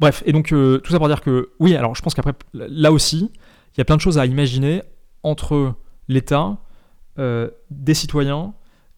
Bref, 0.00 0.22
et 0.24 0.32
donc 0.32 0.52
euh, 0.52 0.78
tout 0.78 0.92
ça 0.92 0.98
pour 0.98 1.08
dire 1.08 1.20
que 1.20 1.50
oui, 1.60 1.76
alors 1.76 1.94
je 1.94 2.00
pense 2.00 2.14
qu'après, 2.14 2.32
là 2.54 2.90
aussi, 2.90 3.30
il 3.74 3.78
y 3.78 3.80
a 3.82 3.84
plein 3.84 3.96
de 3.96 4.00
choses 4.00 4.18
à 4.18 4.24
imaginer 4.24 4.82
entre 5.22 5.74
l'État, 6.08 6.56
euh, 7.18 7.50
des 7.70 7.92
citoyens 7.92 8.54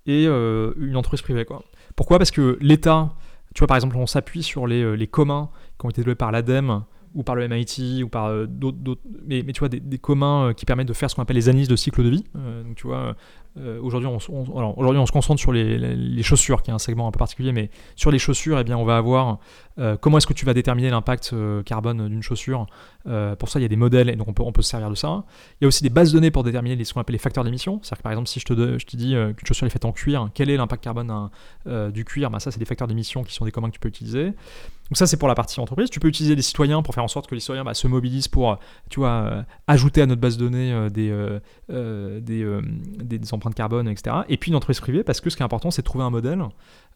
et 0.07 0.27
euh, 0.29 0.73
une 0.79 0.97
entreprise 0.97 1.23
privée. 1.23 1.45
Quoi. 1.45 1.65
Pourquoi? 1.97 2.19
Parce 2.19 2.31
que 2.31 2.57
l'État, 2.61 3.15
tu 3.53 3.59
vois, 3.59 3.67
par 3.67 3.77
exemple, 3.77 3.97
on 3.97 4.07
s'appuie 4.07 4.45
sur 4.45 4.69
les, 4.69 4.97
les, 4.97 5.07
communs 5.09 5.51
qui 5.79 5.87
ont 5.87 5.91
été 5.91 6.03
développés 6.03 6.19
par 6.19 6.31
l'ADEME 6.31 6.85
ou 7.15 7.25
par 7.25 7.35
le 7.35 7.49
MIT 7.49 8.05
ou 8.05 8.09
par 8.09 8.47
d'autres, 8.47 9.01
mais, 9.27 9.43
mais, 9.45 9.53
tu 9.53 9.59
vois, 9.59 9.69
des, 9.69 9.81
des 9.81 9.99
communs 9.99 10.55
qui 10.55 10.65
permettent 10.65 10.89
de 10.89 10.93
faire 10.93 11.11
ce 11.11 11.17
qu'on 11.17 11.23
appelle 11.23 11.37
les 11.37 11.49
analyses 11.49 11.69
de 11.69 11.77
cycle 11.77 12.05
de 12.05 12.11
vie. 12.11 12.25
donc 12.65 12.77
tu 12.77 12.87
vois, 12.87 13.17
euh, 13.59 13.79
aujourd'hui, 13.83 14.09
on, 14.09 14.19
se 14.19 15.13
concentre 15.13 15.41
sur 15.41 15.53
les, 15.53 16.23
chaussures, 16.23 16.63
qui 16.63 16.71
est 16.71 16.75
un 16.75 16.79
segment 16.79 17.09
un 17.09 17.11
peu 17.11 17.19
particulier, 17.19 17.53
mais 17.53 17.71
sur 17.97 18.11
les 18.11 18.19
chaussures, 18.19 18.59
eh 18.59 18.65
bien, 18.65 18.79
on 18.79 18.85
va 18.85 18.97
avoir 18.97 19.41
euh, 19.79 19.97
comment 20.01 20.19
est-ce 20.19 20.27
que 20.27 20.33
tu 20.33 20.47
vas 20.47 20.55
déterminer 20.55 20.91
l'impact 20.91 21.31
euh, 21.33 21.63
carbone 21.63 22.09
d'une 22.09 22.23
chaussure? 22.23 22.67
pour 23.39 23.49
ça, 23.49 23.59
il 23.59 23.63
y 23.63 23.65
a 23.65 23.69
des 23.69 23.75
modèles, 23.75 24.11
et 24.11 24.15
donc 24.15 24.29
on 24.29 24.33
peut, 24.33 24.45
on 24.45 24.53
se 24.55 24.63
servir 24.63 24.89
de 24.89 24.95
ça. 24.95 25.25
Il 25.61 25.65
y 25.65 25.67
a 25.67 25.69
aussi 25.69 25.83
des 25.83 25.91
bases 25.91 26.13
de 26.13 26.19
données 26.19 26.31
pour 26.31 26.45
déterminer 26.45 26.77
les, 26.77 26.85
ce 26.85 26.95
qu'on 26.95 27.01
appelle 27.01 27.15
les 27.15 27.19
facteurs 27.19 27.43
d'émission. 27.43 27.81
C'est-à-dire 27.83 27.99
que 27.99 28.03
par 28.05 28.13
exemple, 28.13 28.29
si 28.29 28.39
je 28.39 28.45
te, 28.45 28.97
dis 28.97 29.15
qu'une 29.15 29.47
chaussure 29.47 29.67
est 29.67 29.71
faite 29.71 29.85
en 29.85 29.91
cuir, 29.91 30.31
quel 30.35 30.51
est 30.51 30.57
l'impact 30.57 30.85
carbone 30.85 31.29
du 31.67 32.05
cuir? 32.05 32.31
Bah, 32.31 32.39
Ça, 32.39 32.53
c'est 32.53 32.61
des 32.61 32.65
facteurs 32.65 32.87
d'émission 32.87 33.25
qui 33.25 33.35
sont 33.35 33.45
des 33.45 33.51
communs 33.51 33.69
que 33.69 33.75
tu 33.75 33.81
peux 33.81 33.89
utiliser. 33.89 34.27
Donc 34.27 34.97
ça, 34.97 35.09
c'est 35.09 35.17
pour 35.17 35.27
la 35.27 35.35
partie 35.35 35.59
entreprise. 35.59 35.91
Tu 35.91 35.99
peux 35.99 36.07
utiliser 36.07 36.37
des 36.37 36.43
citoyens 36.43 36.83
pour 36.83 36.95
faire 36.95 37.03
en 37.03 37.09
sorte 37.09 37.27
que 37.27 37.35
les 37.35 37.41
citoyens 37.41 37.65
bah, 37.65 37.75
se 37.75 37.89
mobilisent 37.89 38.29
pour, 38.29 38.57
tu 38.89 39.01
vois, 39.01 39.45
ajouter 39.67 40.01
à 40.03 40.07
notre 40.07 40.21
base 40.21 40.37
de 40.37 40.45
données 40.45 40.91
des, 40.91 41.11
des, 41.69 42.61
des, 43.01 43.19
empreintes 43.43 43.55
carbone, 43.55 43.89
etc. 43.89 44.17
Et 44.29 44.37
puis 44.37 44.51
une 44.51 44.57
entreprise 44.57 44.81
privée, 44.81 45.03
parce 45.03 45.21
que 45.21 45.31
ce 45.31 45.37
qui 45.37 45.43
est 45.43 45.45
important, 45.45 45.71
c'est 45.71 45.83
de 45.83 45.87
trouver 45.87 46.05
un 46.05 46.11
modèle, 46.11 46.43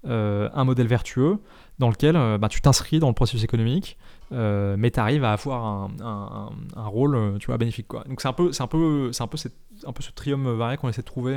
euh, 0.06 0.48
un 0.54 0.64
modèle 0.64 0.86
vertueux, 0.86 1.38
dans 1.78 1.90
lequel 1.90 2.16
euh, 2.16 2.38
bah, 2.38 2.48
tu 2.48 2.60
t'inscris 2.60 3.00
dans 3.00 3.08
le 3.08 3.14
processus 3.14 3.42
économique, 3.42 3.98
euh, 4.32 4.76
mais 4.78 4.90
tu 4.90 5.00
arrives 5.00 5.24
à 5.24 5.32
avoir 5.32 5.64
un, 5.64 6.50
un, 6.76 6.86
rôle 6.86 7.38
tu 7.40 7.46
vois, 7.46 7.58
bénéfique. 7.58 7.88
Quoi. 7.88 8.04
Donc 8.08 8.20
c'est 8.20 8.28
un 8.28 8.32
peu, 8.32 8.52
c'est 8.52 8.62
un 8.62 8.68
peu, 8.68 9.10
c'est 9.12 9.22
un 9.22 9.26
peu, 9.26 9.38
un 9.86 9.92
peu 9.92 10.02
ce 10.02 10.10
triumvirat 10.12 10.76
qu'on 10.76 10.88
essaie 10.88 11.02
de 11.02 11.06
trouver 11.06 11.34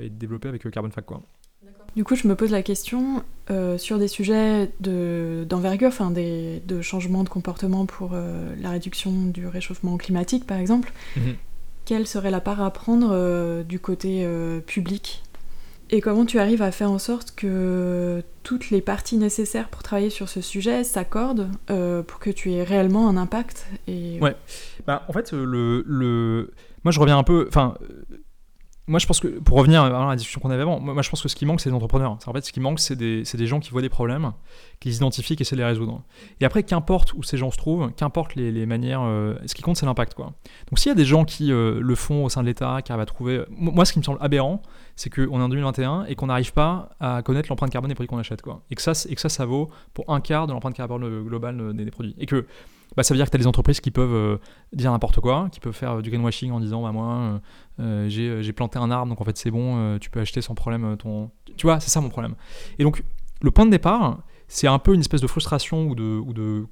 et 0.00 0.08
de 0.08 0.14
développer 0.14 0.48
avec 0.48 0.68
Carbon 0.70 0.90
Fact. 0.90 1.06
Quoi. 1.06 1.22
Du 1.96 2.04
coup, 2.04 2.14
je 2.14 2.28
me 2.28 2.36
pose 2.36 2.52
la 2.52 2.62
question 2.62 3.24
sur 3.78 3.98
des 3.98 4.08
sujets 4.08 4.70
de, 4.80 5.44
d'envergure, 5.48 5.88
enfin 5.88 6.10
des, 6.10 6.62
de 6.66 6.80
changement 6.80 7.24
de 7.24 7.28
comportement 7.28 7.86
pour 7.86 8.12
la 8.12 8.70
réduction 8.70 9.12
du 9.26 9.46
réchauffement 9.46 9.96
climatique, 9.96 10.46
par 10.46 10.58
exemple. 10.58 10.92
Mhm 11.16 11.36
quelle 11.88 12.06
serait 12.06 12.30
la 12.30 12.42
part 12.42 12.60
à 12.60 12.70
prendre 12.70 13.08
euh, 13.12 13.62
du 13.62 13.80
côté 13.80 14.22
euh, 14.22 14.60
public? 14.60 15.22
Et 15.88 16.02
comment 16.02 16.26
tu 16.26 16.38
arrives 16.38 16.60
à 16.60 16.70
faire 16.70 16.90
en 16.90 16.98
sorte 16.98 17.34
que 17.34 18.22
toutes 18.42 18.68
les 18.68 18.82
parties 18.82 19.16
nécessaires 19.16 19.70
pour 19.70 19.82
travailler 19.82 20.10
sur 20.10 20.28
ce 20.28 20.42
sujet 20.42 20.84
s'accordent 20.84 21.48
euh, 21.70 22.02
pour 22.02 22.18
que 22.18 22.28
tu 22.28 22.52
aies 22.52 22.62
réellement 22.62 23.08
un 23.08 23.16
impact. 23.16 23.66
Ouais, 23.88 24.36
bah, 24.86 25.06
en 25.08 25.14
fait, 25.14 25.32
le, 25.32 25.82
le... 25.86 26.52
moi 26.84 26.92
je 26.92 27.00
reviens 27.00 27.16
un 27.16 27.22
peu, 27.22 27.46
enfin, 27.48 27.74
moi, 28.88 28.98
je 28.98 29.06
pense 29.06 29.20
que, 29.20 29.28
pour 29.28 29.58
revenir 29.58 29.82
à 29.82 30.08
la 30.08 30.16
discussion 30.16 30.40
qu'on 30.40 30.50
avait 30.50 30.62
avant, 30.62 30.80
moi, 30.80 31.02
je 31.02 31.10
pense 31.10 31.22
que 31.22 31.28
ce 31.28 31.36
qui 31.36 31.44
manque, 31.44 31.60
c'est 31.60 31.68
des 31.68 31.76
entrepreneurs. 31.76 32.18
En 32.26 32.32
fait, 32.32 32.44
ce 32.44 32.52
qui 32.52 32.60
manque, 32.60 32.80
c'est 32.80 32.96
des, 32.96 33.22
des, 33.22 33.46
gens 33.46 33.60
qui 33.60 33.70
voient 33.70 33.82
des 33.82 33.90
problèmes, 33.90 34.32
qui 34.80 34.88
les 34.88 34.96
identifient, 34.96 35.36
qui 35.36 35.42
essaient 35.42 35.56
de 35.56 35.60
les 35.60 35.66
résoudre. 35.66 36.02
Et 36.40 36.46
après, 36.46 36.62
qu'importe 36.62 37.12
où 37.12 37.22
ces 37.22 37.36
gens 37.36 37.50
se 37.50 37.58
trouvent, 37.58 37.92
qu'importe 37.92 38.34
les, 38.34 38.50
les, 38.50 38.64
manières, 38.64 39.02
euh, 39.02 39.34
ce 39.44 39.54
qui 39.54 39.60
compte, 39.60 39.76
c'est 39.76 39.84
l'impact. 39.84 40.14
Quoi. 40.14 40.32
Donc, 40.70 40.78
s'il 40.78 40.88
y 40.88 40.92
a 40.92 40.94
des 40.94 41.04
gens 41.04 41.26
qui 41.26 41.52
euh, 41.52 41.80
le 41.80 41.94
font 41.94 42.24
au 42.24 42.28
sein 42.30 42.40
de 42.40 42.46
l'État, 42.46 42.80
qui 42.82 42.90
arrivent 42.90 43.02
à 43.02 43.06
trouver. 43.06 43.44
Moi, 43.50 43.84
ce 43.84 43.92
qui 43.92 43.98
me 43.98 44.04
semble 44.04 44.18
aberrant, 44.22 44.62
c'est 44.96 45.10
qu'on 45.10 45.38
est 45.38 45.42
en 45.42 45.48
2021 45.50 46.06
et 46.06 46.14
qu'on 46.14 46.26
n'arrive 46.26 46.54
pas 46.54 46.90
à 46.98 47.22
connaître 47.22 47.50
l'empreinte 47.50 47.70
carbone 47.70 47.90
des 47.90 47.94
produits 47.94 48.08
qu'on 48.08 48.18
achète. 48.18 48.40
Quoi. 48.40 48.62
Et, 48.70 48.74
que 48.74 48.82
ça, 48.82 48.92
et 49.08 49.14
que 49.14 49.20
ça, 49.20 49.28
ça 49.28 49.44
vaut 49.44 49.68
pour 49.92 50.10
un 50.12 50.20
quart 50.20 50.46
de 50.46 50.52
l'empreinte 50.52 50.74
carbone 50.74 51.24
globale 51.24 51.74
des, 51.74 51.84
des 51.84 51.90
produits. 51.90 52.14
Et 52.18 52.26
que 52.26 52.46
bah, 52.96 53.02
ça 53.02 53.14
veut 53.14 53.18
dire 53.18 53.26
que 53.26 53.30
tu 53.30 53.36
as 53.36 53.40
des 53.40 53.46
entreprises 53.46 53.80
qui 53.80 53.90
peuvent 53.90 54.14
euh, 54.14 54.38
dire 54.72 54.90
n'importe 54.90 55.20
quoi, 55.20 55.48
qui 55.52 55.60
peuvent 55.60 55.74
faire 55.74 56.02
du 56.02 56.10
greenwashing 56.10 56.50
en 56.50 56.60
disant 56.60 56.82
bah, 56.82 56.92
moi 56.92 57.40
euh, 57.80 58.08
euh, 58.08 58.40
j'ai 58.40 58.52
planté 58.52 58.78
un 58.78 58.90
arbre 58.90 59.08
donc 59.08 59.20
en 59.20 59.24
fait 59.24 59.36
c'est 59.36 59.50
bon, 59.50 59.98
tu 59.98 60.10
peux 60.10 60.20
acheter 60.20 60.40
sans 60.40 60.54
problème 60.54 60.96
ton. 60.96 61.30
Tu 61.56 61.66
vois, 61.66 61.80
c'est 61.80 61.90
ça 61.90 62.00
mon 62.00 62.08
problème. 62.08 62.34
Et 62.78 62.84
donc 62.84 63.02
le 63.40 63.50
point 63.50 63.66
de 63.66 63.70
départ, 63.70 64.18
c'est 64.48 64.66
un 64.66 64.78
peu 64.78 64.94
une 64.94 65.00
espèce 65.00 65.20
de 65.20 65.26
frustration 65.26 65.88
ou 65.88 65.94
de, 65.94 66.02
ou 66.02 66.32
de, 66.32 66.66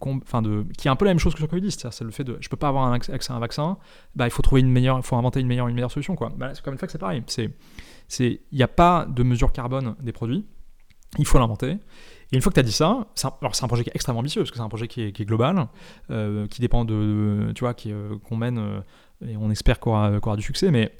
qui 0.78 0.88
est 0.88 0.90
un 0.90 0.96
peu 0.96 1.04
la 1.04 1.10
même 1.10 1.18
chose 1.18 1.34
que 1.34 1.38
sur 1.38 1.48
Covid, 1.48 1.70
c'est 1.70 2.00
le 2.02 2.10
fait 2.10 2.24
de, 2.24 2.38
je 2.40 2.48
peux 2.48 2.56
pas 2.56 2.68
avoir 2.68 2.84
un 2.84 2.92
accès 2.94 3.32
à 3.32 3.36
un 3.36 3.38
vaccin, 3.38 3.76
bah 4.14 4.26
il 4.26 4.30
faut 4.30 4.42
trouver 4.42 4.62
une 4.62 4.70
meilleure, 4.70 4.96
il 4.96 5.02
faut 5.04 5.16
inventer 5.16 5.40
une 5.40 5.46
meilleure, 5.46 5.68
une 5.68 5.74
meilleure 5.74 5.90
solution. 5.90 6.16
Bah, 6.36 6.52
c'est 6.54 6.64
comme 6.64 6.74
une 6.74 6.78
fois 6.78 6.86
que 6.86 6.92
c'est 6.92 6.98
pareil, 6.98 7.22
il 8.18 8.38
n'y 8.52 8.62
a 8.62 8.68
pas 8.68 9.06
de 9.06 9.22
mesure 9.22 9.52
carbone 9.52 9.94
des 10.00 10.12
produits, 10.12 10.46
il 11.18 11.26
faut 11.26 11.38
l'inventer. 11.38 11.78
Et 12.32 12.36
une 12.36 12.42
fois 12.42 12.50
que 12.50 12.54
tu 12.54 12.60
as 12.60 12.64
dit 12.64 12.72
ça, 12.72 13.06
c'est 13.14 13.26
un, 13.26 13.68
projet 13.68 13.84
qui 13.84 13.90
est 13.90 13.94
extrêmement 13.94 14.20
ambitieux 14.20 14.42
parce 14.42 14.50
que 14.50 14.56
c'est 14.56 14.62
un 14.62 14.68
projet 14.68 14.88
qui 14.88 15.02
est, 15.02 15.24
global, 15.24 15.68
euh, 16.10 16.46
qui 16.48 16.60
dépend 16.60 16.84
de, 16.84 17.52
tu 17.54 17.60
vois, 17.60 17.74
euh, 17.86 18.16
qu'on 18.28 18.36
mène 18.36 18.58
euh, 18.58 18.80
et 19.26 19.36
on 19.36 19.50
espère 19.50 19.78
qu'on 19.78 20.16
aura, 20.16 20.36
du 20.36 20.42
succès, 20.42 20.70
mais 20.70 20.92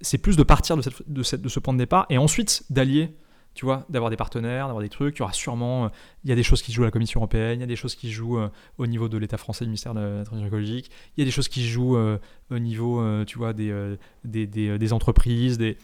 c'est 0.00 0.18
plus 0.18 0.36
de 0.36 0.42
partir 0.42 0.76
de, 0.76 1.22
ce 1.22 1.60
point 1.60 1.74
de 1.74 1.78
départ 1.78 2.06
et 2.08 2.18
ensuite 2.18 2.64
d'allier 2.70 3.14
tu 3.52 3.64
vois, 3.64 3.84
d'avoir 3.90 4.10
des 4.10 4.16
partenaires, 4.16 4.66
d'avoir 4.66 4.80
des 4.80 4.88
trucs. 4.88 5.16
Il 5.16 5.18
y 5.18 5.22
aura 5.22 5.32
sûrement, 5.32 5.90
il 6.22 6.30
y 6.30 6.32
a 6.32 6.36
des 6.36 6.44
choses 6.44 6.62
qui 6.62 6.72
jouent 6.72 6.84
à 6.84 6.86
la 6.86 6.92
Commission 6.92 7.18
européenne, 7.18 7.58
il 7.58 7.60
y 7.60 7.64
a 7.64 7.66
des 7.66 7.74
choses 7.74 7.96
qui 7.96 8.12
jouent 8.12 8.38
au 8.78 8.86
niveau 8.86 9.08
de 9.08 9.18
l'État 9.18 9.38
français, 9.38 9.64
du 9.64 9.70
ministère 9.70 9.92
de 9.92 10.00
la 10.00 10.24
Transition 10.24 10.46
écologique, 10.46 10.88
il 11.16 11.20
y 11.20 11.22
a 11.22 11.24
des 11.24 11.32
choses 11.32 11.48
qui 11.48 11.66
jouent 11.66 11.98
au 11.98 12.58
niveau, 12.60 13.24
tu 13.24 13.38
vois, 13.38 13.52
des, 13.52 14.92
entreprises. 14.92 15.58
Des... 15.58 15.76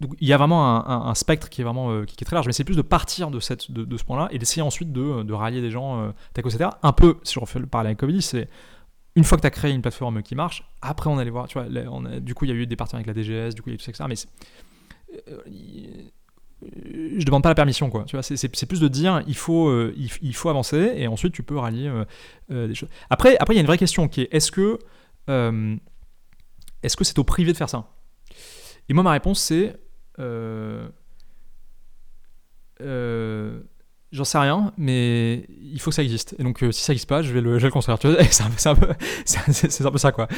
Donc, 0.00 0.14
il 0.20 0.28
y 0.28 0.32
a 0.32 0.36
vraiment 0.36 0.88
un, 0.88 1.14
spectre 1.14 1.48
qui 1.48 1.60
est 1.60 1.64
vraiment 1.64 2.04
qui, 2.04 2.16
est 2.20 2.24
très 2.24 2.36
large, 2.36 2.46
mais 2.46 2.52
c'est 2.52 2.64
plus 2.64 2.76
de 2.76 2.82
partir 2.82 3.30
de, 3.30 3.40
cette, 3.40 3.70
de, 3.70 3.96
ce 3.96 4.04
point-là 4.04 4.28
et 4.30 4.38
d'essayer 4.38 4.62
ensuite 4.62 4.92
de, 4.92 5.22
de, 5.22 5.32
rallier 5.32 5.60
des 5.60 5.70
gens, 5.70 6.12
etc. 6.36 6.70
Un 6.82 6.92
peu, 6.92 7.18
si 7.22 7.38
on 7.38 7.42
refait 7.42 7.58
le 7.58 7.66
parallèle 7.66 7.90
avec 7.90 7.98
Covid, 7.98 8.22
c'est 8.22 8.48
une 9.16 9.24
fois 9.24 9.36
que 9.36 9.42
tu 9.42 9.46
as 9.46 9.50
créé 9.50 9.72
une 9.72 9.82
plateforme 9.82 10.22
qui 10.22 10.34
marche, 10.34 10.64
après 10.80 11.10
on 11.10 11.18
allait 11.18 11.30
voir, 11.30 11.48
tu 11.48 11.58
vois, 11.58 11.68
du 12.20 12.34
coup 12.34 12.44
il 12.44 12.48
y 12.48 12.52
a 12.52 12.54
eu 12.54 12.66
des 12.66 12.76
partenariats 12.76 13.10
avec 13.10 13.16
la 13.16 13.22
DGS, 13.22 13.54
du 13.54 13.62
coup 13.62 13.68
il 13.70 13.72
y 13.72 13.74
a 13.74 13.76
eu 13.76 13.78
tout 13.78 13.92
ça. 13.92 14.08
Mais 14.08 14.14
je 17.18 17.24
demande 17.24 17.42
pas 17.42 17.48
la 17.48 17.54
permission 17.54 17.90
quoi 17.90 18.04
tu 18.04 18.16
vois 18.16 18.22
c'est 18.22 18.66
plus 18.66 18.80
de 18.80 18.88
dire 18.88 19.22
il 19.26 19.36
faut 19.36 19.68
euh, 19.68 19.94
il, 19.96 20.34
faut 20.34 20.48
avancer 20.48 20.92
et 20.96 21.06
ensuite 21.08 21.32
tu 21.32 21.42
peux 21.42 21.56
rallier 21.56 21.88
euh, 21.88 22.04
euh, 22.50 22.68
des 22.68 22.74
choses 22.74 22.88
après 23.10 23.36
après 23.38 23.54
il 23.54 23.56
y 23.56 23.60
a 23.60 23.62
une 23.62 23.66
vraie 23.66 23.78
question 23.78 24.08
qui 24.08 24.22
est 24.22 24.28
est-ce 24.32 24.50
que 24.50 24.78
est-ce 26.82 26.96
que 26.96 27.04
c'est 27.04 27.18
au 27.18 27.24
privé 27.24 27.52
de 27.52 27.56
faire 27.56 27.68
ça? 27.68 27.88
Et 28.88 28.94
moi 28.94 29.02
ma 29.02 29.12
réponse 29.12 29.40
c'est 29.40 29.76
J'en 34.12 34.24
sais 34.24 34.36
rien, 34.36 34.74
mais 34.76 35.46
il 35.62 35.80
faut 35.80 35.90
que 35.90 35.94
ça 35.94 36.02
existe. 36.02 36.36
Et 36.38 36.42
donc, 36.42 36.62
euh, 36.62 36.70
si 36.70 36.82
ça 36.82 36.92
n'existe 36.92 37.08
pas, 37.08 37.22
je 37.22 37.32
vais 37.32 37.40
le, 37.40 37.58
je 37.58 37.62
vais 37.62 37.68
le 37.68 37.72
construire. 37.72 37.96
C'est 38.30 38.42
un, 38.42 38.72
un, 38.72 38.74
peu, 38.74 38.88
un 39.86 39.90
peu 39.90 39.98
ça, 39.98 40.12
quoi. 40.12 40.28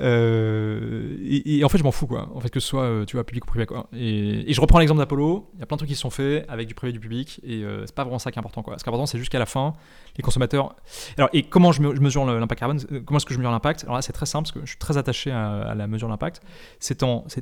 Euh, 0.00 1.14
et, 1.22 1.62
en 1.62 1.68
fait, 1.68 1.76
je 1.76 1.84
m'en 1.84 1.92
fous, 1.92 2.06
quoi. 2.06 2.30
En 2.34 2.40
fait, 2.40 2.48
que 2.48 2.58
ce 2.58 2.66
soit, 2.66 2.84
euh, 2.84 3.04
tu 3.04 3.16
vois, 3.16 3.24
public 3.24 3.44
ou 3.44 3.48
privé, 3.48 3.66
quoi. 3.66 3.86
Et, 3.92 4.50
je 4.50 4.60
reprends 4.62 4.78
l'exemple 4.78 5.00
d'Apollo. 5.00 5.50
Il 5.52 5.60
y 5.60 5.62
a 5.62 5.66
plein 5.66 5.76
de 5.76 5.80
trucs 5.80 5.90
qui 5.90 5.94
se 5.94 6.00
sont 6.00 6.08
faits 6.08 6.46
avec 6.48 6.68
du 6.68 6.74
privé 6.74 6.88
et 6.88 6.92
du 6.94 7.00
public, 7.00 7.38
et 7.44 7.62
c'est 7.84 7.94
pas 7.94 8.04
vraiment 8.04 8.18
ça 8.18 8.32
qui 8.32 8.38
est 8.38 8.40
important, 8.40 8.62
quoi. 8.62 8.78
Ce 8.78 8.82
qui 8.82 8.88
est 8.88 8.90
important, 8.90 9.04
c'est 9.04 9.18
juste 9.18 9.30
qu'à 9.30 9.38
la 9.38 9.46
fin, 9.46 9.74
les 10.16 10.22
consommateurs. 10.22 10.74
Alors, 11.18 11.28
et 11.34 11.42
comment 11.42 11.70
je, 11.70 11.82
mesure 11.82 12.24
l'impact 12.24 12.58
carbone? 12.58 12.80
Comment 13.04 13.18
est-ce 13.18 13.26
que 13.26 13.34
je 13.34 13.38
mesure 13.38 13.50
l'impact? 13.50 13.84
Alors 13.84 13.96
là, 13.96 14.02
c'est 14.02 14.14
très 14.14 14.26
simple, 14.26 14.44
parce 14.44 14.52
que 14.52 14.60
je 14.60 14.70
suis 14.70 14.78
très 14.78 14.96
attaché 14.96 15.30
à, 15.30 15.74
la 15.74 15.86
mesure 15.86 16.08
de 16.08 16.12
l'impact. 16.12 16.40
C'est 16.80 16.96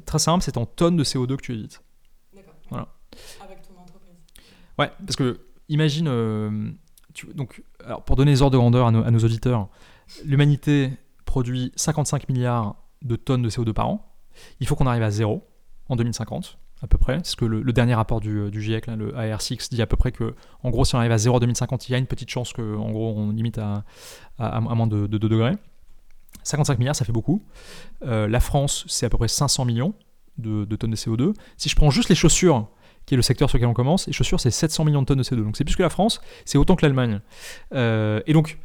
très 0.05 0.19
simple, 0.19 0.43
c'est 0.43 0.57
en 0.57 0.67
tonnes 0.67 0.97
de 0.97 1.05
CO2 1.05 1.37
que 1.37 1.43
tu 1.43 1.53
évites. 1.53 1.81
D'accord. 2.35 2.55
Voilà. 2.71 2.89
Avec 3.45 3.63
ton 3.63 3.81
entreprise. 3.81 4.17
Ouais, 4.81 4.91
parce 5.07 5.15
que 5.15 5.46
imagine, 5.69 6.09
euh, 6.09 6.71
donc, 7.35 7.63
pour 8.05 8.17
donner 8.17 8.33
les 8.33 8.43
ordres 8.43 8.53
de 8.53 8.59
grandeur 8.59 8.87
à 8.87 8.91
nos, 8.91 9.19
auditeurs, 9.19 9.69
l'humanité 10.25 10.93
produit 11.25 11.73
55 11.77 12.29
milliards 12.29 12.77
de 13.03 13.17
tonnes 13.17 13.43
de 13.43 13.51
CO2 13.51 13.73
par 13.73 13.89
an. 13.89 14.15
Il 14.61 14.67
faut 14.67 14.77
qu'on 14.77 14.87
arrive 14.87 15.03
à 15.03 15.11
zéro 15.11 15.47
en 15.89 15.97
2050, 15.97 16.59
à 16.83 16.87
peu 16.87 16.99
près. 16.99 17.19
C'est 17.23 17.33
ce 17.33 17.37
que 17.37 17.45
le, 17.45 17.73
dernier 17.73 17.95
rapport 17.95 18.21
du, 18.21 18.51
du 18.51 18.61
GIEC, 18.61 18.87
le 18.89 19.13
AR6, 19.13 19.71
dit 19.71 19.81
à 19.81 19.87
peu 19.87 19.97
près 19.97 20.13
que, 20.13 20.35
en 20.63 20.71
gros, 20.71 20.85
si 20.85 20.95
on 20.95 20.99
arrive 20.99 21.13
à 21.13 21.19
zéro 21.19 21.37
en 21.37 21.41
2050, 21.41 21.89
il 21.89 21.93
y 21.93 21.95
a 21.95 21.99
une 21.99 22.07
petite 22.07 22.31
chance 22.31 22.53
qu'en 22.53 22.91
gros, 22.91 23.15
on 23.17 23.31
limite 23.31 23.59
à, 23.59 23.85
moins 24.61 24.87
de, 24.87 25.07
2 25.07 25.19
degrés. 25.19 25.57
55 26.43 26.79
milliards, 26.79 26.97
ça 26.97 27.05
fait 27.05 27.13
beaucoup. 27.13 27.43
Euh, 28.05 28.29
la 28.29 28.41
France, 28.41 28.85
c'est 28.89 29.07
à 29.07 29.09
peu 29.09 29.17
près 29.17 29.29
500 29.29 29.65
millions 29.65 29.95
de, 30.39 30.65
de, 30.65 30.77
tonnes 30.77 30.91
de 30.91 30.97
CO2. 30.97 31.35
Si 31.57 31.69
je 31.69 31.77
prends 31.77 31.91
juste 31.91 32.09
les 32.09 32.15
chaussures 32.15 32.69
qui 33.07 33.15
est 33.15 33.17
le 33.17 33.23
secteur 33.23 33.49
sur 33.49 33.57
lequel 33.59 33.69
on 33.69 33.75
commence. 33.75 34.09
Et 34.09 34.13
chaussures, 34.13 34.41
c'est 34.41 34.51
700 34.51 34.85
millions 34.85 35.01
de 35.01 35.07
tonnes 35.07 35.19
de 35.19 35.23
CO2. 35.23 35.43
Donc 35.43 35.57
c'est 35.57 35.65
plus 35.65 35.77
que 35.77 35.83
la 35.83 35.91
France, 35.91 36.21
c'est 36.45 36.59
autant 36.59 36.77
que 36.77 36.85
l'Allemagne. 36.85 37.21
Euh, 37.73 38.21
et 38.27 38.33
donc, 38.33 38.59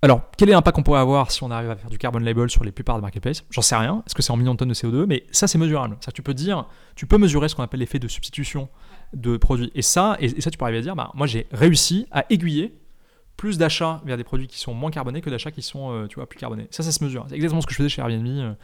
alors, 0.00 0.22
quel 0.36 0.48
est 0.48 0.52
l'impact 0.52 0.76
qu'on 0.76 0.82
pourrait 0.84 1.00
avoir 1.00 1.30
si 1.32 1.42
on 1.42 1.50
arrive 1.50 1.70
à 1.70 1.76
faire 1.76 1.90
du 1.90 1.98
carbon 1.98 2.20
label 2.20 2.48
sur 2.50 2.62
les 2.62 2.70
plupart 2.70 2.96
des 2.96 3.02
marketplaces? 3.02 3.44
J'en 3.50 3.62
sais 3.62 3.74
rien. 3.74 4.02
Est-ce 4.06 4.14
que 4.14 4.22
c'est 4.22 4.30
en 4.30 4.36
millions 4.36 4.52
de 4.52 4.58
tonnes 4.58 4.68
de 4.68 4.74
CO2 4.74 5.06
Mais 5.06 5.24
ça, 5.32 5.48
c'est 5.48 5.58
mesurable. 5.58 5.96
Ça, 6.00 6.12
tu 6.12 6.22
peux 6.22 6.34
dire, 6.34 6.66
tu 6.94 7.06
peux 7.06 7.18
mesurer 7.18 7.48
ce 7.48 7.56
qu'on 7.56 7.64
appelle 7.64 7.80
l'effet 7.80 7.98
de 7.98 8.06
substitution 8.06 8.68
de 9.12 9.36
produits. 9.36 9.72
Et 9.74 9.82
ça, 9.82 10.16
et, 10.20 10.40
ça, 10.40 10.50
tu 10.50 10.58
peux 10.58 10.64
arriver 10.64 10.78
à 10.78 10.82
dire, 10.82 10.94
bah, 10.94 11.10
moi, 11.14 11.26
j'ai 11.26 11.48
réussi 11.50 12.06
à 12.12 12.24
aiguiller 12.30 12.78
plus 13.36 13.58
d'achats 13.58 14.00
vers 14.04 14.16
des 14.16 14.24
produits 14.24 14.46
qui 14.46 14.58
sont 14.58 14.74
moins 14.74 14.90
carbonés 14.90 15.20
que 15.20 15.30
d'achats 15.30 15.50
qui 15.50 15.62
sont, 15.62 15.92
euh, 15.92 16.06
tu 16.06 16.16
vois, 16.16 16.28
plus 16.28 16.38
carbonés. 16.38 16.68
Ça, 16.70 16.84
ça 16.84 16.92
se 16.92 17.02
mesure. 17.02 17.24
C'est 17.28 17.34
exactement 17.34 17.60
ce 17.60 17.66
que 17.66 17.72
je 17.72 17.78
faisais 17.78 17.88
chez 17.88 18.00
Airbnb 18.00 18.54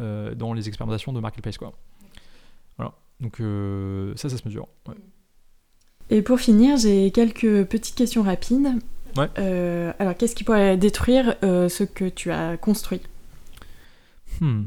euh, 0.00 0.34
dans 0.34 0.52
les 0.52 0.68
expérimentations 0.68 1.12
de 1.12 1.20
marketplace. 1.20 1.56
Donc 3.20 3.40
euh, 3.40 4.12
ça, 4.16 4.28
ça 4.28 4.36
se 4.36 4.46
mesure. 4.46 4.68
Et 6.10 6.22
pour 6.22 6.38
finir, 6.38 6.76
j'ai 6.76 7.10
quelques 7.10 7.64
petites 7.64 7.94
questions 7.94 8.22
rapides. 8.22 8.68
Euh, 9.38 9.92
alors, 9.98 10.16
qu'est-ce 10.16 10.34
qui 10.34 10.44
pourrait 10.44 10.76
détruire 10.76 11.36
euh, 11.42 11.68
ce 11.68 11.84
que 11.84 12.08
tu 12.08 12.30
as 12.30 12.56
construit? 12.56 13.00
Hmm. 14.40 14.64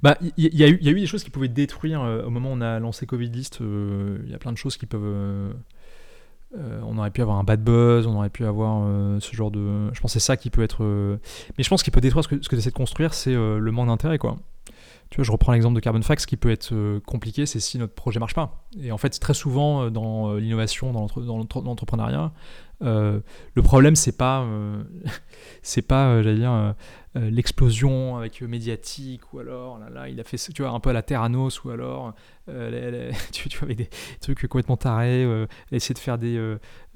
Bah, 0.00 0.16
il 0.36 0.54
y, 0.54 0.62
a 0.62 0.68
eu 0.68 0.78
des 0.78 1.06
choses 1.06 1.24
qui 1.24 1.30
pouvaient 1.30 1.48
détruire 1.48 2.00
au 2.00 2.30
moment 2.30 2.52
où 2.52 2.54
on 2.54 2.60
a 2.60 2.78
lancé 2.78 3.04
Covid 3.04 3.30
List. 3.30 3.58
Il 3.60 4.30
y 4.30 4.34
a 4.34 4.38
plein 4.38 4.52
de 4.52 4.56
choses 4.56 4.76
qui 4.76 4.86
peuvent 4.86 5.52
euh, 6.56 6.80
on 6.86 6.96
aurait 6.96 7.10
pu 7.10 7.20
avoir 7.20 7.38
un 7.38 7.44
bad 7.44 7.62
buzz, 7.62 8.06
on 8.06 8.16
aurait 8.16 8.30
pu 8.30 8.46
avoir 8.46 8.82
euh, 8.84 9.20
ce 9.20 9.36
genre 9.36 9.50
de. 9.50 9.92
Je 9.92 10.00
pense 10.00 10.12
que 10.12 10.18
c'est 10.18 10.24
ça 10.24 10.36
qui 10.36 10.50
peut 10.50 10.62
être. 10.62 10.82
Euh, 10.82 11.18
mais 11.56 11.64
je 11.64 11.68
pense 11.68 11.82
qu'il 11.82 11.92
peut 11.92 12.00
détruire 12.00 12.24
ce 12.24 12.28
que, 12.28 12.36
tu 12.36 12.56
essaies 12.56 12.70
de 12.70 12.74
construire, 12.74 13.12
c'est 13.14 13.34
le 13.34 13.70
manque 13.70 13.88
d'intérêt, 13.88 14.18
quoi. 14.18 14.36
Tu 15.10 15.16
vois, 15.16 15.24
je 15.24 15.32
reprends 15.32 15.52
l'exemple 15.52 15.74
de 15.74 15.80
Carbon 15.80 16.02
Fax, 16.02 16.22
ce 16.22 16.26
qui 16.26 16.36
peut 16.36 16.50
être 16.50 16.98
compliqué, 17.06 17.46
c'est 17.46 17.60
si 17.60 17.78
notre 17.78 17.94
projet 17.94 18.20
marche 18.20 18.34
pas. 18.34 18.66
Et 18.78 18.92
en 18.92 18.98
fait, 18.98 19.08
très 19.18 19.32
souvent 19.32 19.90
dans 19.90 20.34
l'innovation, 20.34 20.92
dans 20.92 21.06
l'entrepreneuriat, 21.62 22.32
le 22.82 23.22
problème, 23.62 23.96
c'est 23.96 24.16
pas, 24.16 24.46
c'est 25.62 25.80
pas, 25.80 26.22
j'allais 26.22 26.36
dire, 26.36 26.74
l'explosion 27.14 28.16
avec 28.16 28.40
médiatique, 28.42 29.32
ou 29.32 29.40
alors, 29.40 29.78
là, 29.78 29.90
là, 29.90 30.08
il 30.08 30.20
a 30.20 30.24
fait, 30.24 30.36
tu 30.36 30.62
vois, 30.62 30.70
un 30.70 30.80
peu 30.80 30.90
à 30.90 30.92
la 30.92 31.02
Terranos, 31.02 31.64
ou 31.64 31.70
alors, 31.70 32.14
euh, 32.48 33.10
tu, 33.32 33.48
vois, 33.58 33.66
avec 33.66 33.78
des 33.78 33.88
trucs 34.20 34.40
complètement 34.42 34.76
tarés, 34.76 35.24
euh, 35.24 35.46
essayer 35.72 35.94
de 35.94 35.98
faire 35.98 36.18
des. 36.18 36.36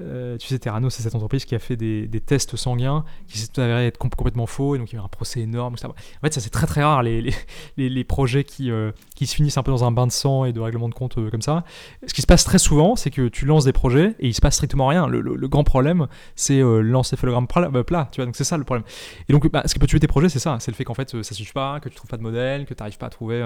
Euh, 0.01 0.37
tu 0.39 0.47
sais, 0.47 0.59
Terrano, 0.59 0.91
c'est 0.91 1.03
cette 1.03 1.15
entreprise 1.15 1.45
qui 1.45 1.55
a 1.55 1.59
fait 1.59 1.77
des, 1.77 2.09
tests 2.25 2.57
sanguins 2.57 3.05
qui 3.29 3.39
s'est 3.39 3.61
avéré 3.61 3.87
être 3.87 3.99
complètement 3.99 4.47
faux, 4.47 4.75
et 4.75 4.79
donc 4.79 4.93
il 4.93 4.97
y 4.97 4.99
a 4.99 5.03
eu 5.03 5.05
un 5.05 5.09
procès 5.09 5.41
énorme. 5.41 5.75
En 5.75 5.95
fait, 6.23 6.33
ça 6.33 6.41
c'est 6.41 6.51
très 6.51 6.67
très 6.67 6.83
rare 6.83 7.03
les, 7.03 7.33
les, 7.77 8.05
projets 8.05 8.45
qui, 8.45 8.71
qui 9.15 9.27
se 9.27 9.35
finissent 9.35 9.59
un 9.59 9.63
peu 9.63 9.71
dans 9.71 9.85
un 9.85 9.93
bain 9.93 10.07
de 10.07 10.13
sang 10.13 10.45
et 10.45 10.53
de 10.53 10.61
règlement 10.61 10.89
de 10.89 10.95
compte 10.95 11.15
comme 11.31 11.43
ça. 11.43 11.65
Ce 12.07 12.15
qui 12.15 12.23
se 12.23 12.27
passe 12.27 12.45
très 12.45 12.59
souvent, 12.59 12.97
c'est 12.97 13.11
que 13.11 13.29
tu 13.29 13.45
lances 13.45 13.65
des 13.65 13.73
projets 13.73 14.15
et 14.19 14.29
il 14.29 14.35
se 14.35 14.41
passe 14.41 14.55
strictement 14.55 14.87
rien. 14.87 15.07
Le, 15.07 15.21
le, 15.21 15.49
grand 15.49 15.65
problème, 15.65 16.07
c'est 16.35 16.61
l'encéphalogramme 16.61 17.47
plat, 17.47 18.09
tu 18.11 18.21
vois, 18.21 18.27
donc 18.27 18.37
c'est 18.37 18.45
ça 18.45 18.57
le 18.57 18.65
problème. 18.65 18.85
Et 19.29 19.33
donc, 19.33 19.51
bah, 19.51 19.63
ce 19.67 19.75
qui 19.75 19.79
peut 19.79 19.87
tuer 19.87 20.01
tes 20.01 20.07
projets, 20.13 20.29
c'est 20.29 20.39
ça, 20.39 20.59
c'est 20.61 20.71
le 20.71 20.77
fait 20.77 20.85
qu'en 20.85 20.95
fait 20.95 21.23
ça 21.23 21.35
suffit 21.35 21.53
pas, 21.53 21.81
que 21.81 21.89
tu 21.89 21.97
trouves 21.97 22.11
pas 22.11 22.17
de 22.17 22.23
modèle, 22.23 22.67
que 22.67 22.75
tu 22.75 22.83
n'arrives 22.83 22.99
pas 22.99 23.07
à 23.07 23.11
trouver. 23.11 23.43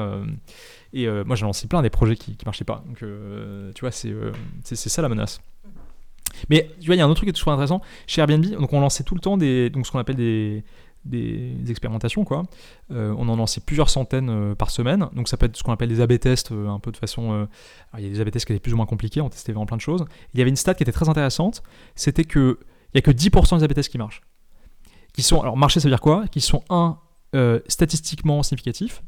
et 0.93 1.09
moi, 1.25 1.37
j'ai 1.37 1.45
lancé 1.45 1.67
plein 1.69 1.83
des 1.83 1.91
projets 1.91 2.17
qui, 2.17 2.37
qui 2.37 2.45
marchaient 2.45 2.65
pas. 2.65 2.83
Donc, 2.87 3.03
euh, 3.03 3.73
tu 3.75 3.81
vois, 3.81 3.91
euh, 4.05 4.33
c'est 4.65 4.77
ça 4.77 5.03
la 5.03 5.09
menace. 5.09 5.41
Mais 6.51 6.71
tu 6.81 6.87
vois, 6.87 6.97
il 6.97 6.99
y 6.99 7.01
a 7.01 7.05
un 7.05 7.09
autre 7.09 7.17
truc 7.17 7.27
qui 7.27 7.31
est 7.31 7.39
toujours 7.39 7.53
intéressant. 7.53 7.81
Chez 8.07 8.21
Airbnb, 8.21 8.45
donc 8.45 8.73
on 8.73 8.81
lançait 8.81 9.05
tout 9.05 9.15
le 9.15 9.21
temps 9.21 9.37
des, 9.37 9.71
donc 9.71 9.87
ce 9.87 9.93
qu'on 9.93 9.99
appelle 9.99 10.17
des, 10.17 10.65
des, 11.05 11.71
expérimentations. 11.71 12.25
Quoi. 12.25 12.45
Euh, 12.91 13.15
on 13.17 13.29
en 13.29 13.37
lançait 13.37 13.61
plusieurs 13.61 13.89
centaines 13.89 14.55
par 14.55 14.71
semaine. 14.71 15.09
Donc 15.15 15.29
ça 15.29 15.37
peut 15.37 15.47
être 15.47 15.57
ce 15.57 15.63
qu'on 15.63 15.73
appelle 15.73 15.89
des 15.89 16.01
A-B 16.01 16.19
tests, 16.19 16.53
un 16.53 16.79
peu 16.79 16.93
de 16.93 16.97
façon. 16.97 17.49
il 17.97 18.05
y 18.05 18.07
a 18.07 18.11
des 18.11 18.21
A-B 18.21 18.31
tests 18.31 18.45
qui 18.45 18.53
étaient 18.53 18.61
plus 18.61 18.75
ou 18.75 18.77
moins 18.77 18.87
compliqués, 18.87 19.21
on 19.21 19.31
testait 19.31 19.53
vraiment 19.53 19.67
plein 19.67 19.79
de 19.79 19.83
choses. 19.83 20.05
Il 20.35 20.39
y 20.39 20.41
avait 20.43 20.51
une 20.51 20.57
stat 20.57 20.75
qui 20.75 20.83
était 20.83 20.93
très 20.93 21.09
intéressante 21.09 21.63
c'était 21.95 22.25
qu'il 22.25 22.57
n'y 22.95 22.99
a 22.99 23.03
que 23.03 23.11
10% 23.11 23.59
des 23.59 23.65
A-B 23.65 23.73
tests 23.73 23.91
qui 23.91 23.99
marchent. 23.99 24.21
Qui 25.17 25.23
sont, 25.23 25.41
alors 25.41 25.57
marcher, 25.57 25.81
ça 25.81 25.89
veut 25.89 25.93
dire 25.93 26.01
quoi? 26.01 26.27
Qui 26.29 26.41
sont, 26.41 26.63
un, 26.71 26.99
statistiquement 27.69 28.43
significatifs, 28.43 29.03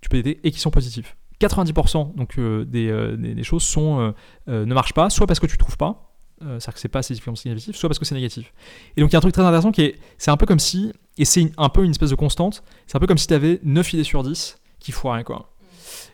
tu 0.00 0.08
peux 0.08 0.18
aider, 0.18 0.38
et 0.44 0.50
qui 0.50 0.60
sont 0.60 0.70
positifs. 0.70 1.16
90% 1.40 2.14
donc, 2.14 2.38
euh, 2.38 2.64
euh, 2.74 3.16
des, 3.16 3.34
des, 3.34 3.42
choses 3.42 3.62
sont, 3.62 4.14
euh, 4.48 4.64
ne 4.64 4.74
marchent 4.74 4.94
pas, 4.94 5.10
soit 5.10 5.26
parce 5.26 5.40
que 5.40 5.46
tu 5.46 5.54
ne 5.54 5.58
trouves 5.58 5.76
pas, 5.76 6.12
c'est-à-dire 6.40 6.74
que 6.74 6.80
c'est 6.80 6.88
pas 6.88 6.98
assez 6.98 7.14
significatif, 7.14 7.76
soit 7.76 7.88
parce 7.88 7.98
que 7.98 8.04
c'est 8.04 8.14
négatif. 8.14 8.52
Et 8.96 9.00
donc 9.00 9.10
il 9.10 9.14
y 9.14 9.16
a 9.16 9.18
un 9.18 9.20
truc 9.20 9.32
très 9.32 9.42
intéressant 9.42 9.72
qui 9.72 9.82
est, 9.82 9.98
c'est 10.18 10.30
un 10.30 10.36
peu 10.36 10.46
comme 10.46 10.58
si, 10.58 10.92
et 11.18 11.24
c'est 11.24 11.50
un 11.56 11.68
peu 11.68 11.84
une 11.84 11.90
espèce 11.90 12.10
de 12.10 12.14
constante, 12.14 12.62
c'est 12.86 12.96
un 12.96 13.00
peu 13.00 13.06
comme 13.06 13.18
si 13.18 13.26
tu 13.26 13.34
avais 13.34 13.60
9 13.64 13.94
idées 13.94 14.04
sur 14.04 14.22
10 14.22 14.58
qui 14.78 14.92
foiraient 14.92 15.24
quoi. 15.24 15.52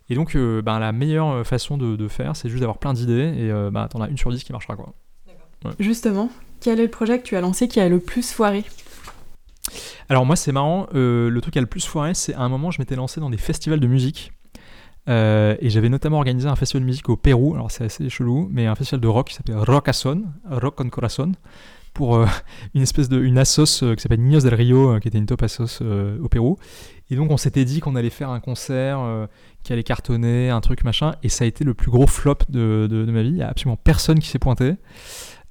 Et 0.09 0.15
donc 0.15 0.37
ben, 0.37 0.79
la 0.79 0.93
meilleure 0.93 1.47
façon 1.47 1.77
de, 1.77 2.09
faire, 2.09 2.37
c'est 2.37 2.49
juste 2.49 2.61
d'avoir 2.61 2.79
plein 2.79 2.93
d'idées 2.93 3.35
et 3.37 3.49
ben, 3.49 3.71
bah, 3.71 3.89
t'en 3.91 4.01
as 4.01 4.09
une 4.09 4.19
sur 4.19 4.31
10 4.31 4.45
qui 4.45 4.53
marchera 4.53 4.77
quoi. 4.77 4.95
Justement, 5.79 6.31
quel 6.61 6.81
est 6.81 6.85
le 6.85 6.91
projet 6.91 7.19
que 7.21 7.25
tu 7.25 7.37
as 7.37 7.41
lancé 7.41 7.69
qui 7.69 7.81
a 7.81 7.89
le 7.89 8.01
plus 8.01 8.33
foiré? 8.33 8.65
Alors 10.09 10.27
moi 10.27 10.37
c'est 10.37 10.53
marrant, 10.53 10.87
euh, 10.95 11.31
le 11.31 11.41
truc 11.41 11.53
qui 11.53 11.59
a 11.59 11.63
le 11.63 11.67
plus 11.67 11.87
foiré, 11.87 12.15
c'est 12.15 12.35
à 12.35 12.41
un 12.41 12.49
moment 12.49 12.71
je 12.71 12.81
m'étais 12.81 12.97
lancé 12.97 13.21
dans 13.21 13.31
des 13.31 13.39
festivals 13.39 13.81
de 13.81 13.87
musique. 13.87 14.33
Euh, 15.09 15.57
et 15.61 15.69
j'avais 15.69 15.89
notamment 15.89 16.19
organisé 16.19 16.49
un 16.49 16.55
festival 16.55 16.83
de 16.83 16.87
musique 16.87 17.09
au 17.09 17.17
Pérou, 17.17 17.55
alors 17.55 17.71
c'est 17.71 17.85
assez 17.85 18.09
chelou, 18.09 18.49
mais 18.53 18.67
un 18.67 18.75
festival 18.77 19.01
de 19.01 19.09
rock 19.09 19.29
qui 19.29 19.35
s'appelait 19.35 19.57
Rockason, 19.57 20.23
Rock 20.49 20.81
on 20.81 20.89
Corazon, 20.91 21.33
pour 21.93 22.17
euh, 22.17 22.27
une 22.75 22.83
espèce 22.83 23.09
de 23.09 23.21
une 23.21 23.37
assos 23.37 23.65
qui 23.97 24.01
s'appelle 24.01 24.21
Niños 24.21 24.43
del 24.43 24.55
Rio, 24.55 25.01
qui 25.01 25.09
était 25.09 25.19
une 25.19 25.27
top 25.27 25.43
assos 25.43 25.83
au 25.83 26.29
Pérou. 26.29 26.57
Et 27.11 27.17
donc 27.17 27.31
on 27.31 27.37
s'était 27.37 27.65
dit 27.65 27.81
qu'on 27.81 27.97
allait 27.97 28.11
faire 28.11 28.31
un 28.31 28.41
concert 28.41 29.29
qui 29.65 29.73
allait 29.73 29.83
cartonner, 29.83 30.51
un 30.51 30.61
truc 30.61 30.85
machin, 30.85 31.15
et 31.23 31.29
ça 31.29 31.45
a 31.45 31.47
été 31.47 31.65
le 31.65 31.75
plus 31.75 31.91
gros 31.91 32.07
flop 32.07 32.39
de, 32.49 32.87
de, 32.89 33.05
de 33.05 33.13
ma 33.13 33.23
vie. 33.23 33.31
Il 33.31 33.35
n'y 33.35 33.43
a 33.43 33.49
absolument 33.49 33.77
personne 33.77 34.19
qui 34.21 34.29
s'est 34.29 34.39
pointé. 34.39 34.77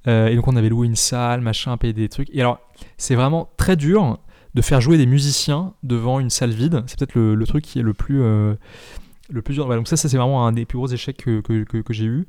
Et 0.06 0.34
donc 0.34 0.48
on 0.48 0.56
avait 0.56 0.68
loué 0.68 0.86
une 0.86 0.96
salle, 0.96 1.40
machin, 1.40 1.76
payé 1.76 1.92
des 1.92 2.08
trucs. 2.08 2.28
Et 2.32 2.40
alors 2.40 2.58
c'est 2.98 3.14
vraiment 3.14 3.50
très 3.56 3.76
dur 3.76 4.18
de 4.54 4.62
faire 4.62 4.80
jouer 4.80 4.98
des 4.98 5.06
musiciens 5.06 5.72
devant 5.82 6.20
une 6.20 6.30
salle 6.30 6.50
vide. 6.50 6.82
C'est 6.86 6.98
peut-être 6.98 7.14
le, 7.14 7.46
truc 7.46 7.64
qui 7.64 7.78
est 7.78 7.82
le 7.82 7.94
plus, 7.94 8.22
euh, 8.22 8.54
le 9.30 9.42
plus 9.42 9.54
dur. 9.54 9.68
donc 9.68 9.88
ça, 9.88 9.96
ça 9.96 10.08
c'est 10.08 10.16
vraiment 10.16 10.46
un 10.46 10.52
des 10.52 10.64
plus 10.66 10.76
gros 10.76 10.88
échecs 10.88 11.16
que, 11.16 11.40
que, 11.40 11.64
que, 11.64 11.92
j'ai 11.92 12.04
eu. 12.04 12.26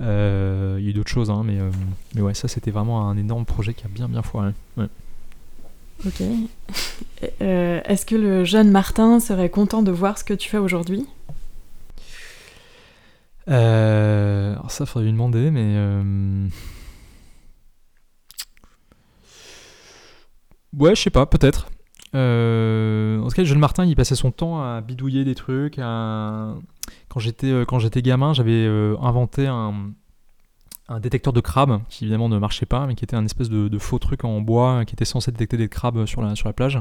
Euh, 0.00 0.76
il 0.78 0.84
y 0.84 0.88
a 0.88 0.90
eu 0.90 0.92
d'autres 0.92 1.10
choses, 1.10 1.30
hein, 1.30 1.42
mais, 1.44 1.58
euh, 1.58 1.70
mais 2.14 2.20
ouais, 2.20 2.34
ça 2.34 2.48
c'était 2.48 2.70
vraiment 2.70 3.08
un 3.08 3.16
énorme 3.16 3.44
projet 3.44 3.74
qui 3.74 3.84
a 3.84 3.88
bien 3.88 4.08
bien 4.08 4.22
foiré. 4.22 4.52
Ok. 6.06 6.20
Est-ce 7.40 8.06
que 8.06 8.16
le 8.16 8.44
jeune 8.44 8.70
Martin 8.70 9.20
serait 9.20 9.50
content 9.50 9.82
de 9.82 9.90
voir 9.90 10.18
ce 10.18 10.24
que 10.24 10.34
tu 10.34 10.48
fais 10.48 10.58
aujourd'hui? 10.58 11.06
Alors 13.46 14.70
ça, 14.70 14.86
faudrait 14.86 15.06
lui 15.06 15.12
demander, 15.12 15.50
mais... 15.50 15.76
Ouais, 20.78 20.94
je 20.94 21.02
sais 21.02 21.10
pas, 21.10 21.26
peut-être. 21.26 21.68
Euh, 22.14 23.18
en 23.20 23.28
tout 23.28 23.34
cas, 23.34 23.44
jeune 23.44 23.58
Martin, 23.58 23.84
il 23.84 23.96
passait 23.96 24.14
son 24.14 24.30
temps 24.30 24.62
à 24.62 24.80
bidouiller 24.80 25.24
des 25.24 25.34
trucs. 25.34 25.76
Quand 25.76 26.60
j'étais 27.18 27.48
euh, 27.48 27.64
quand 27.64 27.78
j'étais 27.78 28.02
gamin, 28.02 28.32
j'avais 28.32 28.52
euh, 28.66 28.96
inventé 29.00 29.46
un, 29.46 29.92
détecteur 31.00 31.32
de 31.32 31.40
crabes 31.40 31.80
qui 31.88 32.04
évidemment 32.04 32.28
ne 32.28 32.38
marchait 32.38 32.66
pas, 32.66 32.86
mais 32.86 32.94
qui 32.94 33.04
était 33.04 33.16
un 33.16 33.24
espèce 33.24 33.48
de, 33.48 33.78
faux 33.78 33.98
truc 33.98 34.24
en 34.24 34.40
bois 34.42 34.84
qui 34.84 34.94
était 34.94 35.06
censé 35.06 35.30
détecter 35.32 35.56
des 35.56 35.68
crabes 35.68 36.04
sur 36.04 36.22
la 36.22 36.36
sur 36.36 36.48
la 36.48 36.52
plage. 36.52 36.80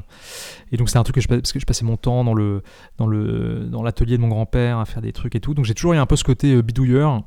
Et 0.71 0.77
donc 0.77 0.89
c'était 0.89 0.99
un 0.99 1.03
truc 1.03 1.15
que 1.15 1.21
je 1.21 1.27
parce 1.27 1.53
que 1.53 1.59
je 1.59 1.65
passais 1.65 1.85
mon 1.85 1.97
temps 1.97 2.23
dans 2.23 2.33
le 2.33 2.63
dans 2.97 3.07
le 3.07 3.65
dans 3.71 3.81
l'atelier 3.81 4.17
de 4.17 4.21
mon 4.21 4.27
grand-père 4.27 4.77
à 4.77 4.85
faire 4.85 5.01
des 5.01 5.13
trucs 5.13 5.35
et 5.35 5.39
tout. 5.39 5.53
Donc 5.53 5.65
j'ai 5.65 5.73
toujours 5.73 5.93
eu 5.93 5.97
un 5.97 6.05
peu 6.05 6.15
ce 6.15 6.23
côté 6.23 6.61
bidouilleur 6.61 7.23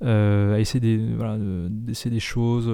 à 0.00 0.58
essayer 0.58 0.80
des 0.80 1.14
voilà, 1.16 1.36
des 1.38 2.20
choses. 2.20 2.72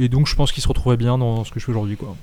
Et 0.00 0.08
donc 0.08 0.26
je 0.26 0.34
pense 0.34 0.50
qu'il 0.50 0.62
se 0.62 0.68
retrouverait 0.68 0.96
bien 0.96 1.18
dans 1.18 1.44
ce 1.44 1.52
que 1.52 1.60
je 1.60 1.66
fais 1.66 1.72
aujourd'hui. 1.72 1.98
Quoi. 1.98 2.16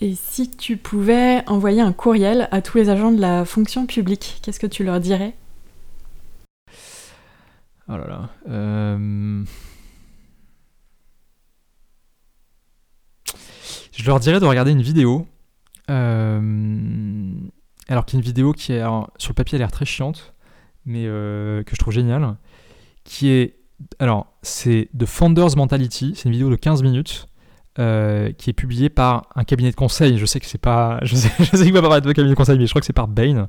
Et 0.00 0.16
si 0.16 0.50
tu 0.50 0.76
pouvais 0.76 1.44
envoyer 1.46 1.80
un 1.80 1.92
courriel 1.92 2.48
à 2.50 2.60
tous 2.60 2.76
les 2.76 2.88
agents 2.88 3.12
de 3.12 3.20
la 3.20 3.44
fonction 3.44 3.86
publique, 3.86 4.40
qu'est-ce 4.42 4.58
que 4.58 4.66
tu 4.66 4.82
leur 4.82 4.98
dirais? 4.98 5.36
Oh 7.88 7.96
là 7.96 8.06
là. 8.08 8.30
Euh, 8.48 9.44
je 13.92 14.04
leur 14.04 14.18
dirais 14.18 14.40
de 14.40 14.44
regarder 14.44 14.72
une 14.72 14.82
vidéo. 14.82 15.24
Euh, 15.88 17.32
alors 17.86 18.04
qu'il 18.04 18.16
y 18.16 18.18
a 18.18 18.20
une 18.20 18.26
vidéo 18.26 18.52
qui 18.52 18.72
est 18.72 18.82
sur 19.18 19.30
le 19.30 19.34
papier 19.34 19.54
a 19.54 19.58
l'air 19.60 19.70
très 19.70 19.84
chiante, 19.84 20.34
mais 20.84 21.04
euh, 21.06 21.62
que 21.62 21.76
je 21.76 21.78
trouve 21.78 21.94
géniale, 21.94 22.36
qui 23.04 23.28
est 23.28 23.58
alors, 23.98 24.26
c'est 24.42 24.88
The 24.98 25.06
Founders 25.06 25.56
Mentality, 25.56 26.12
c'est 26.16 26.24
une 26.24 26.32
vidéo 26.32 26.50
de 26.50 26.56
15 26.56 26.82
minutes 26.82 27.28
euh, 27.78 28.32
qui 28.32 28.50
est 28.50 28.54
publiée 28.54 28.88
par 28.88 29.28
un 29.36 29.44
cabinet 29.44 29.70
de 29.70 29.76
conseil. 29.76 30.18
Je 30.18 30.26
sais 30.26 30.40
que 30.40 30.46
c'est 30.46 30.58
pas. 30.58 30.98
Je 31.02 31.14
sais, 31.14 31.30
je 31.38 31.56
sais 31.56 31.64
qu'il 31.64 31.72
va 31.72 31.82
pas 31.82 32.00
de 32.00 32.12
cabinet 32.12 32.30
de 32.30 32.36
conseil, 32.36 32.58
mais 32.58 32.66
je 32.66 32.72
crois 32.72 32.80
que 32.80 32.86
c'est 32.86 32.92
par 32.92 33.08
Bain. 33.08 33.48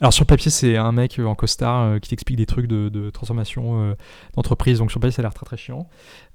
Alors 0.00 0.12
sur 0.12 0.24
papier, 0.24 0.50
c'est 0.50 0.76
un 0.76 0.92
mec 0.92 1.18
en 1.18 1.34
costard 1.34 1.82
euh, 1.82 1.98
qui 1.98 2.10
t'explique 2.10 2.38
des 2.38 2.46
trucs 2.46 2.66
de, 2.66 3.10
transformation 3.10 3.82
euh, 3.82 3.94
d'entreprise. 4.34 4.78
Donc 4.78 4.90
sur 4.90 5.00
papier, 5.00 5.12
ça 5.12 5.20
a 5.20 5.24
l'air 5.24 5.34
très 5.34 5.44
très 5.44 5.56
chiant. 5.56 5.88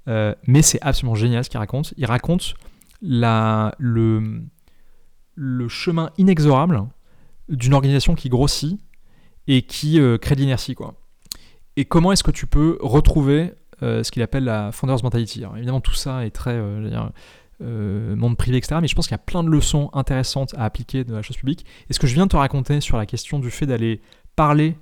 mais 0.06 0.62
c'est 0.62 0.80
absolument 0.82 1.14
génial 1.14 1.42
ce 1.42 1.50
qu'il 1.50 1.58
raconte. 1.58 1.94
Il 1.96 2.04
raconte 2.04 2.54
le, 3.00 4.42
le 5.34 5.68
chemin 5.68 6.10
inexorable 6.18 6.84
d'une 7.48 7.74
organisation 7.74 8.14
qui 8.14 8.28
grossit 8.28 8.78
et 9.48 9.62
qui 9.62 9.98
crée 10.20 10.34
de 10.34 10.40
l'inertie. 10.40 10.74
Quoi 10.74 10.94
et 11.76 11.84
comment 11.84 12.12
est-ce 12.12 12.24
que 12.24 12.30
tu 12.30 12.46
peux 12.46 12.78
retrouver 12.80 13.52
euh, 13.82 14.02
ce 14.02 14.10
qu'il 14.10 14.22
appelle 14.22 14.44
la 14.44 14.72
founders 14.72 15.02
mentality? 15.02 15.44
Évidemment, 15.56 15.80
tout 15.80 15.94
ça 15.94 16.24
est 16.24 16.30
très 16.30 16.54
euh, 16.54 17.08
euh, 17.62 18.16
monde 18.16 18.36
privé, 18.36 18.56
etc. 18.56 18.76
Mais 18.80 18.88
je 18.88 18.94
pense 18.94 19.06
qu'il 19.06 19.14
y 19.14 19.20
a 19.20 19.24
plein 19.24 19.44
de 19.44 19.50
leçons 19.50 19.90
intéressantes 19.92 20.54
à 20.56 20.64
appliquer 20.64 21.04
de 21.04 21.14
la 21.14 21.22
chose 21.22 21.36
publique. 21.36 21.66
Et 21.90 21.92
ce 21.92 21.98
que 21.98 22.06
je 22.06 22.14
viens 22.14 22.24
de 22.24 22.30
te 22.30 22.36
raconter 22.36 22.80
sur 22.80 22.96
la 22.96 23.04
question 23.04 23.38
du 23.38 23.50
fait 23.50 23.66
d'aller 23.66 24.00
parler 24.36 24.76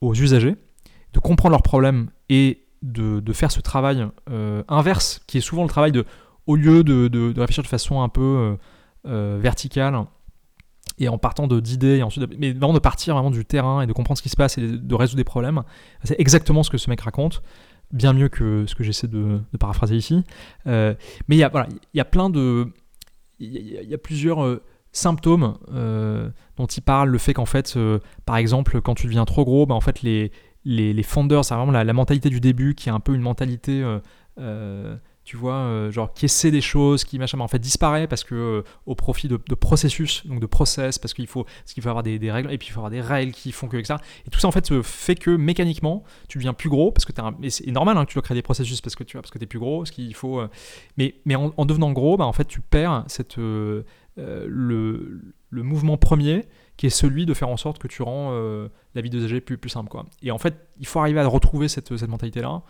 aux 0.00 0.14
usagers, 0.14 0.56
de 1.12 1.20
comprendre 1.20 1.52
leurs 1.52 1.62
problèmes 1.62 2.10
et 2.28 2.64
de, 2.82 3.22
faire 3.32 3.52
ce 3.52 3.60
travail 3.60 4.04
inverse, 4.68 5.20
qui 5.28 5.38
est 5.38 5.42
souvent 5.42 5.62
le 5.62 5.68
travail 5.68 5.92
de, 5.92 6.04
au 6.46 6.56
lieu 6.56 6.82
de, 6.82 7.06
de 7.06 7.40
réfléchir 7.40 7.62
de 7.62 7.68
façon 7.68 8.02
un 8.02 8.08
peu 8.08 8.56
verticale, 9.04 9.94
et 10.98 11.08
en 11.08 11.18
partant 11.18 11.46
d'idées, 11.46 11.98
et 11.98 12.02
ensuite, 12.02 12.24
mais 12.38 12.52
vraiment 12.52 12.72
de 12.72 12.78
partir 12.78 13.14
vraiment 13.14 13.30
du 13.30 13.44
terrain 13.44 13.82
et 13.82 13.86
de 13.86 13.92
comprendre 13.92 14.18
ce 14.18 14.22
qui 14.22 14.28
se 14.28 14.36
passe 14.36 14.58
et 14.58 14.66
de 14.66 14.94
résoudre 14.94 15.16
des 15.16 15.24
problèmes. 15.24 15.62
C'est 16.04 16.18
exactement 16.20 16.62
ce 16.62 16.70
que 16.70 16.78
ce 16.78 16.90
mec 16.90 17.00
raconte, 17.00 17.42
bien 17.92 18.12
mieux 18.12 18.28
que 18.28 18.64
ce 18.66 18.74
que 18.74 18.82
j'essaie 18.82 19.08
de, 19.08 19.40
paraphraser 19.58 19.96
ici. 19.96 20.22
Euh, 20.66 20.94
mais 21.28 21.36
il 21.36 21.38
y 21.38 21.44
a 21.44 21.48
voilà, 21.48 21.68
il 21.92 21.98
y 21.98 22.00
a 22.00 22.04
plein 22.04 22.30
de, 22.30 22.68
il 23.38 23.88
y, 23.88 23.94
a 23.94 23.98
plusieurs 23.98 24.44
euh, 24.44 24.62
symptômes 24.92 25.58
euh, 25.72 26.28
dont 26.56 26.66
il 26.66 26.82
parle, 26.82 27.10
le 27.10 27.18
fait 27.18 27.34
qu'en 27.34 27.46
fait, 27.46 27.78
par 28.24 28.36
exemple, 28.36 28.80
quand 28.80 28.94
tu 28.94 29.06
deviens 29.06 29.24
trop 29.24 29.44
gros, 29.44 29.66
bah, 29.66 29.74
en 29.74 29.80
fait 29.80 30.02
les 30.02 30.30
les, 30.64 30.92
les 30.92 31.02
c'est 31.02 31.54
vraiment 31.54 31.72
la, 31.72 31.82
la, 31.82 31.92
mentalité 31.92 32.28
du 32.30 32.38
début 32.38 32.76
qui 32.76 32.88
est 32.88 32.92
un 32.92 33.00
peu 33.00 33.14
une 33.14 33.20
mentalité 33.20 33.82
tu 35.24 35.36
vois, 35.36 35.54
euh, 35.54 35.90
genre 35.92 36.12
qui 36.12 36.24
essaie 36.24 36.50
des 36.50 36.60
choses, 36.60 37.04
qui 37.04 37.18
machin, 37.18 37.38
en 37.38 37.48
fait 37.48 37.58
disparaît 37.58 38.08
parce 38.08 38.24
que 38.24 38.34
euh, 38.34 38.62
au 38.86 38.94
profit 38.94 39.28
de, 39.28 39.36
processus, 39.54 40.26
donc 40.26 40.40
de 40.40 40.46
process, 40.46 40.98
parce 40.98 41.14
qu'il 41.14 41.26
faut, 41.26 41.44
parce 41.44 41.72
qu'il 41.74 41.82
faut 41.82 41.88
avoir 41.88 42.02
des, 42.02 42.18
règles, 42.30 42.52
et 42.52 42.58
puis 42.58 42.68
il 42.68 42.72
faut 42.72 42.80
avoir 42.80 42.90
des 42.90 43.00
règles 43.00 43.32
qui 43.32 43.52
font 43.52 43.68
que 43.68 43.82
ça. 43.84 44.00
Et 44.26 44.30
tout 44.30 44.40
ça 44.40 44.48
en 44.48 44.52
fait 44.52 44.82
fait 44.82 45.14
que 45.14 45.30
mécaniquement, 45.30 46.02
tu 46.28 46.38
deviens 46.38 46.54
plus 46.54 46.68
gros 46.68 46.90
parce 46.90 47.04
que 47.04 47.12
un, 47.20 47.36
c'est 47.48 47.66
normal 47.68 47.96
hein, 47.96 48.04
que 48.04 48.10
tu 48.10 48.14
dois 48.14 48.22
créer 48.22 48.34
des 48.34 48.42
processus 48.42 48.80
parce 48.80 48.96
que 48.96 49.04
tu 49.04 49.16
vois, 49.16 49.22
parce 49.22 49.30
que 49.30 49.38
t'es 49.38 49.46
plus 49.46 49.60
gros, 49.60 49.78
parce 49.78 49.92
qu'il 49.92 50.14
faut, 50.14 50.40
euh, 50.40 50.48
mais 50.96 51.14
mais 51.24 51.36
en, 51.36 51.64
devenant 51.64 51.92
gros, 51.92 52.16
bah 52.16 52.26
en 52.26 52.32
fait 52.32 52.46
tu 52.46 52.60
perds 52.60 53.04
cette 53.06 53.36
le, 53.36 53.84
le 54.16 55.62
mouvement 55.62 55.96
premier 55.96 56.46
qui 56.82 56.88
est 56.88 56.90
celui 56.90 57.26
de 57.26 57.32
faire 57.32 57.48
en 57.48 57.56
sorte 57.56 57.78
que 57.78 57.86
tu 57.86 58.02
rends 58.02 58.30
euh, 58.32 58.66
la 58.96 59.02
vie 59.02 59.08
d'usager 59.08 59.40
plus, 59.40 59.56
plus 59.56 59.70
simple. 59.70 59.88
Quoi. 59.88 60.04
Et 60.20 60.32
en 60.32 60.38
fait, 60.38 60.66
il 60.80 60.86
faut 60.88 60.98
arriver 60.98 61.20
à 61.20 61.26
retrouver 61.28 61.68
cette, 61.68 61.96
cette 61.96 62.08
mentalité-là 62.08 62.62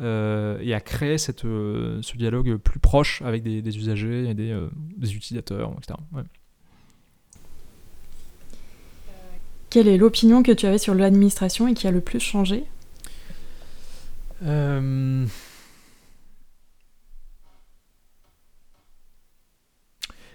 euh, 0.00 0.58
et 0.60 0.74
à 0.74 0.80
créer 0.80 1.18
cette, 1.18 1.44
euh, 1.44 2.00
ce 2.02 2.16
dialogue 2.16 2.56
plus 2.56 2.80
proche 2.80 3.22
avec 3.22 3.44
des, 3.44 3.78
usagers 3.78 4.28
et 4.28 4.34
des, 4.34 4.60
des 4.96 5.14
utilisateurs, 5.14 5.72
etc. 5.78 5.96
Quelle 9.70 9.86
est 9.86 9.98
l'opinion 9.98 10.42
que 10.42 10.50
tu 10.50 10.66
avais 10.66 10.78
sur 10.78 10.96
l'administration 10.96 11.68
et 11.68 11.74
qui 11.74 11.86
a 11.86 11.92
le 11.92 12.00
plus 12.00 12.18
changé? 12.18 12.64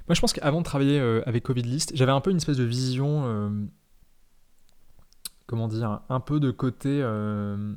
Moi, 0.07 0.13
je 0.13 0.21
pense 0.21 0.33
qu'avant 0.33 0.59
de 0.59 0.65
travailler 0.65 0.99
euh, 0.99 1.21
avec 1.25 1.43
Covid 1.43 1.63
List, 1.63 1.91
j'avais 1.95 2.11
un 2.11 2.21
peu 2.21 2.29
une 2.29 2.37
espèce 2.37 2.57
de 2.57 2.63
vision, 2.63 3.23
euh, 3.25 3.49
comment 5.47 5.67
dire, 5.67 6.01
un 6.09 6.19
peu 6.19 6.39
de 6.39 6.51
côté, 6.51 6.99
euh, 7.01 7.73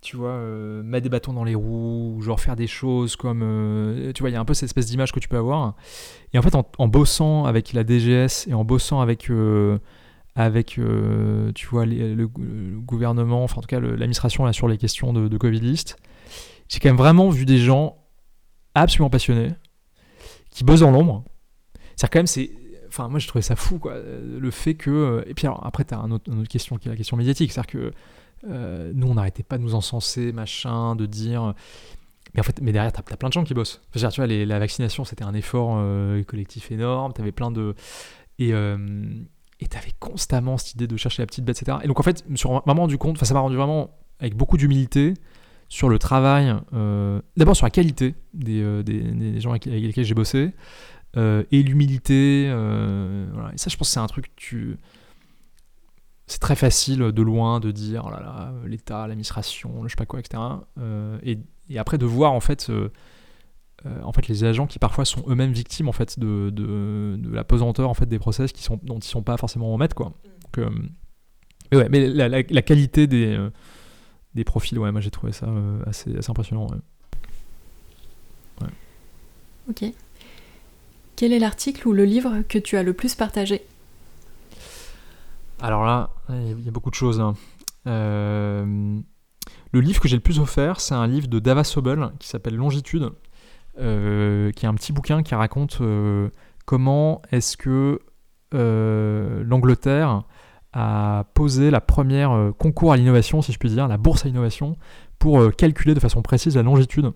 tu 0.00 0.16
vois, 0.16 0.36
mettre 0.82 1.04
des 1.04 1.08
bâtons 1.08 1.32
dans 1.32 1.44
les 1.44 1.54
roues, 1.54 2.20
genre 2.22 2.40
faire 2.40 2.56
des 2.56 2.66
choses 2.66 3.14
comme, 3.14 3.40
tu 4.14 4.22
vois, 4.22 4.30
il 4.30 4.32
y 4.32 4.36
a 4.36 4.40
un 4.40 4.44
peu 4.44 4.52
cette 4.52 4.64
espèce 4.64 4.86
d'image 4.86 5.12
que 5.12 5.20
tu 5.20 5.28
peux 5.28 5.38
avoir. 5.38 5.76
Et 6.32 6.38
en 6.38 6.42
fait, 6.42 6.54
en, 6.54 6.88
bossant 6.88 7.44
avec 7.44 7.72
la 7.72 7.84
DGS 7.84 8.48
et 8.48 8.54
en 8.54 8.64
bossant 8.64 9.00
avec 9.00 9.30
avec, 10.34 10.80
tu 11.54 11.66
vois, 11.68 11.86
le, 11.86 12.26
gouvernement, 12.26 13.44
enfin 13.44 13.58
en 13.58 13.60
tout 13.60 13.68
cas 13.68 13.80
l'administration 13.80 14.52
sur 14.52 14.68
les 14.68 14.76
questions 14.76 15.12
de 15.12 15.38
Covid 15.38 15.60
List, 15.60 15.96
j'ai 16.68 16.80
quand 16.80 16.88
même 16.88 16.96
vraiment 16.96 17.30
vu 17.30 17.46
des 17.46 17.58
gens 17.58 18.03
absolument 18.74 19.10
passionné, 19.10 19.54
qui 20.50 20.64
bosse 20.64 20.80
dans 20.80 20.90
l'ombre. 20.90 21.24
C'est 21.96 22.10
quand 22.10 22.18
même, 22.18 22.26
c'est. 22.26 22.50
Enfin, 22.88 23.08
moi, 23.08 23.18
j'ai 23.18 23.26
trouvé 23.26 23.42
ça 23.42 23.56
fou, 23.56 23.78
quoi. 23.78 23.96
Le 23.98 24.50
fait 24.50 24.74
que. 24.74 24.90
Euh, 24.90 25.24
et 25.26 25.34
puis, 25.34 25.46
alors, 25.46 25.64
après, 25.66 25.84
tu 25.84 25.94
as 25.94 25.98
un 25.98 26.06
une 26.06 26.12
autre 26.12 26.48
question 26.48 26.76
qui 26.76 26.88
est 26.88 26.90
la 26.90 26.96
question 26.96 27.16
médiatique. 27.16 27.52
C'est-à-dire 27.52 27.72
que 27.72 27.92
euh, 28.48 28.92
nous, 28.94 29.08
on 29.08 29.14
n'arrêtait 29.14 29.42
pas 29.42 29.58
de 29.58 29.62
nous 29.62 29.74
encenser, 29.74 30.32
machin, 30.32 30.96
de 30.96 31.06
dire. 31.06 31.54
Mais 32.34 32.40
en 32.40 32.42
fait, 32.42 32.60
mais 32.60 32.72
derrière, 32.72 32.92
tu 32.92 32.98
as, 32.98 33.16
plein 33.16 33.28
de 33.28 33.32
gens 33.32 33.44
qui 33.44 33.54
bossent. 33.54 33.80
tu 33.92 34.00
vois, 34.00 34.26
la 34.26 34.58
vaccination, 34.58 35.04
c'était 35.04 35.24
un 35.24 35.34
effort 35.34 35.76
euh, 35.78 36.22
collectif 36.24 36.70
énorme. 36.72 37.12
Tu 37.14 37.20
avais 37.20 37.32
plein 37.32 37.50
de. 37.50 37.74
Et. 38.38 38.50
et 38.50 39.66
tu 39.68 39.76
avais 39.76 39.92
constamment 40.00 40.56
cette 40.56 40.74
idée 40.74 40.86
de 40.86 40.96
chercher 40.96 41.22
la 41.22 41.26
petite 41.26 41.44
bête, 41.44 41.60
etc. 41.60 41.78
Et 41.82 41.88
donc, 41.88 42.00
en 42.00 42.02
fait, 42.02 42.24
je 42.26 42.30
me 42.30 42.36
suis 42.36 42.48
vraiment 42.48 42.82
rendu 42.82 42.98
compte, 42.98 43.16
enfin, 43.16 43.26
ça 43.26 43.34
m'a 43.34 43.40
rendu 43.40 43.56
vraiment 43.56 43.90
avec 44.18 44.36
beaucoup 44.36 44.56
d'humilité 44.56 45.14
sur 45.74 45.88
le 45.88 45.98
travail, 45.98 46.54
d'abord 47.36 47.56
sur 47.56 47.66
la 47.66 47.70
qualité 47.70 48.14
des, 48.32 48.82
des, 48.84 49.40
gens 49.40 49.50
avec, 49.50 49.64
lesquels 49.66 50.04
j'ai 50.04 50.14
bossé, 50.14 50.52
et 51.16 51.62
l'humilité. 51.62 52.48
Voilà. 53.32 53.52
Et 53.52 53.58
ça, 53.58 53.70
je 53.70 53.76
pense 53.76 53.88
que 53.88 53.94
c'est 53.94 54.00
un 54.00 54.06
truc 54.06 54.26
que 54.26 54.32
tu 54.36 54.76
c'est 56.26 56.40
très 56.40 56.56
facile 56.56 57.00
de 57.12 57.22
loin 57.22 57.60
de 57.60 57.70
dire 57.70 58.04
oh 58.06 58.10
là 58.10 58.20
là, 58.20 58.54
l'État, 58.66 59.06
l'administration, 59.06 59.82
je 59.82 59.88
sais 59.88 59.96
pas 59.96 60.06
quoi, 60.06 60.20
etc. 60.20 60.42
et, 61.22 61.38
et, 61.68 61.78
après 61.78 61.98
de 61.98 62.06
voir 62.06 62.32
en 62.32 62.40
fait 62.40 62.70
euh, 63.86 64.00
en 64.02 64.12
fait 64.12 64.28
les 64.28 64.44
agents 64.44 64.66
qui 64.66 64.78
parfois 64.78 65.04
sont 65.04 65.22
eux-mêmes 65.28 65.52
victimes 65.52 65.88
en 65.88 65.92
fait 65.92 66.18
de, 66.18 66.48
de, 66.48 67.16
de, 67.18 67.30
la 67.30 67.44
pesanteur 67.44 67.90
en 67.90 67.94
fait 67.94 68.06
des 68.06 68.18
process 68.18 68.50
qui 68.50 68.62
sont 68.62 68.80
dont 68.82 68.98
ils 68.98 69.04
sont 69.04 69.22
pas 69.22 69.36
forcément 69.36 69.74
en 69.74 69.76
maître 69.76 69.94
quoi. 69.94 70.14
Donc, 70.42 70.58
euh, 70.58 70.70
mais 71.70 71.78
ouais, 71.78 71.88
mais 71.90 72.08
la, 72.08 72.28
la, 72.28 72.62
qualité 72.62 73.06
des 73.06 73.36
euh, 73.36 73.50
des 74.34 74.44
profils, 74.44 74.78
ouais, 74.78 74.92
moi 74.92 75.00
j'ai 75.00 75.10
trouvé 75.10 75.32
ça 75.32 75.46
assez, 75.86 76.16
assez, 76.16 76.30
impressionnant. 76.30 76.66
Ouais. 78.60 78.68
Ok. 79.68 79.84
Quel 81.16 81.32
est 81.32 81.38
l'article 81.38 81.86
ou 81.88 81.92
le 81.92 82.04
livre 82.04 82.42
que 82.48 82.58
tu 82.58 82.76
as 82.76 82.82
le 82.82 82.92
plus 82.92 83.14
partagé? 83.14 83.62
Alors 85.60 85.84
là, 85.84 86.10
il 86.28 86.60
y 86.60 86.68
a 86.68 86.72
beaucoup 86.72 86.90
de 86.90 86.94
choses. 86.94 87.20
Hein. 87.20 87.34
le 87.86 89.04
livre 89.72 90.00
que 90.00 90.08
j'ai 90.08 90.16
le 90.16 90.22
plus 90.22 90.40
offert, 90.40 90.80
c'est 90.80 90.94
un 90.94 91.06
livre 91.06 91.28
de 91.28 91.38
Dava 91.38 91.64
Sobel 91.64 92.10
qui 92.18 92.28
s'appelle 92.28 92.56
Longitude, 92.56 93.12
euh, 93.78 94.52
qui 94.52 94.66
est 94.66 94.68
un 94.68 94.74
petit 94.74 94.92
bouquin 94.92 95.24
qui 95.24 95.34
raconte 95.34 95.78
euh, 95.80 96.28
comment 96.64 97.22
est-ce 97.32 97.56
que 97.56 98.00
euh, 98.54 99.42
l'Angleterre 99.44 100.22
a 100.74 101.24
posé 101.34 101.70
la 101.70 101.80
première 101.80 102.52
concours 102.58 102.92
à 102.92 102.96
l'innovation, 102.96 103.40
si 103.42 103.52
je 103.52 103.58
puis 103.58 103.70
dire, 103.70 103.88
la 103.88 103.96
bourse 103.96 104.24
à 104.24 104.28
l'innovation, 104.28 104.76
pour 105.18 105.54
calculer 105.56 105.94
de 105.94 106.00
façon 106.00 106.20
précise 106.20 106.56
la 106.56 106.62
longitude, 106.62 107.12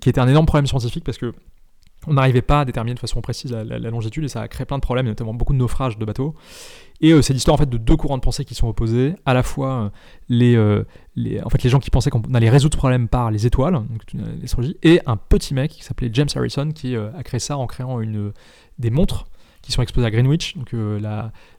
qui 0.00 0.08
était 0.08 0.20
un 0.20 0.28
énorme 0.28 0.46
problème 0.46 0.66
scientifique 0.66 1.04
parce 1.04 1.18
que 1.18 1.34
on 2.06 2.14
n'arrivait 2.14 2.42
pas 2.42 2.60
à 2.60 2.64
déterminer 2.64 2.94
de 2.94 3.00
façon 3.00 3.20
précise 3.20 3.52
la, 3.52 3.78
longitude 3.78 4.24
et 4.24 4.28
ça 4.28 4.42
a 4.42 4.48
créé 4.48 4.64
plein 4.64 4.78
de 4.78 4.82
problèmes, 4.82 5.06
notamment 5.06 5.34
beaucoup 5.34 5.52
de 5.52 5.58
naufrages 5.58 5.98
de 5.98 6.04
bateaux. 6.04 6.34
Et 7.00 7.12
euh, 7.12 7.22
c'est 7.22 7.32
l'histoire 7.32 7.54
en 7.54 7.58
fait 7.58 7.68
de 7.68 7.76
deux 7.76 7.96
courants 7.96 8.16
de 8.16 8.22
pensée 8.22 8.44
qui 8.44 8.54
sont 8.54 8.68
opposés, 8.68 9.14
à 9.26 9.34
la 9.34 9.42
fois 9.42 9.72
euh, 9.72 9.88
les, 10.28 10.56
euh, 10.56 10.84
les, 11.16 11.42
en 11.42 11.48
fait, 11.48 11.62
les 11.62 11.70
gens 11.70 11.80
qui 11.80 11.90
pensaient 11.90 12.10
qu'on 12.10 12.22
allait 12.34 12.50
résoudre 12.50 12.74
ce 12.74 12.78
problème 12.78 13.08
par 13.08 13.30
les 13.30 13.46
étoiles, 13.46 13.82
l'astrologie, 14.40 14.76
et 14.82 15.00
un 15.06 15.16
petit 15.16 15.54
mec 15.54 15.72
qui 15.72 15.84
s'appelait 15.84 16.10
James 16.12 16.28
Harrison 16.34 16.70
qui 16.72 16.96
a 16.96 17.22
créé 17.22 17.40
ça 17.40 17.56
en 17.56 17.66
créant 17.66 18.00
une, 18.00 18.32
des 18.78 18.90
montres 18.90 19.26
qui 19.62 19.72
sont 19.72 19.82
exposées 19.82 20.06
à 20.06 20.10
Greenwich, 20.10 20.56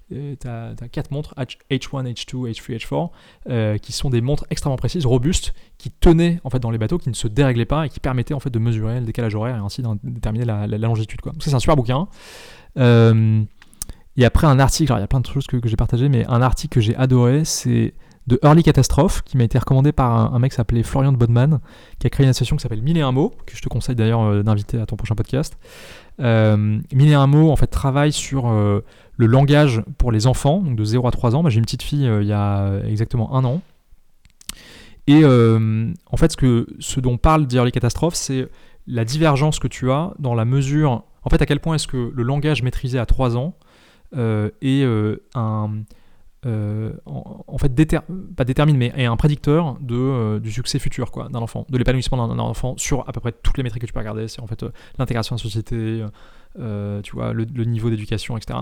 tu 0.09 0.47
as, 0.47 0.75
quatre 0.91 1.11
montres, 1.11 1.33
H1, 1.37 2.13
H2, 2.13 2.51
H3, 2.51 3.09
H4, 3.47 3.79
qui 3.79 3.91
sont 3.91 4.09
des 4.09 4.21
montres 4.21 4.45
extrêmement 4.49 4.77
précises, 4.77 5.05
robustes, 5.05 5.53
qui 5.77 5.91
tenaient 5.91 6.39
en 6.43 6.49
fait 6.49 6.59
dans 6.59 6.71
les 6.71 6.77
bateaux, 6.77 6.97
qui 6.97 7.09
ne 7.09 7.15
se 7.15 7.27
déréglaient 7.27 7.65
pas 7.65 7.85
et 7.85 7.89
qui 7.89 7.99
permettaient 7.99 8.33
en 8.33 8.39
fait 8.39 8.49
de 8.49 8.59
mesurer 8.59 8.99
le 8.99 9.05
décalage 9.05 9.35
horaire 9.35 9.55
et 9.55 9.59
ainsi 9.59 9.81
de 9.81 9.87
déterminer 10.03 10.45
la, 10.45 10.67
longitude. 10.67 11.21
Quoi. 11.21 11.33
ça 11.39 11.49
c'est 11.49 11.55
un 11.55 11.59
super 11.59 11.75
bouquin. 11.75 12.07
Euh, 12.77 13.43
et 14.17 14.25
après 14.25 14.47
un 14.47 14.59
article, 14.59 14.93
il 14.95 14.99
y 14.99 15.03
a 15.03 15.07
plein 15.07 15.19
de 15.19 15.27
choses 15.27 15.47
que, 15.47 15.59
j'ai 15.63 15.75
partagé, 15.75 16.09
mais 16.09 16.25
un 16.27 16.41
article 16.41 16.75
que 16.75 16.81
j'ai 16.81 16.95
adoré, 16.95 17.43
c'est 17.43 17.93
de 18.27 18.39
Early 18.43 18.63
Catastrophe, 18.63 19.21
qui 19.23 19.37
m'a 19.37 19.43
été 19.43 19.59
recommandé 19.59 19.91
par 19.91 20.33
un, 20.33 20.39
mec 20.39 20.51
qui 20.51 20.55
s'appelait 20.55 20.83
Florian 20.83 21.11
de 21.11 21.17
Bodman, 21.17 21.59
qui 21.99 22.07
a 22.07 22.09
créé 22.09 22.23
une 22.23 22.29
association 22.29 22.55
qui 22.55 22.63
s'appelle 22.63 22.81
Mille 22.81 22.97
et 22.97 23.01
un 23.01 23.11
mots, 23.11 23.33
que 23.45 23.55
je 23.55 23.61
te 23.61 23.69
conseille 23.69 23.95
d'ailleurs 23.95 24.21
euh, 24.21 24.41
d'inviter 24.41 24.79
à 24.79 24.85
ton 24.85 24.95
prochain 24.95 25.15
podcast. 25.15 25.57
Euh, 26.21 26.79
Mille 26.93 27.09
et 27.09 27.13
un 27.13 27.27
mots, 27.27 27.51
en 27.51 27.55
fait, 27.55 27.67
travaille 27.67 28.13
sur 28.13 28.47
le 29.17 29.25
langage 29.27 29.81
pour 29.97 30.11
les 30.11 30.27
enfants, 30.27 30.61
donc 30.61 30.75
de 30.75 30.83
0 30.83 31.07
à 31.07 31.11
3 31.11 31.35
ans. 31.35 31.47
J'ai 31.49 31.57
une 31.57 31.65
petite 31.65 31.83
fille 31.83 32.07
euh, 32.07 32.21
il 32.21 32.27
y 32.27 32.33
a 32.33 32.79
exactement 32.85 33.35
un 33.35 33.45
an. 33.45 33.61
Et 35.07 35.21
euh, 35.23 35.93
en 36.07 36.17
fait, 36.17 36.31
ce, 36.31 36.37
que, 36.37 36.65
ce 36.79 36.99
dont 36.99 37.17
parle 37.17 37.45
Dire 37.45 37.63
les 37.63 37.71
catastrophes, 37.71 38.15
c'est 38.15 38.49
la 38.87 39.05
divergence 39.05 39.59
que 39.59 39.67
tu 39.67 39.91
as 39.91 40.13
dans 40.19 40.33
la 40.33 40.45
mesure. 40.45 41.03
En 41.23 41.29
fait, 41.29 41.41
à 41.41 41.45
quel 41.45 41.59
point 41.59 41.75
est-ce 41.75 41.87
que 41.87 42.11
le 42.13 42.23
langage 42.23 42.63
maîtrisé 42.63 42.99
à 42.99 43.05
3 43.05 43.37
ans 43.37 43.55
euh, 44.15 44.49
est 44.61 44.83
un. 45.35 45.83
En, 47.05 47.57
fait, 47.57 47.73
pas 48.35 48.43
détermine, 48.43 48.77
mais 48.77 48.93
est 48.95 49.05
un 49.05 49.15
prédicteur 49.15 49.77
de, 49.81 50.37
du 50.37 50.51
succès 50.51 50.77
futur 50.77 51.09
quoi, 51.09 51.27
d'un 51.27 51.39
enfant, 51.39 51.65
de 51.69 51.77
l'épanouissement 51.77 52.27
d'un 52.27 52.37
enfant 52.37 52.75
sur 52.77 53.07
à 53.09 53.13
peu 53.13 53.19
près 53.19 53.31
toutes 53.31 53.57
les 53.57 53.63
métriques 53.63 53.81
que 53.81 53.87
tu 53.87 53.93
peux 53.93 53.99
regarder. 53.99 54.27
C'est 54.27 54.41
en 54.41 54.47
fait 54.47 54.63
l'intégration 54.99 55.35
à 55.35 55.37
la 55.37 55.41
société, 55.41 56.03
euh, 56.59 57.01
tu 57.01 57.13
vois, 57.15 57.33
le, 57.33 57.45
niveau 57.65 57.89
d'éducation, 57.89 58.37
etc. 58.37 58.59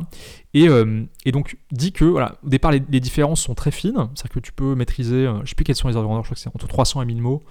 Et, 0.53 0.67
euh, 0.67 1.03
et, 1.25 1.31
donc, 1.31 1.57
dit 1.71 1.91
que, 1.91 2.05
voilà, 2.05 2.37
au 2.43 2.49
départ, 2.49 2.71
les, 2.71 2.79
différences 2.79 3.41
sont 3.41 3.53
très 3.53 3.71
fines, 3.71 4.09
c'est-à-dire 4.15 4.29
que 4.33 4.39
tu 4.39 4.51
peux 4.51 4.75
maîtriser, 4.75 5.27
euh, 5.27 5.39
je 5.43 5.49
sais 5.49 5.55
plus 5.55 5.63
quels 5.63 5.75
sont 5.75 5.87
les 5.87 5.95
ordres 5.95 6.07
de 6.07 6.07
grandeur, 6.07 6.23
je 6.23 6.27
crois 6.27 6.35
que 6.35 6.41
c'est 6.41 6.49
entre 6.49 6.67
300 6.67 7.03
et 7.03 7.05
1000 7.05 7.21
mots, 7.21 7.43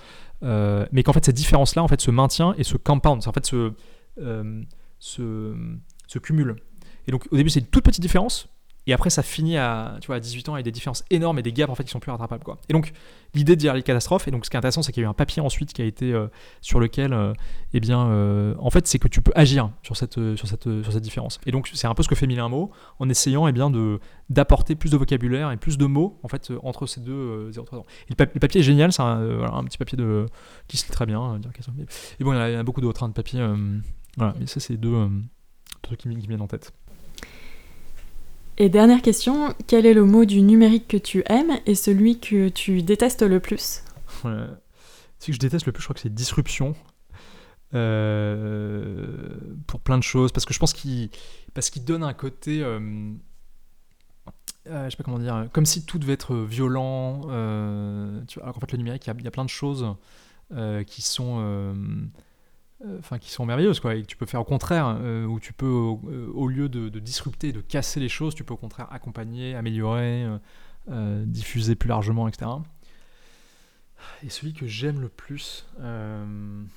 mais 0.42 1.02
qu'en 1.02 1.12
fait, 1.12 1.24
cette 1.24 1.36
différence-là, 1.36 1.82
en 1.82 1.88
fait, 1.88 2.00
se 2.00 2.10
maintient 2.10 2.54
et 2.58 2.64
se 2.64 2.76
compound, 2.76 3.22
en 3.26 3.32
fait, 3.32 3.46
se, 3.46 3.72
se 4.98 6.18
cumule. 6.18 6.56
Et 7.06 7.12
donc, 7.12 7.26
au 7.30 7.36
début, 7.36 7.50
c'est 7.50 7.60
une 7.60 7.66
toute 7.66 7.84
petite 7.84 8.02
différence, 8.02 8.48
et 8.86 8.92
après, 8.92 9.10
ça 9.10 9.22
finit 9.22 9.56
à, 9.56 9.96
tu 10.00 10.08
vois, 10.08 10.16
à 10.16 10.20
18 10.20 10.48
ans 10.48 10.54
avec 10.54 10.64
des 10.64 10.72
différences 10.72 11.04
énormes 11.10 11.38
et 11.38 11.42
des 11.42 11.52
gaps 11.52 11.70
en 11.70 11.74
fait 11.74 11.84
qui 11.84 11.90
sont 11.90 12.00
plus 12.00 12.10
rattrapables. 12.10 12.42
Quoi. 12.42 12.58
Et 12.68 12.72
donc, 12.72 12.92
l'idée 13.32 13.54
de 13.54 13.60
dire 13.60 13.74
les 13.74 13.82
catastrophes, 13.82 14.26
et 14.26 14.32
donc 14.32 14.44
ce 14.44 14.50
qui 14.50 14.56
est 14.56 14.58
intéressant, 14.58 14.82
c'est 14.82 14.92
qu'il 14.92 15.02
y 15.02 15.04
a 15.04 15.06
eu 15.06 15.10
un 15.10 15.14
papier 15.14 15.40
ensuite 15.40 15.72
qui 15.72 15.82
a 15.82 15.84
été 15.84 16.12
euh, 16.12 16.26
sur 16.60 16.80
lequel, 16.80 17.12
euh, 17.12 17.32
eh 17.74 17.80
bien, 17.80 18.08
euh, 18.08 18.54
en 18.58 18.70
fait, 18.70 18.88
c'est 18.88 18.98
que 18.98 19.06
tu 19.06 19.22
peux 19.22 19.32
agir 19.36 19.70
sur 19.84 19.96
cette, 19.96 20.14
sur 20.34 20.48
cette, 20.48 20.82
sur 20.82 20.92
cette 20.92 21.02
différence. 21.02 21.38
Et 21.46 21.52
donc, 21.52 21.70
c'est 21.72 21.86
un 21.86 21.94
peu 21.94 22.02
ce 22.02 22.08
que 22.08 22.16
fait 22.16 22.26
Mille 22.26 22.42
mot 22.42 22.72
en 22.98 23.08
essayant 23.08 23.46
eh 23.46 23.52
bien, 23.52 23.70
de, 23.70 24.00
d'apporter 24.30 24.74
plus 24.74 24.90
de 24.90 24.96
vocabulaire 24.96 25.52
et 25.52 25.56
plus 25.56 25.78
de 25.78 25.86
mots 25.86 26.18
en 26.24 26.28
fait, 26.28 26.52
entre 26.64 26.86
ces 26.86 27.00
deux 27.00 27.52
0 27.52 27.76
ans. 27.76 27.86
Et 28.08 28.14
le, 28.18 28.40
papier 28.40 28.60
est 28.60 28.64
génial, 28.64 28.92
c'est 28.92 29.02
un, 29.02 29.62
petit 29.64 29.78
papier 29.78 29.96
de, 29.96 30.26
qui 30.66 30.76
se 30.76 30.86
lit 30.86 30.92
très 30.92 31.06
bien. 31.06 31.40
et 32.18 32.24
bon, 32.24 32.32
il 32.32 32.52
y, 32.52 32.56
a, 32.56 32.62
beaucoup 32.64 32.80
d'autres 32.80 33.04
hein, 33.04 33.08
de 33.08 33.14
papiers. 33.14 33.46
voilà, 34.16 34.34
mais 34.40 34.46
ça, 34.46 34.58
c'est 34.58 34.76
deux 34.76 35.08
trucs 35.82 36.00
qui, 36.00 36.08
qui 36.16 36.26
viennent 36.26 36.42
en 36.42 36.48
tête. 36.48 36.72
Et 38.58 38.68
dernière 38.68 39.02
question, 39.02 39.54
quel 39.66 39.86
est 39.86 39.94
le 39.94 40.04
mot 40.04 40.24
du 40.24 40.42
numérique 40.42 40.86
que 40.88 40.96
tu 40.96 41.22
aimes 41.26 41.58
et 41.66 41.74
celui 41.74 42.20
que 42.20 42.48
tu 42.48 42.82
détestes 42.82 43.22
le 43.22 43.40
plus? 43.40 43.82
Ouais. 44.24 44.46
Ce 45.18 45.28
que 45.28 45.32
je 45.32 45.38
déteste 45.38 45.66
le 45.66 45.72
plus, 45.72 45.80
je 45.80 45.86
crois 45.86 45.94
que 45.94 46.00
c'est 46.00 46.12
disruption. 46.12 46.74
Euh, 47.74 49.06
pour 49.66 49.80
plein 49.80 49.96
de 49.96 50.02
choses, 50.02 50.30
parce 50.32 50.44
que 50.44 50.52
je 50.52 50.58
pense 50.58 50.74
qu'il 50.74 51.10
donne 51.84 52.02
un 52.02 52.12
côté, 52.12 52.62
euh, 52.62 52.78
euh, 54.68 54.84
je 54.84 54.90
sais 54.90 54.96
pas 54.96 55.04
comment 55.04 55.18
dire, 55.18 55.48
comme 55.52 55.64
si 55.64 55.86
tout 55.86 55.98
devait 55.98 56.12
être 56.12 56.36
violent. 56.36 57.22
tu 58.26 58.34
vois, 58.34 58.42
alors 58.42 58.54
qu'en 58.54 58.60
fait 58.60 58.72
le 58.72 58.78
numérique, 58.78 59.06
il 59.06 59.24
y, 59.24 59.26
a 59.26 59.30
plein 59.30 59.44
de 59.44 59.50
choses 59.50 59.86
qui 60.86 61.00
sont 61.00 61.36
euh, 61.38 61.72
enfin 62.98 63.18
qui 63.18 63.30
sont 63.30 63.46
merveilleuses 63.46 63.80
quoi. 63.80 63.94
Et 63.94 64.02
que 64.02 64.06
tu 64.06 64.16
peux 64.16 64.26
faire 64.26 64.40
au 64.40 64.44
contraire 64.44 64.96
euh, 65.00 65.24
où 65.24 65.40
tu 65.40 65.52
peux 65.52 65.66
euh, 65.66 66.28
au 66.34 66.48
lieu 66.48 66.68
de, 66.68 66.88
disrupter 66.98 67.52
de 67.52 67.60
casser 67.60 68.00
les 68.00 68.08
choses 68.08 68.34
tu 68.34 68.44
peux 68.44 68.54
au 68.54 68.58
contraire 68.58 68.88
accompagner 68.90 69.54
améliorer 69.54 70.26
diffuser 70.88 71.76
plus 71.76 71.88
largement 71.88 72.26
etc 72.28 72.50
et 74.24 74.28
celui 74.28 74.52
que 74.52 74.66
j'aime 74.66 75.00
le 75.00 75.08
plus 75.08 75.66
j'aime 75.78 76.68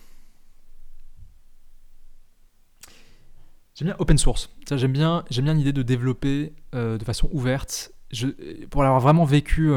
bien 3.82 3.96
open 4.00 4.18
source. 4.18 4.56
J'aime 4.72 4.94
bien 4.94 5.26
j'aime 5.30 5.46
bien 5.46 5.54
l'idée 5.56 5.74
de 5.74 5.82
développer 5.82 6.54
de 6.74 7.04
façon 7.04 7.30
ouverte. 7.32 7.92
Je, 8.12 8.28
pour 8.68 8.84
l'avoir 8.84 9.02
vraiment 9.02 9.26
vécu 9.26 9.72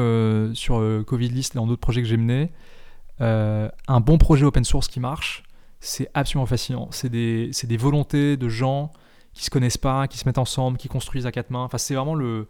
sur 0.53 1.03
Covid 1.07 1.29
List 1.29 1.55
et 1.55 1.57
dans 1.57 1.65
d'autres 1.65 1.81
projets 1.81 2.01
que 2.01 2.07
j'ai 2.07 2.17
menés 2.17 2.51
un 3.19 3.99
bon 3.99 4.19
projet 4.19 4.45
open 4.45 4.63
source 4.63 4.87
qui 4.87 4.99
marche 4.99 5.43
c'est 5.79 6.09
absolument 6.13 6.45
fascinant. 6.45 6.89
C'est 6.91 7.09
des, 7.09 7.51
des, 7.63 7.77
volontés 7.77 8.37
de 8.37 8.49
gens 8.49 8.91
qui 9.33 9.45
se 9.45 9.49
connaissent 9.49 9.77
pas, 9.77 10.07
qui 10.07 10.17
se 10.17 10.27
mettent 10.27 10.37
ensemble, 10.37 10.77
qui 10.77 10.87
construisent 10.87 11.25
à 11.25 11.31
quatre 11.31 11.51
mains. 11.51 11.63
Enfin, 11.63 11.77
c'est 11.77 11.95
vraiment 11.95 12.15
le. 12.15 12.47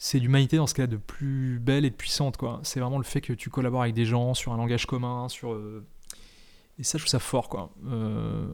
C'est 0.00 0.20
l'humanité 0.20 0.56
dans 0.56 0.68
ce 0.68 0.74
qu'elle 0.74 0.84
a 0.84 0.88
de 0.88 0.96
plus 0.96 1.58
belle 1.58 1.84
et 1.84 1.90
de 1.90 1.94
puissante, 1.94 2.36
quoi. 2.36 2.60
C'est 2.62 2.78
vraiment 2.78 2.98
le 2.98 3.04
fait 3.04 3.20
que 3.20 3.32
tu 3.32 3.50
collabores 3.50 3.82
avec 3.82 3.94
des 3.94 4.04
gens 4.04 4.32
sur 4.32 4.52
un 4.52 4.56
langage 4.56 4.86
commun, 4.86 5.28
sur. 5.28 5.52
Euh, 5.52 5.84
et 6.78 6.84
ça, 6.84 6.98
je 6.98 7.02
trouve 7.02 7.10
ça 7.10 7.18
fort, 7.18 7.48
quoi. 7.48 7.70
Euh, 7.86 8.46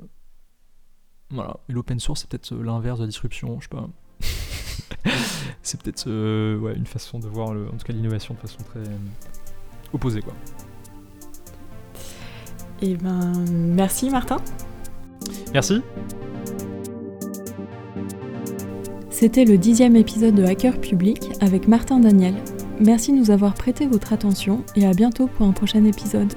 voilà. 1.30 1.58
Et 1.68 1.72
l'open 1.72 2.00
source, 2.00 2.22
c'est 2.22 2.30
peut-être 2.30 2.52
euh, 2.52 2.62
l'inverse 2.62 2.98
de 2.98 3.04
la 3.04 3.10
disruption, 3.10 3.60
je 3.60 3.64
sais 3.64 3.68
pas. 3.68 3.88
c'est 5.62 5.82
peut-être 5.82 6.06
ouais, 6.60 6.74
une 6.76 6.86
façon 6.86 7.18
de 7.18 7.26
voir, 7.26 7.52
le... 7.52 7.68
en 7.68 7.76
tout 7.76 7.84
cas, 7.84 7.92
l'innovation 7.92 8.32
de 8.34 8.38
façon 8.38 8.62
très 8.62 8.82
opposée, 9.92 10.22
quoi. 10.22 10.34
Eh 12.82 12.96
ben, 12.96 13.32
merci 13.50 14.10
Martin. 14.10 14.36
Merci. 15.52 15.80
C'était 19.10 19.44
le 19.44 19.56
dixième 19.56 19.96
épisode 19.96 20.34
de 20.34 20.44
Hacker 20.44 20.80
Public 20.80 21.30
avec 21.40 21.68
Martin 21.68 22.00
Daniel. 22.00 22.34
Merci 22.80 23.12
de 23.12 23.18
nous 23.18 23.30
avoir 23.30 23.54
prêté 23.54 23.86
votre 23.86 24.12
attention 24.12 24.64
et 24.74 24.86
à 24.86 24.90
bientôt 24.90 25.28
pour 25.28 25.46
un 25.46 25.52
prochain 25.52 25.84
épisode. 25.84 26.32